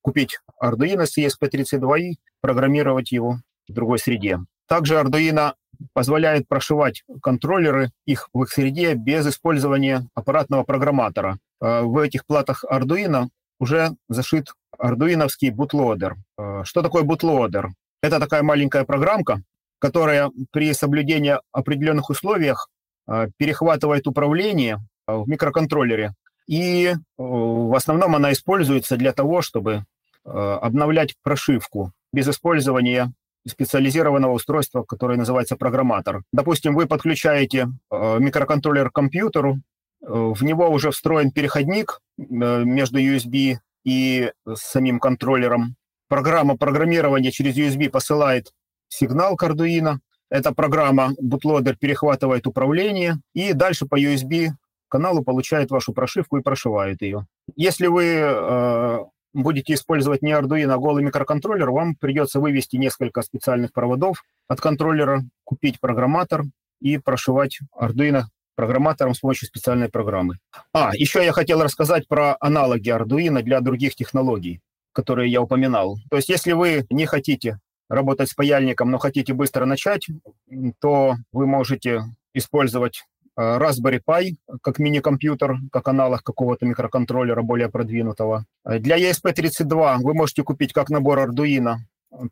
купить 0.01 0.39
Arduino 0.61 1.05
с 1.05 1.17
ESP32 1.17 1.99
и 1.99 2.20
программировать 2.41 3.11
его 3.11 3.38
в 3.67 3.74
другой 3.74 3.99
среде. 3.99 4.39
Также 4.67 4.95
Arduino 4.95 5.53
позволяет 5.93 6.47
прошивать 6.47 7.03
контроллеры 7.21 7.91
их 8.05 8.30
в 8.34 8.43
их 8.43 8.49
среде 8.49 8.93
без 8.93 9.27
использования 9.27 10.07
аппаратного 10.13 10.63
программатора. 10.63 11.39
Э, 11.61 11.82
в 11.82 11.97
этих 11.97 12.25
платах 12.25 12.63
Arduino 12.69 13.27
уже 13.59 13.91
зашит 14.07 14.53
ардуиновский 14.77 15.49
бутлодер. 15.49 16.15
Э, 16.38 16.63
что 16.63 16.82
такое 16.82 17.03
бутлодер? 17.03 17.69
Это 18.01 18.19
такая 18.19 18.43
маленькая 18.43 18.84
программка, 18.84 19.41
которая 19.80 20.32
при 20.51 20.73
соблюдении 20.73 21.38
определенных 21.51 22.09
условиях 22.09 22.69
э, 23.07 23.27
перехватывает 23.38 24.07
управление 24.07 24.80
в 25.07 25.27
микроконтроллере. 25.27 26.13
И 26.47 26.93
в 27.17 27.75
основном 27.75 28.15
она 28.15 28.32
используется 28.32 28.97
для 28.97 29.11
того, 29.11 29.41
чтобы 29.43 29.86
обновлять 30.23 31.15
прошивку 31.23 31.91
без 32.11 32.27
использования 32.27 33.13
специализированного 33.47 34.33
устройства, 34.33 34.83
которое 34.83 35.17
называется 35.17 35.55
программатор. 35.55 36.23
Допустим, 36.31 36.75
вы 36.75 36.87
подключаете 36.87 37.67
э, 37.91 38.19
микроконтроллер 38.19 38.89
к 38.89 38.95
компьютеру, 38.95 39.55
э, 39.55 40.05
в 40.07 40.43
него 40.43 40.69
уже 40.69 40.91
встроен 40.91 41.31
переходник 41.31 42.01
э, 42.17 42.23
между 42.23 42.99
USB 42.99 43.57
и 43.83 44.31
самим 44.55 44.99
контроллером. 44.99 45.75
Программа 46.07 46.57
программирования 46.57 47.31
через 47.31 47.57
USB 47.57 47.89
посылает 47.89 48.51
сигнал 48.87 49.35
к 49.35 49.43
Arduino. 49.43 49.97
Эта 50.29 50.53
программа, 50.53 51.13
бутлодер, 51.19 51.75
перехватывает 51.75 52.45
управление 52.45 53.19
и 53.33 53.53
дальше 53.53 53.85
по 53.85 53.99
USB 53.99 54.49
каналу 54.89 55.23
получает 55.23 55.71
вашу 55.71 55.93
прошивку 55.93 56.37
и 56.37 56.41
прошивает 56.41 57.01
ее. 57.01 57.25
Если 57.55 57.87
вы 57.87 59.07
будете 59.34 59.73
использовать 59.73 60.21
не 60.21 60.32
Arduino, 60.32 60.73
а 60.73 60.77
голый 60.77 61.03
микроконтроллер, 61.03 61.69
вам 61.71 61.95
придется 61.95 62.39
вывести 62.39 62.77
несколько 62.77 63.21
специальных 63.21 63.73
проводов 63.73 64.23
от 64.47 64.61
контроллера, 64.61 65.23
купить 65.43 65.80
программатор 65.80 66.43
и 66.82 66.97
прошивать 66.97 67.59
Arduino 67.77 68.23
программатором 68.55 69.13
с 69.13 69.19
помощью 69.19 69.47
специальной 69.47 69.88
программы. 69.88 70.38
А, 70.73 70.91
еще 70.93 71.23
я 71.23 71.32
хотел 71.32 71.63
рассказать 71.63 72.09
про 72.09 72.36
аналоги 72.41 72.89
Arduino 72.89 73.41
для 73.41 73.61
других 73.61 73.95
технологий, 73.95 74.59
которые 74.91 75.32
я 75.32 75.41
упоминал. 75.41 75.97
То 76.09 76.17
есть 76.17 76.27
если 76.27 76.51
вы 76.51 76.86
не 76.89 77.05
хотите 77.05 77.59
работать 77.88 78.30
с 78.30 78.34
паяльником, 78.34 78.91
но 78.91 78.97
хотите 78.97 79.34
быстро 79.34 79.65
начать, 79.65 80.07
то 80.82 81.15
вы 81.32 81.47
можете 81.47 82.01
использовать 82.34 83.05
Raspberry 83.39 84.01
Pi 84.05 84.35
как 84.61 84.79
мини-компьютер, 84.79 85.57
как 85.71 85.87
аналог 85.87 86.23
какого-то 86.23 86.65
микроконтроллера 86.65 87.41
более 87.41 87.69
продвинутого. 87.69 88.45
Э, 88.65 88.79
для 88.79 88.97
ESP32 88.97 89.99
вы 89.99 90.13
можете 90.13 90.43
купить 90.43 90.73
как 90.73 90.89
набор 90.89 91.19
Arduino, 91.19 91.75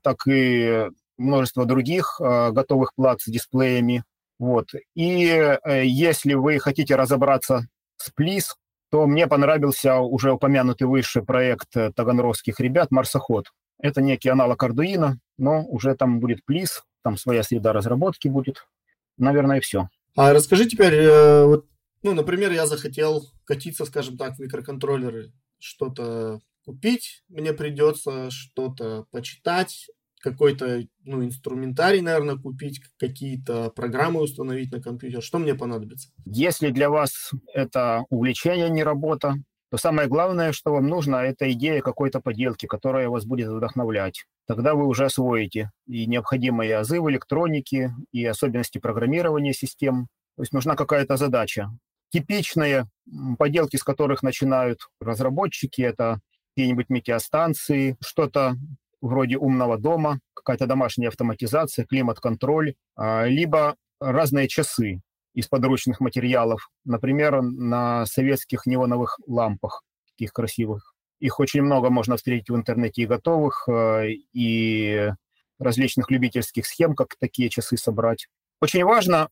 так 0.02 0.28
и 0.28 0.90
множество 1.18 1.66
других 1.66 2.20
э, 2.20 2.52
готовых 2.52 2.94
плат 2.96 3.22
с 3.22 3.32
дисплеями. 3.32 4.04
Вот. 4.40 4.68
И 4.94 5.58
если 5.66 6.36
вы 6.36 6.60
хотите 6.60 6.96
разобраться 6.96 7.68
с 7.98 8.12
Please, 8.16 8.54
то 8.92 9.08
мне 9.08 9.26
понравился 9.26 9.98
уже 9.98 10.32
упомянутый 10.32 10.86
выше 10.86 11.24
проект 11.24 11.70
таганрогских 11.96 12.60
ребят 12.60 12.92
«Марсоход». 12.92 13.48
Это 13.80 14.02
некий 14.02 14.30
аналог 14.30 14.62
Arduino, 14.64 15.16
но 15.40 15.64
уже 15.66 15.96
там 15.96 16.20
будет 16.20 16.42
Please, 16.48 16.82
там 17.04 17.18
своя 17.18 17.42
среда 17.42 17.74
разработки 17.74 18.28
будет. 18.28 18.68
Наверное, 19.18 19.58
и 19.58 19.62
все. 19.62 19.90
А 20.18 20.34
расскажи 20.34 20.66
теперь, 20.66 20.96
э, 20.96 21.46
вот, 21.46 21.68
ну, 22.02 22.16
например, 22.16 22.52
я 22.52 22.66
захотел 22.66 23.24
катиться, 23.46 23.86
скажем 23.86 24.18
так, 24.18 24.36
в 24.36 24.40
микроконтроллеры, 24.40 25.32
что-то 25.60 26.42
купить 26.66 27.24
мне 27.30 27.54
придется, 27.54 28.32
что-то 28.32 29.06
почитать, 29.12 29.88
какой-то 30.20 30.84
ну, 31.04 31.24
инструментарий, 31.24 32.02
наверное, 32.02 32.36
купить, 32.36 32.82
какие-то 32.98 33.70
программы 33.70 34.22
установить 34.22 34.72
на 34.72 34.82
компьютер. 34.82 35.22
Что 35.22 35.38
мне 35.38 35.54
понадобится? 35.54 36.10
Если 36.26 36.72
для 36.72 36.90
вас 36.90 37.32
это 37.54 38.04
увлечение, 38.10 38.66
а 38.66 38.70
не 38.70 38.84
работа, 38.84 39.36
то 39.70 39.78
самое 39.78 40.08
главное, 40.08 40.54
что 40.54 40.72
вам 40.72 40.88
нужно, 40.88 41.18
это 41.18 41.52
идея 41.52 41.82
какой-то 41.82 42.22
поделки, 42.22 42.68
которая 42.68 43.10
вас 43.10 43.26
будет 43.26 43.50
вдохновлять. 43.50 44.26
Тогда 44.48 44.76
вы 44.76 44.86
уже 44.86 45.06
освоите 45.06 45.72
и 45.88 46.06
необходимые 46.06 46.78
азы 46.78 47.02
в 47.02 47.10
электронике, 47.10 47.94
и 48.14 48.24
особенности 48.26 48.78
программирования 48.78 49.54
систем. 49.54 50.08
То 50.38 50.44
есть 50.44 50.54
нужна 50.54 50.76
какая-то 50.76 51.18
задача. 51.18 51.70
Типичные 52.10 52.86
поделки, 53.38 53.76
с 53.76 53.84
которых 53.84 54.24
начинают 54.24 54.80
разработчики, 55.02 55.82
это 55.82 56.22
какие-нибудь 56.56 56.90
метеостанции, 56.90 57.98
что-то 58.02 58.56
вроде 59.02 59.38
умного 59.38 59.78
дома, 59.78 60.20
какая-то 60.34 60.66
домашняя 60.66 61.10
автоматизация, 61.10 61.86
климат-контроль, 61.86 62.76
а, 62.96 63.26
либо 63.26 63.76
разные 64.00 64.48
часы 64.48 65.02
из 65.38 65.48
подручных 65.48 66.00
материалов, 66.00 66.72
например, 66.84 67.44
на 67.44 68.08
советских 68.08 68.66
неоновых 68.66 69.20
лампах, 69.28 69.84
таких 70.10 70.34
красивых. 70.34 70.96
Их 71.20 71.40
очень 71.40 71.62
много 71.62 71.92
можно 71.92 72.18
встретить 72.18 72.50
в 72.50 72.56
интернете 72.56 73.04
и 73.04 73.06
готовых, 73.06 73.70
э, 73.70 74.14
и 74.34 75.12
различных 75.60 76.10
любительских 76.10 76.66
схем, 76.66 76.96
как 76.96 77.16
такие 77.20 77.50
часы 77.50 77.78
собрать. 77.78 78.30
Очень 78.62 78.84
важно 78.84 79.30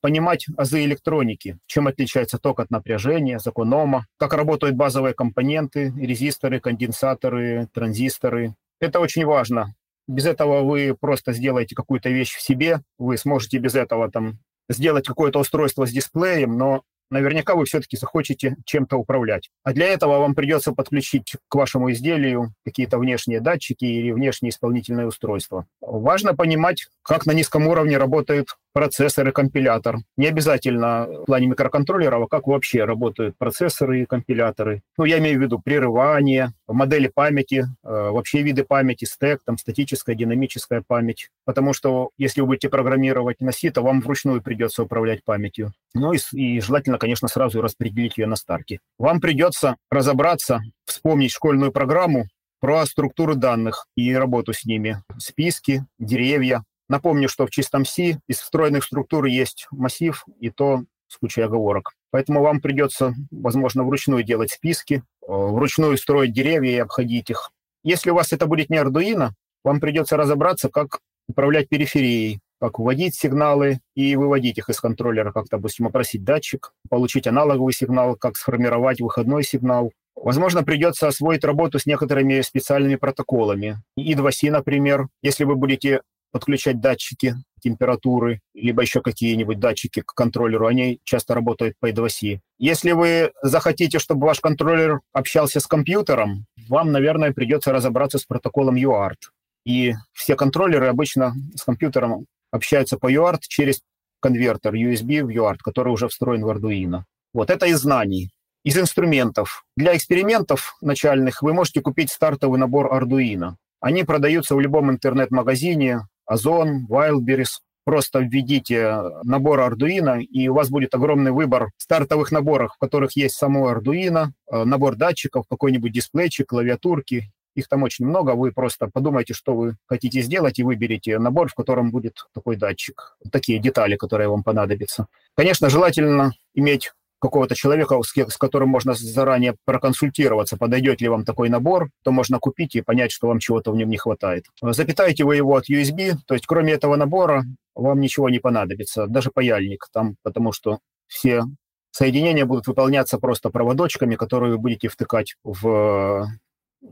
понимать 0.00 0.46
азы 0.56 0.84
электроники, 0.84 1.58
чем 1.66 1.88
отличается 1.88 2.38
ток 2.38 2.60
от 2.60 2.70
напряжения, 2.70 3.40
закон 3.40 3.74
Ома, 3.74 4.06
как 4.16 4.34
работают 4.34 4.76
базовые 4.76 5.12
компоненты, 5.12 5.92
резисторы, 5.96 6.60
конденсаторы, 6.60 7.68
транзисторы. 7.74 8.54
Это 8.78 9.00
очень 9.00 9.24
важно. 9.24 9.74
Без 10.06 10.24
этого 10.24 10.62
вы 10.62 10.96
просто 10.98 11.32
сделаете 11.32 11.74
какую-то 11.74 12.10
вещь 12.10 12.36
в 12.36 12.42
себе, 12.42 12.82
вы 12.96 13.18
сможете 13.18 13.58
без 13.58 13.74
этого 13.74 14.08
там 14.08 14.38
сделать 14.68 15.06
какое-то 15.06 15.38
устройство 15.38 15.86
с 15.86 15.90
дисплеем, 15.90 16.56
но 16.56 16.82
наверняка 17.10 17.54
вы 17.54 17.64
все-таки 17.64 17.96
захочете 17.96 18.56
чем-то 18.64 18.96
управлять. 18.96 19.50
А 19.62 19.72
для 19.72 19.86
этого 19.86 20.18
вам 20.18 20.34
придется 20.34 20.72
подключить 20.72 21.36
к 21.48 21.54
вашему 21.54 21.90
изделию 21.92 22.52
какие-то 22.64 22.98
внешние 22.98 23.40
датчики 23.40 23.84
или 23.84 24.12
внешние 24.12 24.50
исполнительные 24.50 25.06
устройства. 25.06 25.66
Важно 25.80 26.34
понимать, 26.34 26.88
как 27.02 27.26
на 27.26 27.32
низком 27.32 27.66
уровне 27.66 27.98
работает 27.98 28.48
процессор 28.78 29.26
и 29.26 29.32
компилятор. 29.32 29.96
Не 30.16 30.28
обязательно 30.28 31.08
в 31.08 31.24
плане 31.24 31.48
микроконтроллеров, 31.48 32.22
а 32.22 32.28
как 32.28 32.46
вообще 32.46 32.84
работают 32.84 33.36
процессоры 33.36 34.02
и 34.02 34.06
компиляторы. 34.06 34.82
Ну, 34.96 35.04
я 35.04 35.18
имею 35.18 35.40
в 35.40 35.42
виду 35.42 35.58
прерывание, 35.58 36.52
модели 36.68 37.10
памяти, 37.12 37.64
э, 37.64 37.66
вообще 37.82 38.42
виды 38.42 38.62
памяти, 38.62 39.04
стек, 39.04 39.40
там, 39.44 39.58
статическая, 39.58 40.14
динамическая 40.14 40.84
память. 40.86 41.28
Потому 41.44 41.72
что 41.72 42.10
если 42.18 42.40
вы 42.40 42.46
будете 42.46 42.68
программировать 42.68 43.40
на 43.40 43.50
C, 43.50 43.68
то 43.72 43.82
вам 43.82 44.00
вручную 44.00 44.42
придется 44.42 44.84
управлять 44.84 45.24
памятью. 45.24 45.72
Ну 45.94 46.12
и, 46.12 46.18
и 46.30 46.60
желательно, 46.60 46.98
конечно, 46.98 47.26
сразу 47.26 47.60
распределить 47.60 48.16
ее 48.16 48.28
на 48.28 48.36
старте. 48.36 48.78
Вам 48.96 49.20
придется 49.20 49.74
разобраться, 49.90 50.60
вспомнить 50.84 51.32
школьную 51.32 51.72
программу, 51.72 52.28
про 52.60 52.84
структуру 52.86 53.36
данных 53.36 53.86
и 53.96 54.14
работу 54.14 54.52
с 54.52 54.64
ними. 54.64 55.02
Списки, 55.18 55.84
деревья, 55.98 56.64
Напомню, 56.88 57.28
что 57.28 57.46
в 57.46 57.50
чистом 57.50 57.84
C 57.84 58.18
из 58.26 58.38
встроенных 58.38 58.84
структур 58.84 59.26
есть 59.26 59.66
массив, 59.70 60.24
и 60.40 60.50
то 60.50 60.84
с 61.08 61.16
кучей 61.16 61.42
оговорок. 61.42 61.92
Поэтому 62.10 62.42
вам 62.42 62.60
придется, 62.60 63.14
возможно, 63.30 63.84
вручную 63.84 64.22
делать 64.22 64.50
списки, 64.50 65.02
э, 65.22 65.26
вручную 65.26 65.96
строить 65.96 66.32
деревья 66.32 66.70
и 66.70 66.78
обходить 66.78 67.30
их. 67.30 67.50
Если 67.82 68.10
у 68.10 68.14
вас 68.14 68.32
это 68.32 68.46
будет 68.46 68.70
не 68.70 68.78
Arduino, 68.78 69.30
вам 69.64 69.80
придется 69.80 70.16
разобраться, 70.16 70.68
как 70.68 71.00
управлять 71.28 71.68
периферией, 71.68 72.40
как 72.60 72.78
вводить 72.78 73.14
сигналы 73.14 73.80
и 73.94 74.16
выводить 74.16 74.58
их 74.58 74.68
из 74.68 74.80
контроллера, 74.80 75.32
как, 75.32 75.46
допустим, 75.50 75.86
опросить 75.86 76.24
датчик, 76.24 76.72
получить 76.88 77.26
аналоговый 77.26 77.72
сигнал, 77.72 78.16
как 78.16 78.36
сформировать 78.36 79.00
выходной 79.00 79.44
сигнал. 79.44 79.92
Возможно, 80.16 80.64
придется 80.64 81.06
освоить 81.06 81.44
работу 81.44 81.78
с 81.78 81.86
некоторыми 81.86 82.40
специальными 82.40 82.96
протоколами. 82.96 83.76
И2C, 83.98 84.50
например. 84.50 85.08
Если 85.22 85.44
вы 85.44 85.54
будете 85.54 86.00
подключать 86.30 86.80
датчики 86.80 87.34
температуры, 87.60 88.40
либо 88.54 88.82
еще 88.82 89.00
какие-нибудь 89.00 89.58
датчики 89.58 90.02
к 90.02 90.12
контроллеру, 90.14 90.66
они 90.66 91.00
часто 91.04 91.34
работают 91.34 91.74
по 91.80 91.90
I2C. 91.90 92.40
Если 92.58 92.92
вы 92.92 93.32
захотите, 93.42 93.98
чтобы 93.98 94.26
ваш 94.26 94.40
контроллер 94.40 95.00
общался 95.12 95.60
с 95.60 95.66
компьютером, 95.66 96.46
вам, 96.68 96.92
наверное, 96.92 97.32
придется 97.32 97.72
разобраться 97.72 98.18
с 98.18 98.24
протоколом 98.24 98.76
UART. 98.76 99.16
И 99.64 99.94
все 100.12 100.36
контроллеры 100.36 100.86
обычно 100.86 101.34
с 101.54 101.64
компьютером 101.64 102.26
общаются 102.50 102.96
по 102.96 103.12
UART 103.12 103.40
через 103.42 103.80
конвертер 104.20 104.74
USB 104.74 105.22
в 105.22 105.28
UART, 105.28 105.58
который 105.62 105.92
уже 105.92 106.08
встроен 106.08 106.44
в 106.44 106.50
Arduino. 106.50 107.02
Вот 107.32 107.50
это 107.50 107.66
из 107.66 107.80
знаний. 107.80 108.30
Из 108.64 108.76
инструментов. 108.76 109.64
Для 109.76 109.96
экспериментов 109.96 110.76
начальных 110.80 111.42
вы 111.42 111.54
можете 111.54 111.80
купить 111.80 112.10
стартовый 112.10 112.58
набор 112.58 112.92
Arduino. 112.92 113.54
Они 113.80 114.02
продаются 114.02 114.56
в 114.56 114.60
любом 114.60 114.90
интернет-магазине, 114.90 116.00
Озон, 116.28 116.86
Wildberries. 116.88 117.58
Просто 117.84 118.18
введите 118.20 119.00
набор 119.24 119.60
Arduino, 119.60 120.20
и 120.20 120.46
у 120.48 120.54
вас 120.54 120.68
будет 120.68 120.94
огромный 120.94 121.30
выбор 121.30 121.70
стартовых 121.78 122.30
наборов, 122.30 122.74
в 122.74 122.78
которых 122.78 123.16
есть 123.16 123.34
само 123.34 123.72
Arduino, 123.72 124.26
э, 124.52 124.64
набор 124.64 124.96
датчиков, 124.96 125.46
какой-нибудь 125.48 125.90
дисплейчик, 125.90 126.48
клавиатурки. 126.48 127.32
Их 127.54 127.66
там 127.66 127.82
очень 127.82 128.06
много, 128.06 128.32
вы 128.32 128.52
просто 128.52 128.88
подумайте, 128.92 129.32
что 129.32 129.54
вы 129.54 129.76
хотите 129.86 130.20
сделать, 130.20 130.58
и 130.58 130.64
выберите 130.64 131.18
набор, 131.18 131.48
в 131.48 131.54
котором 131.54 131.90
будет 131.90 132.26
такой 132.34 132.56
датчик. 132.56 133.16
Такие 133.32 133.58
детали, 133.58 133.96
которые 133.96 134.28
вам 134.28 134.42
понадобятся. 134.42 135.06
Конечно, 135.34 135.70
желательно 135.70 136.34
иметь 136.54 136.92
какого-то 137.20 137.54
человека, 137.54 138.00
с, 138.02 138.36
которым 138.36 138.68
можно 138.68 138.94
заранее 138.94 139.56
проконсультироваться, 139.64 140.56
подойдет 140.56 141.00
ли 141.00 141.08
вам 141.08 141.24
такой 141.24 141.48
набор, 141.48 141.90
то 142.04 142.12
можно 142.12 142.38
купить 142.38 142.76
и 142.76 142.82
понять, 142.82 143.12
что 143.12 143.28
вам 143.28 143.38
чего-то 143.38 143.72
в 143.72 143.76
нем 143.76 143.88
не 143.88 143.96
хватает. 143.96 144.46
Запитаете 144.62 145.24
вы 145.24 145.36
его 145.36 145.56
от 145.56 145.68
USB, 145.68 146.14
то 146.26 146.34
есть 146.34 146.46
кроме 146.46 146.72
этого 146.72 146.96
набора 146.96 147.44
вам 147.74 148.00
ничего 148.00 148.28
не 148.28 148.38
понадобится, 148.38 149.06
даже 149.06 149.30
паяльник 149.30 149.86
там, 149.92 150.16
потому 150.22 150.52
что 150.52 150.78
все 151.06 151.42
соединения 151.90 152.44
будут 152.44 152.66
выполняться 152.66 153.18
просто 153.18 153.50
проводочками, 153.50 154.14
которые 154.14 154.52
вы 154.52 154.58
будете 154.58 154.88
втыкать 154.88 155.34
в 155.42 156.26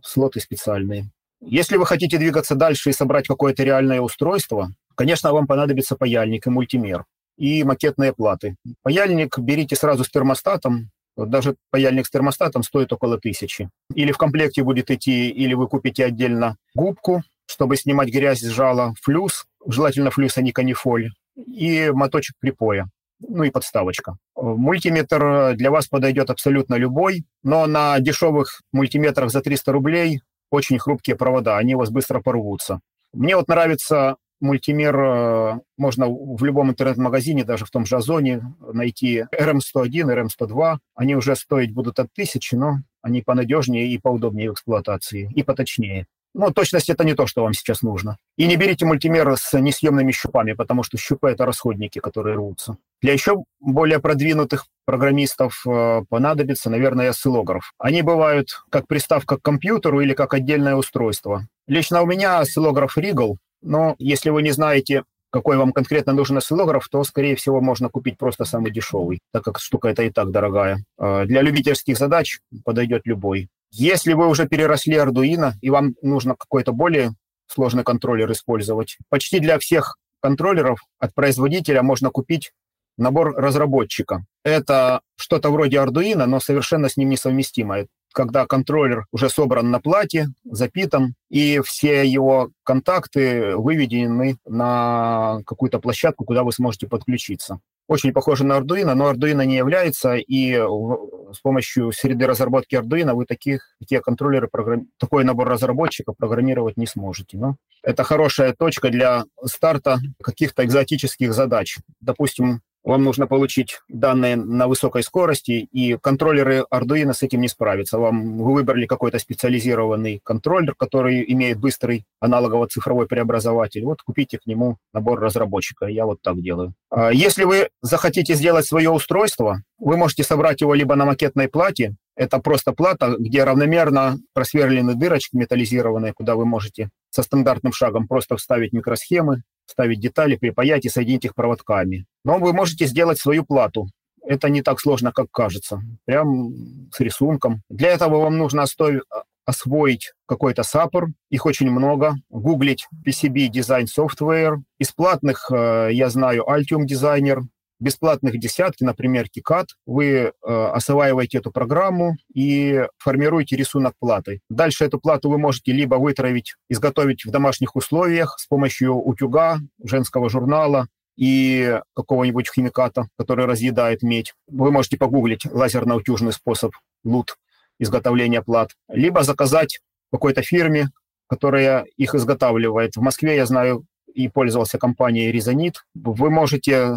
слоты 0.02 0.40
специальные. 0.40 1.10
Если 1.40 1.76
вы 1.76 1.86
хотите 1.86 2.18
двигаться 2.18 2.54
дальше 2.54 2.90
и 2.90 2.94
собрать 2.94 3.28
какое-то 3.28 3.62
реальное 3.62 4.00
устройство, 4.00 4.70
конечно, 4.94 5.32
вам 5.32 5.46
понадобится 5.46 5.94
паяльник 5.94 6.46
и 6.46 6.50
мультимер 6.50 7.04
и 7.36 7.64
макетные 7.64 8.12
платы. 8.12 8.56
Паяльник 8.82 9.38
берите 9.38 9.76
сразу 9.76 10.04
с 10.04 10.10
термостатом, 10.10 10.90
даже 11.16 11.56
паяльник 11.70 12.06
с 12.06 12.10
термостатом 12.10 12.62
стоит 12.62 12.92
около 12.92 13.18
тысячи. 13.18 13.70
Или 13.94 14.12
в 14.12 14.18
комплекте 14.18 14.62
будет 14.62 14.90
идти, 14.90 15.30
или 15.30 15.54
вы 15.54 15.68
купите 15.68 16.04
отдельно 16.04 16.56
губку, 16.74 17.22
чтобы 17.46 17.76
снимать 17.76 18.10
грязь 18.10 18.40
с 18.40 18.48
жала, 18.48 18.94
флюс, 19.02 19.46
желательно 19.66 20.10
флюс, 20.10 20.36
а 20.36 20.42
не 20.42 20.52
канифоль, 20.52 21.10
и 21.36 21.90
моточек 21.90 22.34
припоя, 22.40 22.88
ну 23.20 23.44
и 23.44 23.50
подставочка. 23.50 24.16
Мультиметр 24.36 25.54
для 25.54 25.70
вас 25.70 25.86
подойдет 25.86 26.30
абсолютно 26.30 26.74
любой, 26.74 27.24
но 27.42 27.66
на 27.66 27.98
дешевых 27.98 28.60
мультиметрах 28.72 29.30
за 29.30 29.40
300 29.40 29.72
рублей 29.72 30.20
очень 30.50 30.78
хрупкие 30.78 31.16
провода, 31.16 31.56
они 31.56 31.74
у 31.74 31.78
вас 31.78 31.90
быстро 31.90 32.20
порвутся. 32.20 32.80
Мне 33.12 33.36
вот 33.36 33.48
нравится 33.48 34.16
мультимер 34.40 34.98
э, 34.98 35.60
можно 35.76 36.06
в 36.08 36.42
любом 36.44 36.70
интернет-магазине, 36.70 37.44
даже 37.44 37.64
в 37.64 37.70
том 37.70 37.86
же 37.86 37.96
Озоне, 37.96 38.42
найти 38.72 39.24
RM101, 39.32 40.28
RM102. 40.40 40.78
Они 40.94 41.16
уже 41.16 41.36
стоить 41.36 41.72
будут 41.72 41.98
от 41.98 42.12
тысячи, 42.12 42.54
но 42.54 42.78
они 43.02 43.22
понадежнее 43.22 43.88
и 43.88 43.98
поудобнее 43.98 44.50
в 44.50 44.54
эксплуатации, 44.54 45.30
и 45.34 45.42
поточнее. 45.42 46.06
Но 46.38 46.50
точность 46.50 46.90
это 46.90 47.02
не 47.02 47.14
то, 47.14 47.26
что 47.26 47.44
вам 47.44 47.54
сейчас 47.54 47.80
нужно. 47.80 48.18
И 48.36 48.46
не 48.46 48.56
берите 48.56 48.84
мультимер 48.84 49.38
с 49.38 49.58
несъемными 49.58 50.12
щупами, 50.12 50.52
потому 50.52 50.82
что 50.82 50.98
щупы 50.98 51.30
это 51.30 51.46
расходники, 51.46 51.98
которые 51.98 52.36
рвутся. 52.36 52.76
Для 53.00 53.14
еще 53.14 53.44
более 53.58 54.00
продвинутых 54.00 54.66
программистов 54.84 55.66
э, 55.66 56.02
понадобится, 56.10 56.68
наверное, 56.68 57.08
осциллограф. 57.08 57.72
Они 57.78 58.02
бывают 58.02 58.64
как 58.68 58.86
приставка 58.86 59.38
к 59.38 59.42
компьютеру 59.42 60.02
или 60.02 60.12
как 60.12 60.34
отдельное 60.34 60.74
устройство. 60.74 61.46
Лично 61.66 62.02
у 62.02 62.06
меня 62.06 62.38
осциллограф 62.40 62.98
Regal, 62.98 63.36
но 63.66 63.94
если 63.98 64.30
вы 64.30 64.42
не 64.42 64.52
знаете, 64.52 65.04
какой 65.30 65.56
вам 65.56 65.72
конкретно 65.72 66.12
нужен 66.12 66.38
осциллограф, 66.38 66.88
то, 66.88 67.02
скорее 67.04 67.36
всего, 67.36 67.60
можно 67.60 67.88
купить 67.88 68.16
просто 68.16 68.44
самый 68.44 68.70
дешевый, 68.70 69.20
так 69.32 69.44
как 69.44 69.58
штука 69.58 69.88
эта 69.88 70.04
и 70.04 70.10
так 70.10 70.30
дорогая. 70.30 70.84
А, 70.98 71.24
для 71.26 71.42
любительских 71.42 71.98
задач 71.98 72.38
подойдет 72.64 73.02
любой. 73.04 73.48
Если 73.70 74.14
вы 74.14 74.28
уже 74.28 74.48
переросли 74.48 74.96
Arduino, 74.96 75.52
и 75.60 75.70
вам 75.70 75.94
нужно 76.00 76.36
какой-то 76.36 76.72
более 76.72 77.10
сложный 77.48 77.84
контроллер 77.84 78.30
использовать, 78.32 78.96
почти 79.08 79.40
для 79.40 79.58
всех 79.58 79.96
контроллеров 80.20 80.80
от 80.98 81.14
производителя 81.14 81.82
можно 81.82 82.10
купить 82.10 82.52
набор 82.96 83.34
разработчика. 83.36 84.24
Это 84.44 85.00
что-то 85.16 85.50
вроде 85.50 85.78
Arduino, 85.78 86.24
но 86.26 86.40
совершенно 86.40 86.88
с 86.88 86.96
ним 86.96 87.10
несовместимое 87.10 87.88
когда 88.16 88.46
контроллер 88.46 89.04
уже 89.12 89.28
собран 89.28 89.70
на 89.70 89.78
плате, 89.78 90.28
запитан, 90.44 91.14
и 91.28 91.60
все 91.62 92.02
его 92.06 92.48
контакты 92.64 93.54
выведены 93.56 94.38
на 94.46 95.42
какую-то 95.44 95.80
площадку, 95.80 96.24
куда 96.24 96.42
вы 96.42 96.50
сможете 96.50 96.86
подключиться. 96.86 97.60
Очень 97.88 98.14
похоже 98.14 98.44
на 98.44 98.58
Arduino, 98.58 98.94
но 98.94 99.12
Arduino 99.12 99.44
не 99.44 99.56
является, 99.56 100.14
и 100.14 100.54
с 100.54 101.40
помощью 101.42 101.92
среды 101.92 102.26
разработки 102.26 102.74
Arduino 102.74 103.12
вы 103.12 103.26
таких, 103.26 103.76
такие 103.80 104.00
контроллеры, 104.00 104.48
программ... 104.48 104.86
такой 104.98 105.22
набор 105.22 105.48
разработчиков 105.48 106.16
программировать 106.16 106.78
не 106.78 106.86
сможете. 106.86 107.36
Но 107.36 107.56
это 107.82 108.02
хорошая 108.02 108.54
точка 108.54 108.88
для 108.88 109.24
старта 109.44 109.98
каких-то 110.22 110.64
экзотических 110.64 111.34
задач. 111.34 111.76
Допустим, 112.00 112.62
вам 112.86 113.02
нужно 113.02 113.26
получить 113.26 113.80
данные 113.88 114.36
на 114.36 114.68
высокой 114.68 115.02
скорости, 115.02 115.68
и 115.72 115.96
контроллеры 115.96 116.64
Arduino 116.72 117.12
с 117.12 117.22
этим 117.22 117.40
не 117.40 117.48
справятся. 117.48 117.98
Вам, 117.98 118.38
вы 118.38 118.54
выбрали 118.54 118.86
какой-то 118.86 119.18
специализированный 119.18 120.20
контроллер, 120.22 120.74
который 120.76 121.24
имеет 121.32 121.58
быстрый 121.58 122.06
аналогово-цифровой 122.20 123.08
преобразователь. 123.08 123.82
Вот 123.84 124.02
купите 124.02 124.38
к 124.38 124.46
нему 124.46 124.78
набор 124.94 125.18
разработчика. 125.18 125.86
Я 125.86 126.06
вот 126.06 126.22
так 126.22 126.40
делаю. 126.40 126.74
А 126.88 127.12
если 127.12 127.42
вы 127.42 127.70
захотите 127.82 128.34
сделать 128.34 128.66
свое 128.66 128.90
устройство, 128.90 129.62
вы 129.78 129.96
можете 129.96 130.22
собрать 130.22 130.60
его 130.60 130.72
либо 130.72 130.94
на 130.94 131.06
макетной 131.06 131.48
плате, 131.48 131.96
это 132.14 132.38
просто 132.38 132.72
плата, 132.72 133.16
где 133.18 133.42
равномерно 133.44 134.18
просверлены 134.32 134.94
дырочки 134.94 135.36
металлизированные, 135.36 136.14
куда 136.14 136.36
вы 136.36 136.46
можете 136.46 136.90
со 137.10 137.22
стандартным 137.22 137.72
шагом 137.72 138.06
просто 138.06 138.36
вставить 138.36 138.72
микросхемы, 138.72 139.42
ставить 139.66 140.00
детали, 140.00 140.36
припаять 140.36 140.84
и 140.84 140.88
соединить 140.88 141.24
их 141.24 141.34
проводками. 141.34 142.06
Но 142.24 142.38
вы 142.38 142.52
можете 142.52 142.86
сделать 142.86 143.18
свою 143.18 143.44
плату. 143.44 143.88
Это 144.22 144.48
не 144.48 144.62
так 144.62 144.80
сложно, 144.80 145.12
как 145.12 145.30
кажется. 145.30 145.80
Прям 146.04 146.88
с 146.92 147.00
рисунком. 147.00 147.62
Для 147.68 147.90
этого 147.90 148.20
вам 148.20 148.38
нужно 148.38 148.62
оставить, 148.62 149.02
освоить 149.44 150.12
какой-то 150.26 150.64
саппор, 150.64 151.08
их 151.30 151.46
очень 151.46 151.70
много, 151.70 152.16
гуглить 152.28 152.86
PCB 153.06 153.48
Design 153.48 153.86
Software. 153.86 154.56
Из 154.78 154.90
платных 154.90 155.50
э, 155.52 155.90
я 155.92 156.10
знаю 156.10 156.44
Altium 156.48 156.84
Designer, 156.84 157.42
бесплатных 157.78 158.38
десятки, 158.38 158.84
например, 158.84 159.26
KiCad, 159.26 159.66
вы 159.86 160.06
э, 160.06 160.30
осваиваете 160.42 161.38
эту 161.38 161.50
программу 161.50 162.16
и 162.34 162.86
формируете 162.98 163.56
рисунок 163.56 163.94
платы. 163.98 164.40
Дальше 164.48 164.84
эту 164.84 164.98
плату 164.98 165.30
вы 165.30 165.38
можете 165.38 165.72
либо 165.72 165.96
вытравить, 165.96 166.54
изготовить 166.68 167.24
в 167.24 167.30
домашних 167.30 167.76
условиях 167.76 168.36
с 168.38 168.46
помощью 168.46 168.94
утюга, 168.94 169.58
женского 169.82 170.28
журнала, 170.30 170.88
и 171.16 171.80
какого-нибудь 171.94 172.50
химиката, 172.54 173.08
который 173.16 173.46
разъедает 173.46 174.02
медь. 174.02 174.34
Вы 174.48 174.70
можете 174.70 174.98
погуглить 174.98 175.46
лазерно-утюжный 175.46 176.32
способ 176.32 176.72
лут 177.04 177.38
изготовления 177.78 178.42
плат. 178.42 178.72
Либо 178.88 179.22
заказать 179.22 179.80
какой-то 180.12 180.42
фирме, 180.42 180.90
которая 181.28 181.86
их 181.96 182.14
изготавливает. 182.14 182.96
В 182.96 183.00
Москве 183.00 183.36
я 183.36 183.46
знаю 183.46 183.84
и 184.12 184.28
пользовался 184.28 184.78
компанией 184.78 185.32
Резонит. 185.32 185.84
Вы 185.94 186.30
можете 186.30 186.96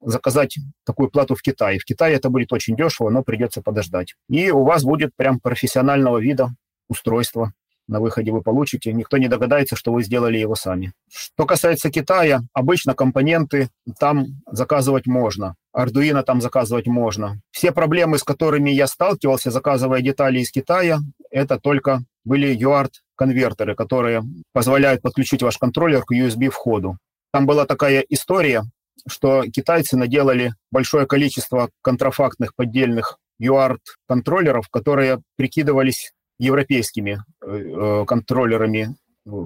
заказать 0.00 0.56
такую 0.84 1.10
плату 1.10 1.34
в 1.34 1.42
Китае. 1.42 1.78
В 1.78 1.84
Китае 1.84 2.16
это 2.16 2.30
будет 2.30 2.52
очень 2.52 2.76
дешево, 2.76 3.10
но 3.10 3.22
придется 3.22 3.62
подождать. 3.62 4.14
И 4.28 4.50
у 4.50 4.64
вас 4.64 4.84
будет 4.84 5.10
прям 5.16 5.40
профессионального 5.40 6.18
вида 6.18 6.50
устройство. 6.88 7.52
На 7.88 8.00
выходе 8.00 8.32
вы 8.32 8.42
получите. 8.42 8.92
Никто 8.92 9.16
не 9.16 9.28
догадается, 9.28 9.74
что 9.74 9.92
вы 9.92 10.02
сделали 10.02 10.36
его 10.36 10.54
сами. 10.54 10.92
Что 11.10 11.46
касается 11.46 11.90
Китая, 11.90 12.42
обычно 12.52 12.94
компоненты 12.94 13.70
там 13.98 14.26
заказывать 14.46 15.06
можно. 15.06 15.54
Arduino 15.74 16.22
там 16.22 16.42
заказывать 16.42 16.86
можно. 16.86 17.40
Все 17.50 17.72
проблемы, 17.72 18.18
с 18.18 18.24
которыми 18.24 18.68
я 18.68 18.86
сталкивался, 18.86 19.50
заказывая 19.50 20.02
детали 20.02 20.40
из 20.40 20.50
Китая, 20.50 20.98
это 21.30 21.58
только 21.58 22.02
были 22.24 22.54
UART-конвертеры, 22.54 23.74
которые 23.74 24.22
позволяют 24.52 25.00
подключить 25.00 25.42
ваш 25.42 25.56
контроллер 25.56 26.02
к 26.04 26.12
USB-входу. 26.12 26.98
Там 27.32 27.46
была 27.46 27.64
такая 27.64 28.00
история, 28.00 28.64
что 29.08 29.44
китайцы 29.44 29.96
наделали 29.96 30.52
большое 30.70 31.06
количество 31.06 31.70
контрафактных 31.82 32.54
поддельных 32.54 33.18
UART-контроллеров, 33.40 34.68
которые 34.68 35.20
прикидывались 35.36 36.12
европейскими 36.38 37.22
э, 37.44 37.46
э, 37.46 38.04
контроллерами, 38.06 38.96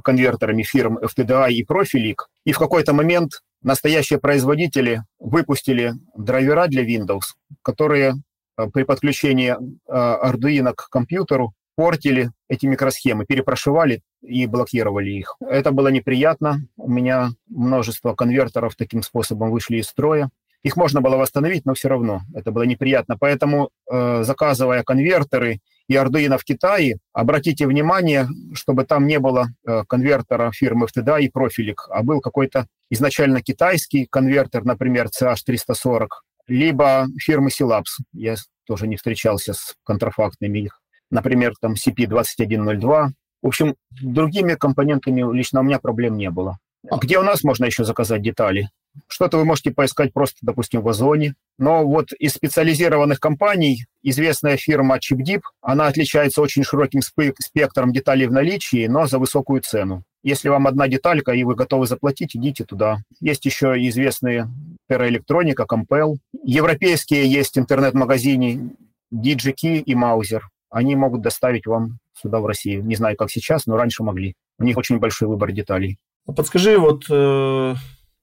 конвертерами 0.04 0.62
фирм 0.62 0.98
FTDI 0.98 1.52
и 1.52 1.64
Profilic. 1.64 2.16
И 2.44 2.52
в 2.52 2.58
какой-то 2.58 2.92
момент 2.92 3.42
настоящие 3.62 4.18
производители 4.18 5.02
выпустили 5.18 5.94
драйвера 6.16 6.66
для 6.68 6.84
Windows, 6.84 7.34
которые 7.62 8.14
э, 8.56 8.66
при 8.72 8.84
подключении 8.84 9.56
Arduino 9.88 10.74
к 10.74 10.88
компьютеру 10.90 11.54
портили 11.74 12.30
эти 12.48 12.66
микросхемы, 12.66 13.24
перепрошивали 13.24 14.02
и 14.22 14.46
блокировали 14.46 15.10
их. 15.10 15.36
Это 15.40 15.72
было 15.72 15.88
неприятно. 15.88 16.66
У 16.76 16.90
меня 16.90 17.30
множество 17.48 18.14
конвертеров 18.14 18.76
таким 18.76 19.02
способом 19.02 19.50
вышли 19.50 19.76
из 19.76 19.86
строя. 19.86 20.30
Их 20.62 20.76
можно 20.76 21.00
было 21.00 21.16
восстановить, 21.16 21.66
но 21.66 21.74
все 21.74 21.88
равно 21.88 22.22
это 22.34 22.52
было 22.52 22.62
неприятно. 22.62 23.16
Поэтому, 23.18 23.70
э, 23.90 24.22
заказывая 24.22 24.84
конвертеры 24.84 25.60
и 25.88 25.94
Arduino 25.94 26.38
в 26.38 26.44
Китае, 26.44 26.98
обратите 27.12 27.66
внимание, 27.66 28.28
чтобы 28.54 28.84
там 28.84 29.08
не 29.08 29.18
было 29.18 29.48
э, 29.66 29.82
конвертера 29.88 30.52
фирмы 30.52 30.86
FTDA 30.86 31.20
и 31.20 31.30
Profilic, 31.30 31.78
а 31.90 32.04
был 32.04 32.20
какой-то 32.20 32.68
изначально 32.90 33.42
китайский 33.42 34.06
конвертер, 34.06 34.64
например, 34.64 35.08
CH340, 35.08 36.06
либо 36.46 37.08
фирмы 37.18 37.50
Silaps. 37.50 38.04
Я 38.12 38.36
тоже 38.64 38.86
не 38.86 38.96
встречался 38.96 39.54
с 39.54 39.74
контрафактными 39.82 40.60
их 40.60 40.82
например, 41.12 41.52
там 41.60 41.74
CP2102. 41.74 43.10
В 43.42 43.48
общем, 43.48 43.74
другими 44.00 44.54
компонентами 44.54 45.36
лично 45.36 45.60
у 45.60 45.62
меня 45.64 45.78
проблем 45.80 46.16
не 46.16 46.30
было. 46.30 46.58
А 46.90 46.96
где 46.96 47.18
у 47.18 47.22
нас 47.22 47.44
можно 47.44 47.64
еще 47.64 47.84
заказать 47.84 48.22
детали? 48.22 48.70
Что-то 49.06 49.38
вы 49.38 49.44
можете 49.44 49.70
поискать 49.70 50.12
просто, 50.12 50.38
допустим, 50.42 50.82
в 50.82 50.88
Озоне. 50.88 51.34
Но 51.58 51.86
вот 51.86 52.12
из 52.12 52.34
специализированных 52.34 53.20
компаний 53.20 53.86
известная 54.02 54.56
фирма 54.56 54.98
ChipDeep, 54.98 55.40
она 55.60 55.86
отличается 55.86 56.42
очень 56.42 56.64
широким 56.64 57.00
спектром 57.02 57.92
деталей 57.92 58.26
в 58.26 58.32
наличии, 58.32 58.86
но 58.86 59.06
за 59.06 59.18
высокую 59.18 59.60
цену. 59.62 60.04
Если 60.22 60.48
вам 60.48 60.66
одна 60.66 60.88
деталька, 60.88 61.32
и 61.32 61.42
вы 61.42 61.54
готовы 61.54 61.86
заплатить, 61.86 62.36
идите 62.36 62.64
туда. 62.64 62.98
Есть 63.20 63.44
еще 63.44 63.74
известные 63.88 64.48
Terraelectronica, 64.90 65.66
Compel. 65.66 66.16
Европейские 66.44 67.30
есть 67.30 67.58
интернет-магазины 67.58 68.70
DigiKey 69.12 69.80
и 69.80 69.94
Mauser 69.94 70.42
они 70.72 70.96
могут 70.96 71.20
доставить 71.20 71.66
вам 71.66 71.98
сюда, 72.14 72.40
в 72.40 72.46
Россию. 72.46 72.84
Не 72.84 72.96
знаю, 72.96 73.16
как 73.16 73.30
сейчас, 73.30 73.66
но 73.66 73.76
раньше 73.76 74.02
могли. 74.02 74.34
У 74.58 74.64
них 74.64 74.76
очень 74.76 74.98
большой 74.98 75.28
выбор 75.28 75.52
деталей. 75.52 75.98
А 76.26 76.32
подскажи, 76.32 76.78
вот, 76.78 77.04
э, 77.10 77.74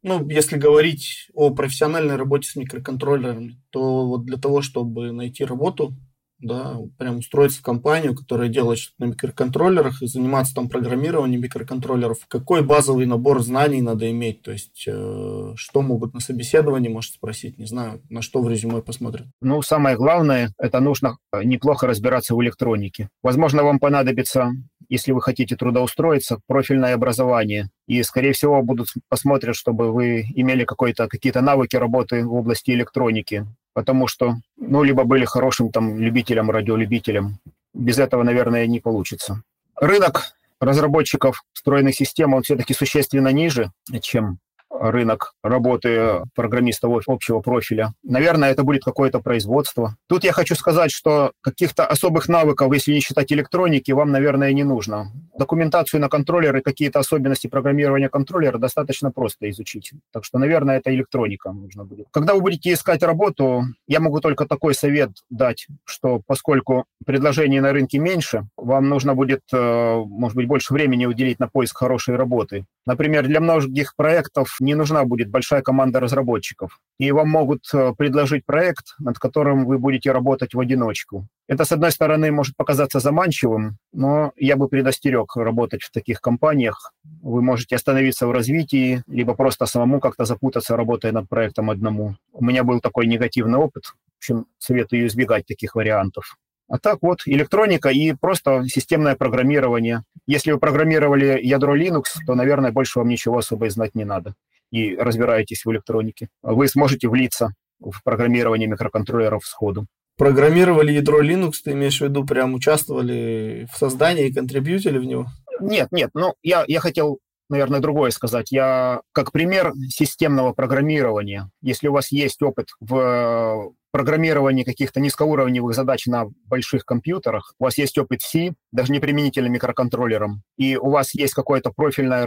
ну, 0.01 0.29
если 0.29 0.57
говорить 0.57 1.29
о 1.33 1.51
профессиональной 1.51 2.15
работе 2.15 2.49
с 2.49 2.55
микроконтроллерами, 2.55 3.61
то 3.69 4.07
вот 4.07 4.25
для 4.25 4.37
того, 4.37 4.61
чтобы 4.61 5.11
найти 5.11 5.45
работу, 5.45 5.93
да, 6.39 6.77
прям 6.97 7.17
устроиться 7.17 7.59
в 7.59 7.63
компанию, 7.63 8.15
которая 8.15 8.49
делает 8.49 8.79
что-то 8.79 9.05
на 9.05 9.09
микроконтроллерах 9.11 10.01
и 10.01 10.07
заниматься 10.07 10.55
там 10.55 10.69
программированием 10.69 11.41
микроконтроллеров, 11.41 12.25
какой 12.27 12.63
базовый 12.63 13.05
набор 13.05 13.41
знаний 13.43 13.81
надо 13.81 14.09
иметь, 14.11 14.41
то 14.41 14.51
есть 14.51 14.85
э, 14.87 15.53
что 15.55 15.81
могут 15.81 16.13
на 16.13 16.19
собеседовании, 16.19 16.89
может 16.89 17.13
спросить, 17.13 17.57
не 17.57 17.65
знаю, 17.65 18.01
на 18.09 18.21
что 18.21 18.41
в 18.41 18.49
резюме 18.49 18.81
посмотрят. 18.81 19.27
Ну, 19.41 19.61
самое 19.61 19.97
главное, 19.97 20.53
это 20.57 20.79
нужно 20.79 21.17
неплохо 21.43 21.87
разбираться 21.87 22.35
в 22.35 22.41
электронике. 22.41 23.09
Возможно, 23.21 23.63
вам 23.63 23.79
понадобится, 23.79 24.51
если 24.87 25.11
вы 25.11 25.21
хотите 25.21 25.55
трудоустроиться, 25.55 26.39
профильное 26.47 26.93
образование, 26.93 27.69
и, 27.87 28.01
скорее 28.03 28.33
всего, 28.33 28.61
будут 28.61 28.87
посмотрят, 29.09 29.55
чтобы 29.55 29.91
вы 29.91 30.25
имели 30.35 30.63
какие-то 30.63 31.41
навыки 31.41 31.75
работы 31.75 32.25
в 32.25 32.33
области 32.33 32.71
электроники 32.71 33.45
потому 33.79 34.07
что, 34.07 34.35
ну, 34.57 34.83
либо 34.83 35.05
были 35.05 35.23
хорошим 35.23 35.71
там 35.71 35.97
любителем, 35.97 36.51
радиолюбителем. 36.51 37.37
Без 37.73 37.97
этого, 37.97 38.23
наверное, 38.23 38.67
не 38.67 38.81
получится. 38.81 39.41
Рынок 39.77 40.33
разработчиков 40.59 41.45
встроенных 41.53 41.95
систем, 41.95 42.33
он 42.33 42.43
все-таки 42.43 42.73
существенно 42.73 43.29
ниже, 43.29 43.71
чем 44.01 44.39
рынок 44.69 45.33
работы 45.43 46.21
программистов 46.35 47.07
общего 47.07 47.41
профиля. 47.41 47.93
Наверное, 48.03 48.51
это 48.51 48.63
будет 48.63 48.83
какое-то 48.83 49.19
производство. 49.19 49.95
Тут 50.07 50.23
я 50.23 50.31
хочу 50.31 50.55
сказать, 50.55 50.91
что 50.91 51.31
каких-то 51.41 51.85
особых 51.85 52.29
навыков, 52.29 52.73
если 52.73 52.93
не 52.93 52.99
считать 52.99 53.31
электроники, 53.31 53.91
вам, 53.91 54.11
наверное, 54.11 54.53
не 54.53 54.63
нужно. 54.63 55.11
Документацию 55.37 56.01
на 56.01 56.09
контроллеры, 56.09 56.61
какие-то 56.61 56.99
особенности 56.99 57.47
программирования 57.47 58.09
контроллера 58.09 58.57
достаточно 58.57 59.11
просто 59.11 59.49
изучить. 59.49 59.91
Так 60.11 60.23
что, 60.23 60.37
наверное, 60.37 60.77
это 60.77 60.93
электроника 60.93 61.51
нужно 61.51 61.83
будет. 61.83 62.07
Когда 62.11 62.33
вы 62.33 62.41
будете 62.41 62.73
искать 62.73 63.03
работу, 63.03 63.63
я 63.87 63.99
могу 63.99 64.19
только 64.19 64.45
такой 64.45 64.73
совет 64.73 65.11
дать, 65.29 65.67
что 65.85 66.21
поскольку 66.25 66.85
предложений 67.05 67.61
на 67.61 67.71
рынке 67.71 67.99
меньше, 67.99 68.47
вам 68.57 68.89
нужно 68.89 69.15
будет, 69.15 69.41
э, 69.51 70.03
может 70.05 70.35
быть, 70.35 70.47
больше 70.47 70.73
времени 70.73 71.05
уделить 71.05 71.39
на 71.39 71.47
поиск 71.47 71.77
хорошей 71.77 72.15
работы. 72.15 72.65
Например, 72.85 73.25
для 73.25 73.39
многих 73.39 73.95
проектов 73.95 74.58
не 74.59 74.75
нужна 74.75 75.03
будет 75.05 75.29
большая 75.29 75.61
команда 75.61 75.99
разработчиков, 75.99 76.79
и 76.99 77.11
вам 77.11 77.29
могут 77.29 77.63
э, 77.73 77.93
предложить 77.97 78.45
проект, 78.45 78.95
над 78.99 79.19
которым 79.19 79.65
вы 79.65 79.77
будете 79.77 80.11
работать 80.11 80.53
в 80.53 80.59
одиночку. 80.59 81.27
Это, 81.47 81.65
с 81.65 81.71
одной 81.71 81.91
стороны, 81.91 82.31
может 82.31 82.55
показаться 82.55 82.99
заманчивым, 82.99 83.77
но 83.93 84.31
я 84.35 84.55
бы 84.55 84.67
предостерег 84.67 85.35
работать 85.35 85.83
в 85.83 85.91
таких 85.91 86.21
компаниях. 86.21 86.93
Вы 87.21 87.41
можете 87.41 87.75
остановиться 87.75 88.27
в 88.27 88.31
развитии, 88.31 89.03
либо 89.07 89.33
просто 89.33 89.65
самому 89.65 89.99
как-то 89.99 90.25
запутаться, 90.25 90.77
работая 90.77 91.11
над 91.11 91.27
проектом 91.27 91.69
одному. 91.69 92.15
У 92.33 92.43
меня 92.43 92.63
был 92.63 92.79
такой 92.79 93.07
негативный 93.07 93.57
опыт. 93.57 93.85
В 93.85 94.17
общем, 94.19 94.45
советую 94.57 95.07
избегать 95.07 95.45
таких 95.45 95.75
вариантов. 95.75 96.37
А 96.69 96.77
так 96.77 96.99
вот, 97.01 97.21
электроника 97.25 97.89
и 97.89 98.13
просто 98.13 98.63
системное 98.67 99.15
программирование. 99.15 100.03
Если 100.27 100.51
вы 100.51 100.59
программировали 100.59 101.39
ядро 101.41 101.75
Linux, 101.75 102.03
то, 102.27 102.35
наверное, 102.35 102.71
больше 102.71 102.99
вам 102.99 103.09
ничего 103.09 103.39
особо 103.39 103.65
и 103.65 103.69
знать 103.69 103.95
не 103.95 104.05
надо. 104.05 104.35
И 104.71 104.95
разбираетесь 104.95 105.65
в 105.65 105.71
электронике. 105.71 106.29
Вы 106.41 106.67
сможете 106.67 107.07
влиться 107.07 107.53
в 107.79 108.03
программирование 108.03 108.67
микроконтроллеров 108.67 109.45
сходу. 109.45 109.87
Программировали 110.17 110.91
ядро 110.91 111.23
Linux, 111.23 111.53
ты 111.63 111.71
имеешь 111.71 111.99
в 111.99 112.01
виду, 112.01 112.25
прям 112.25 112.53
участвовали 112.53 113.67
в 113.71 113.77
создании 113.77 114.27
и 114.27 114.33
контрибьютили 114.33 114.97
в 114.97 115.05
него? 115.05 115.27
Нет, 115.61 115.87
нет, 115.91 116.09
ну, 116.13 116.33
я, 116.43 116.65
я 116.67 116.81
хотел 116.81 117.19
наверное, 117.49 117.79
другое 117.79 118.11
сказать. 118.11 118.51
Я 118.51 119.01
как 119.11 119.31
пример 119.31 119.73
системного 119.89 120.53
программирования, 120.53 121.49
если 121.61 121.87
у 121.87 121.93
вас 121.93 122.11
есть 122.11 122.41
опыт 122.41 122.67
в 122.79 123.73
программирования 123.91 124.63
каких-то 124.63 124.99
низкоуровневых 124.99 125.73
задач 125.75 126.05
на 126.05 126.27
больших 126.45 126.85
компьютерах, 126.85 127.53
у 127.59 127.63
вас 127.63 127.77
есть 127.77 127.97
опыт 127.97 128.21
C, 128.21 128.53
даже 128.71 128.91
не 128.91 128.99
применительно 128.99 129.47
микроконтроллерам, 129.47 130.43
и 130.57 130.77
у 130.77 130.91
вас 130.91 131.15
есть 131.15 131.33
какое-то 131.33 131.71
профильное 131.71 132.25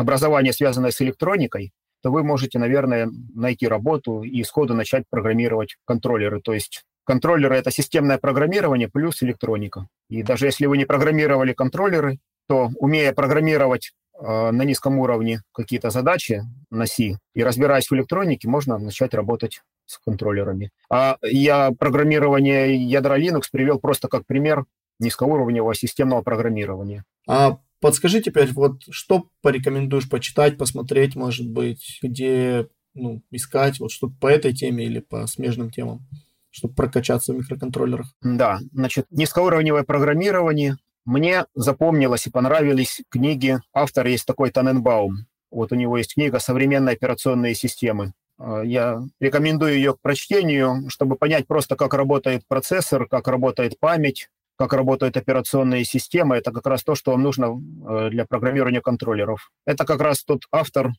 радиообразование, 0.00 0.52
связанное 0.52 0.90
с 0.90 1.00
электроникой, 1.02 1.72
то 2.02 2.10
вы 2.10 2.24
можете, 2.24 2.58
наверное, 2.58 3.10
найти 3.34 3.68
работу 3.68 4.22
и 4.22 4.42
сходу 4.44 4.74
начать 4.74 5.04
программировать 5.10 5.76
контроллеры. 5.84 6.40
То 6.40 6.54
есть 6.54 6.82
контроллеры— 7.04 7.56
это 7.56 7.70
системное 7.70 8.18
программирование 8.18 8.88
плюс 8.88 9.22
электроника. 9.22 9.86
И 10.08 10.22
даже 10.22 10.46
если 10.46 10.66
вы 10.66 10.78
не 10.78 10.86
программировали 10.86 11.52
контроллеры, 11.52 12.18
то, 12.48 12.70
умея 12.78 13.12
программировать 13.12 13.92
э, 14.18 14.50
на 14.50 14.62
низком 14.62 14.98
уровне 14.98 15.42
какие-то 15.52 15.90
задачи 15.90 16.42
на 16.70 16.86
C 16.86 17.18
и 17.34 17.44
разбираясь 17.44 17.90
в 17.90 17.94
электронике, 17.94 18.48
можно 18.48 18.78
начать 18.78 19.14
работать 19.14 19.60
с 19.86 19.98
контроллерами. 19.98 20.70
А 20.90 21.16
я 21.22 21.70
программирование 21.78 22.74
ядра 22.76 23.18
Linux 23.18 23.42
привел 23.52 23.78
просто 23.78 24.08
как 24.08 24.24
пример 24.26 24.64
низкоуровневого 25.00 25.74
системного 25.74 26.22
программирования. 26.22 27.04
А 27.28 27.58
подскажи 27.80 28.20
теперь, 28.20 28.52
вот 28.52 28.82
что 28.90 29.28
порекомендуешь 29.42 30.08
почитать, 30.08 30.58
посмотреть, 30.58 31.16
может 31.16 31.48
быть, 31.48 31.98
где 32.02 32.68
ну, 32.94 33.22
искать, 33.30 33.80
вот 33.80 33.90
что 33.90 34.08
по 34.08 34.26
этой 34.26 34.52
теме 34.52 34.84
или 34.84 35.00
по 35.00 35.26
смежным 35.26 35.70
темам, 35.70 36.06
чтобы 36.50 36.74
прокачаться 36.74 37.32
в 37.32 37.36
микроконтроллерах? 37.36 38.12
Да, 38.22 38.60
значит, 38.72 39.06
низкоуровневое 39.10 39.84
программирование. 39.84 40.76
Мне 41.04 41.46
запомнилось 41.54 42.26
и 42.26 42.30
понравились 42.30 43.00
книги. 43.08 43.58
Автор 43.72 44.06
есть 44.06 44.26
такой 44.26 44.50
Таненбаум. 44.50 45.26
Вот 45.50 45.72
у 45.72 45.74
него 45.74 45.98
есть 45.98 46.14
книга 46.14 46.38
«Современные 46.38 46.94
операционные 46.94 47.54
системы». 47.54 48.12
А, 48.38 48.62
я 48.62 49.02
рекомендую 49.18 49.74
ее 49.74 49.94
к 49.94 50.00
прочтению, 50.00 50.88
чтобы 50.88 51.16
понять 51.16 51.46
просто, 51.46 51.76
как 51.76 51.94
работает 51.94 52.46
процессор, 52.46 53.06
как 53.06 53.28
работает 53.28 53.78
память, 53.80 54.28
как 54.60 54.74
работают 54.74 55.16
операционные 55.16 55.86
системы. 55.86 56.36
Это 56.36 56.52
как 56.52 56.66
раз 56.66 56.84
то, 56.84 56.94
что 56.94 57.12
вам 57.12 57.22
нужно 57.22 57.46
э, 57.46 58.10
для 58.10 58.26
программирования 58.26 58.82
контроллеров. 58.82 59.50
Это 59.64 59.86
как 59.86 60.02
раз 60.02 60.22
тот 60.22 60.42
автор, 60.52 60.92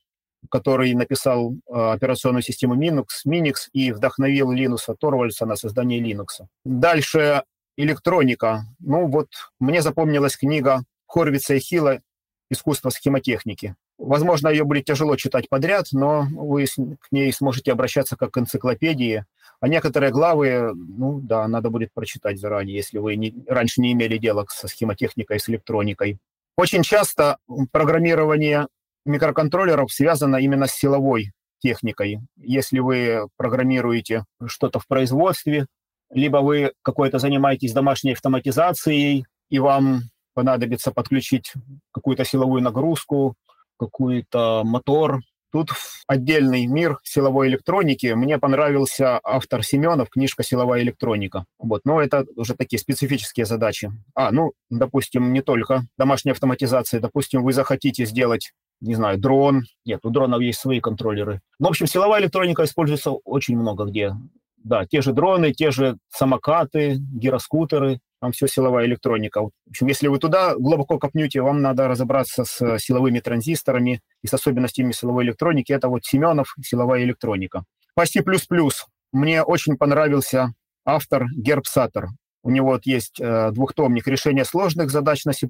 который 0.50 0.92
написал 0.96 1.54
э, 1.54 1.92
операционную 1.92 2.42
систему 2.42 2.76
Minix, 2.76 3.06
Minix 3.28 3.68
и 3.72 3.92
вдохновил 3.92 4.52
Линуса 4.52 4.96
Торвальса 4.96 5.46
на 5.46 5.56
создание 5.56 6.00
Linux. 6.00 6.44
Дальше 6.66 7.44
электроника. 7.78 8.64
Ну 8.80 9.06
вот 9.06 9.28
мне 9.60 9.84
запомнилась 9.84 10.38
книга 10.38 10.84
Хорвица 11.06 11.54
и 11.54 11.60
Хила 11.60 12.02
«Искусство 12.50 12.90
схемотехники». 12.90 13.76
Возможно, 14.02 14.48
ее 14.48 14.64
будет 14.64 14.86
тяжело 14.86 15.16
читать 15.16 15.48
подряд, 15.48 15.90
но 15.92 16.26
вы 16.32 16.66
к 16.66 17.12
ней 17.12 17.32
сможете 17.32 17.72
обращаться 17.72 18.18
как 18.18 18.32
к 18.32 18.38
энциклопедии. 18.40 19.26
А 19.60 19.68
некоторые 19.68 20.12
главы, 20.12 20.74
ну 20.74 21.20
да, 21.22 21.48
надо 21.48 21.70
будет 21.70 21.94
прочитать 21.94 22.40
заранее, 22.40 22.78
если 22.78 22.98
вы 22.98 23.16
не, 23.16 23.32
раньше 23.48 23.80
не 23.80 23.92
имели 23.94 24.18
дела 24.18 24.44
со 24.50 24.68
схемотехникой, 24.68 25.40
с 25.40 25.48
электроникой. 25.50 26.18
Очень 26.58 26.82
часто 26.82 27.38
программирование 27.72 28.68
микроконтроллеров 29.06 29.92
связано 29.92 30.38
именно 30.38 30.66
с 30.66 30.74
силовой 30.74 31.32
техникой. 31.60 32.22
Если 32.38 32.80
вы 32.80 33.28
программируете 33.38 34.26
что-то 34.48 34.80
в 34.80 34.88
производстве, 34.88 35.68
либо 36.12 36.38
вы 36.38 36.74
какой-то 36.82 37.20
занимаетесь 37.20 37.74
домашней 37.74 38.14
автоматизацией, 38.14 39.26
и 39.50 39.60
вам 39.60 40.02
понадобится 40.34 40.92
подключить 40.92 41.54
какую-то 41.92 42.26
силовую 42.26 42.64
нагрузку, 42.64 43.36
какой-то 43.82 44.62
мотор. 44.64 45.22
Тут 45.52 45.72
отдельный 46.08 46.66
мир 46.66 47.00
силовой 47.04 47.50
электроники. 47.50 48.14
Мне 48.14 48.38
понравился 48.38 49.20
автор 49.24 49.64
Семенов, 49.64 50.10
книжка 50.10 50.44
«Силовая 50.44 50.82
электроника». 50.82 51.46
Вот, 51.60 51.82
но 51.84 52.02
это 52.02 52.26
уже 52.38 52.56
такие 52.56 52.80
специфические 52.80 53.46
задачи. 53.46 53.92
А, 54.16 54.32
ну, 54.32 54.54
допустим, 54.70 55.34
не 55.34 55.42
только 55.42 55.88
домашняя 55.98 56.34
автоматизация. 56.34 57.02
Допустим, 57.02 57.44
вы 57.44 57.54
захотите 57.54 58.06
сделать 58.06 58.52
не 58.84 58.96
знаю, 58.96 59.20
дрон. 59.20 59.66
Нет, 59.86 60.00
у 60.04 60.10
дронов 60.10 60.42
есть 60.42 60.60
свои 60.60 60.80
контроллеры. 60.80 61.42
Ну, 61.60 61.68
в 61.68 61.70
общем, 61.70 61.86
силовая 61.86 62.20
электроника 62.20 62.64
используется 62.64 63.12
очень 63.12 63.56
много 63.56 63.86
где. 63.86 64.14
Да, 64.64 64.88
те 64.88 65.02
же 65.02 65.14
дроны, 65.14 65.54
те 65.54 65.70
же 65.70 65.98
самокаты, 66.10 66.98
гироскутеры 66.98 68.00
там 68.22 68.32
все 68.32 68.48
силовая 68.48 68.86
электроника. 68.86 69.42
В 69.42 69.52
общем, 69.68 69.88
если 69.88 70.08
вы 70.08 70.20
туда 70.20 70.56
глубоко 70.56 71.00
копнете, 71.00 71.42
вам 71.42 71.62
надо 71.62 71.88
разобраться 71.88 72.46
с 72.46 72.78
силовыми 72.78 73.20
транзисторами 73.20 74.02
и 74.22 74.28
с 74.28 74.34
особенностями 74.34 74.92
силовой 74.92 75.26
электроники. 75.26 75.74
Это 75.74 75.90
вот 75.90 76.06
Семенов, 76.06 76.56
силовая 76.62 77.04
электроника. 77.04 77.64
По 77.96 78.06
C++ 78.06 78.24
мне 79.12 79.42
очень 79.42 79.76
понравился 79.76 80.54
автор 80.86 81.26
Герб 81.36 81.66
Саттер. 81.66 82.10
У 82.44 82.52
него 82.52 82.70
вот 82.70 82.86
есть 82.86 83.20
э, 83.20 83.52
двухтомник 83.52 84.08
решения 84.08 84.46
сложных 84.46 84.92
задач 84.92 85.26
на 85.26 85.34
C++. 85.34 85.48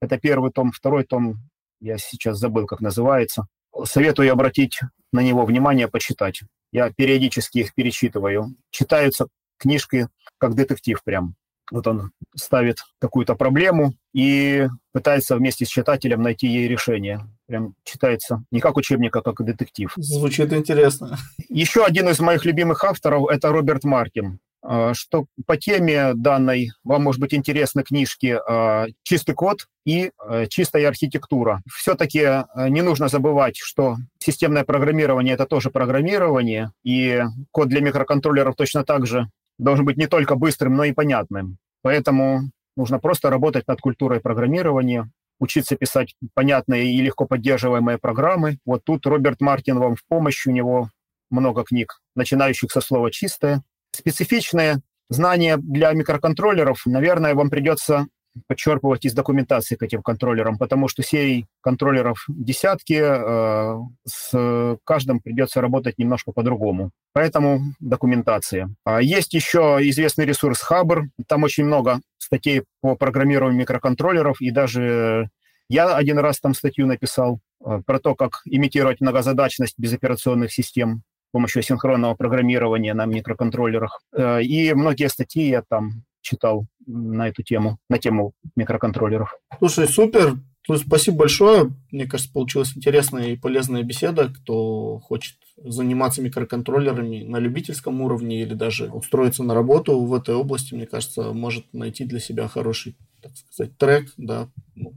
Это 0.00 0.18
первый 0.18 0.50
том. 0.50 0.72
Второй 0.72 1.04
том, 1.04 1.36
я 1.80 1.98
сейчас 1.98 2.38
забыл, 2.38 2.66
как 2.66 2.80
называется. 2.80 3.46
Советую 3.84 4.32
обратить 4.32 4.80
на 5.12 5.20
него 5.20 5.44
внимание, 5.44 5.88
почитать. 5.88 6.40
Я 6.72 6.90
периодически 6.90 7.58
их 7.58 7.74
перечитываю. 7.74 8.54
Читаются 8.70 9.26
книжки 9.58 10.08
как 10.38 10.54
детектив 10.54 10.98
прям. 11.04 11.34
Вот 11.72 11.86
он 11.86 12.12
ставит 12.36 12.78
какую-то 13.00 13.34
проблему 13.34 13.94
и 14.14 14.68
пытается 14.92 15.36
вместе 15.36 15.64
с 15.64 15.68
читателем 15.68 16.20
найти 16.20 16.46
ей 16.46 16.68
решение. 16.68 17.26
Прям 17.46 17.74
читается 17.82 18.44
не 18.50 18.60
как 18.60 18.76
учебник, 18.76 19.16
а 19.16 19.22
как 19.22 19.42
детектив. 19.42 19.90
Звучит 19.96 20.52
интересно. 20.52 21.18
Еще 21.48 21.84
один 21.84 22.10
из 22.10 22.20
моих 22.20 22.44
любимых 22.44 22.84
авторов– 22.84 23.28
это 23.30 23.48
Роберт 23.48 23.84
Мартин. 23.84 24.38
А, 24.64 24.94
что 24.94 25.26
по 25.46 25.56
теме 25.56 26.12
данной 26.14 26.70
вам, 26.84 27.02
может 27.02 27.20
быть, 27.20 27.34
интересны 27.34 27.82
книжки 27.82 28.38
а, 28.46 28.86
«Чистый 29.02 29.34
код» 29.34 29.66
и 29.84 30.12
а, 30.18 30.46
«Чистая 30.46 30.86
архитектура». 30.88 31.62
Все-таки 31.72 32.44
не 32.68 32.82
нужно 32.82 33.08
забывать, 33.08 33.56
что 33.56 33.96
системное 34.18 34.64
программирование– 34.64 35.34
это 35.36 35.46
тоже 35.46 35.70
программирование, 35.70 36.70
и 36.84 37.22
код 37.50 37.68
для 37.68 37.80
микроконтроллеров 37.80 38.54
точно 38.56 38.84
так 38.84 39.06
же 39.06 39.28
должен 39.58 39.84
быть 39.84 39.96
не 39.96 40.06
только 40.06 40.34
быстрым, 40.36 40.74
но 40.74 40.84
и 40.84 40.92
понятным. 40.92 41.58
Поэтому 41.82 42.50
нужно 42.76 42.98
просто 42.98 43.30
работать 43.30 43.66
над 43.66 43.80
культурой 43.80 44.20
программирования, 44.20 45.10
учиться 45.38 45.76
писать 45.76 46.14
понятные 46.34 46.92
и 46.94 47.00
легко 47.00 47.26
поддерживаемые 47.26 47.98
программы. 47.98 48.58
Вот 48.64 48.84
тут 48.84 49.06
Роберт 49.06 49.40
Мартин 49.40 49.78
вам 49.78 49.96
в 49.96 50.04
помощь, 50.08 50.46
у 50.46 50.50
него 50.50 50.88
много 51.30 51.64
книг, 51.64 52.00
начинающих 52.14 52.70
со 52.70 52.80
слова 52.80 53.10
«чистое». 53.10 53.62
Специфичные 53.94 54.80
знания 55.10 55.56
для 55.56 55.92
микроконтроллеров, 55.92 56.86
наверное, 56.86 57.34
вам 57.34 57.50
придется 57.50 58.06
подчерпывать 58.46 59.04
из 59.04 59.14
документации 59.14 59.76
к 59.76 59.82
этим 59.82 60.02
контроллерам, 60.02 60.58
потому 60.58 60.88
что 60.88 61.02
серий 61.02 61.46
контроллеров 61.60 62.24
десятки, 62.28 63.00
э, 63.00 63.78
с 64.06 64.78
каждым 64.84 65.20
придется 65.20 65.60
работать 65.60 65.98
немножко 65.98 66.32
по-другому. 66.32 66.90
Поэтому 67.12 67.60
документация. 67.80 68.74
А 68.84 69.02
есть 69.02 69.34
еще 69.34 69.78
известный 69.80 70.24
ресурс 70.24 70.60
Хабр, 70.60 71.04
там 71.26 71.42
очень 71.42 71.64
много 71.64 72.00
статей 72.18 72.64
по 72.80 72.96
программированию 72.96 73.60
микроконтроллеров, 73.60 74.40
и 74.40 74.50
даже 74.50 75.28
я 75.68 75.96
один 75.96 76.18
раз 76.18 76.40
там 76.40 76.54
статью 76.54 76.86
написал 76.86 77.40
э, 77.64 77.80
про 77.86 77.98
то, 77.98 78.14
как 78.14 78.42
имитировать 78.44 79.00
многозадачность 79.00 79.74
без 79.78 79.92
операционных 79.92 80.52
систем 80.52 81.02
с 81.28 81.32
помощью 81.32 81.62
синхронного 81.62 82.14
программирования 82.14 82.94
на 82.94 83.06
микроконтроллерах. 83.06 84.02
Э, 84.14 84.42
и 84.42 84.72
многие 84.74 85.08
статьи 85.08 85.48
я 85.48 85.62
там 85.62 86.04
читал 86.20 86.66
на 86.86 87.28
эту 87.28 87.42
тему, 87.42 87.78
на 87.88 87.98
тему 87.98 88.32
микроконтроллеров. 88.56 89.34
Слушай, 89.58 89.88
супер. 89.88 90.38
Спасибо 90.64 91.18
большое. 91.18 91.74
Мне 91.90 92.06
кажется, 92.06 92.32
получилась 92.32 92.76
интересная 92.76 93.30
и 93.32 93.36
полезная 93.36 93.82
беседа. 93.82 94.28
Кто 94.28 95.00
хочет 95.00 95.36
заниматься 95.56 96.22
микроконтроллерами 96.22 97.24
на 97.24 97.38
любительском 97.38 98.00
уровне 98.00 98.42
или 98.42 98.54
даже 98.54 98.88
устроиться 98.90 99.42
на 99.42 99.54
работу 99.54 100.00
в 100.00 100.14
этой 100.14 100.34
области, 100.34 100.74
мне 100.74 100.86
кажется, 100.86 101.32
может 101.32 101.72
найти 101.72 102.04
для 102.04 102.20
себя 102.20 102.46
хороший, 102.46 102.96
так 103.20 103.32
сказать, 103.36 103.76
трек, 103.76 104.12
да, 104.16 104.48
ну, 104.76 104.94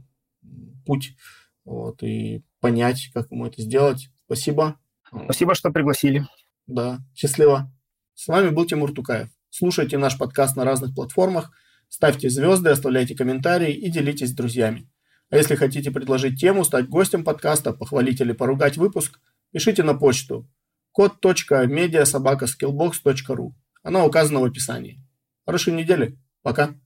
путь, 0.84 1.16
вот, 1.64 2.02
и 2.02 2.42
понять, 2.60 3.10
как 3.12 3.30
ему 3.30 3.46
это 3.46 3.60
сделать. 3.60 4.08
Спасибо. 4.26 4.78
Спасибо, 5.24 5.54
что 5.54 5.70
пригласили. 5.70 6.26
Да, 6.66 7.00
счастливо. 7.14 7.72
С 8.14 8.28
вами 8.28 8.50
был 8.50 8.66
Тимур 8.66 8.92
Тукаев. 8.92 9.28
Слушайте 9.50 9.98
наш 9.98 10.16
подкаст 10.16 10.56
на 10.56 10.64
разных 10.64 10.94
платформах, 10.94 11.50
ставьте 11.88 12.30
звезды, 12.30 12.70
оставляйте 12.70 13.14
комментарии 13.14 13.72
и 13.72 13.88
делитесь 13.90 14.30
с 14.30 14.34
друзьями. 14.34 14.90
А 15.30 15.36
если 15.36 15.54
хотите 15.56 15.90
предложить 15.90 16.38
тему, 16.38 16.64
стать 16.64 16.88
гостем 16.88 17.24
подкаста, 17.24 17.72
похвалить 17.72 18.20
или 18.20 18.30
поругать 18.32 18.76
выпуск, 18.76 19.18
пишите 19.52 19.82
на 19.82 19.94
почту 19.94 20.48
код.медиасобакаскиллbox.ru. 20.92 23.50
Она 23.82 24.04
указана 24.04 24.38
в 24.40 24.44
описании. 24.44 25.02
Хорошей 25.44 25.72
недели. 25.74 26.18
Пока. 26.42 26.76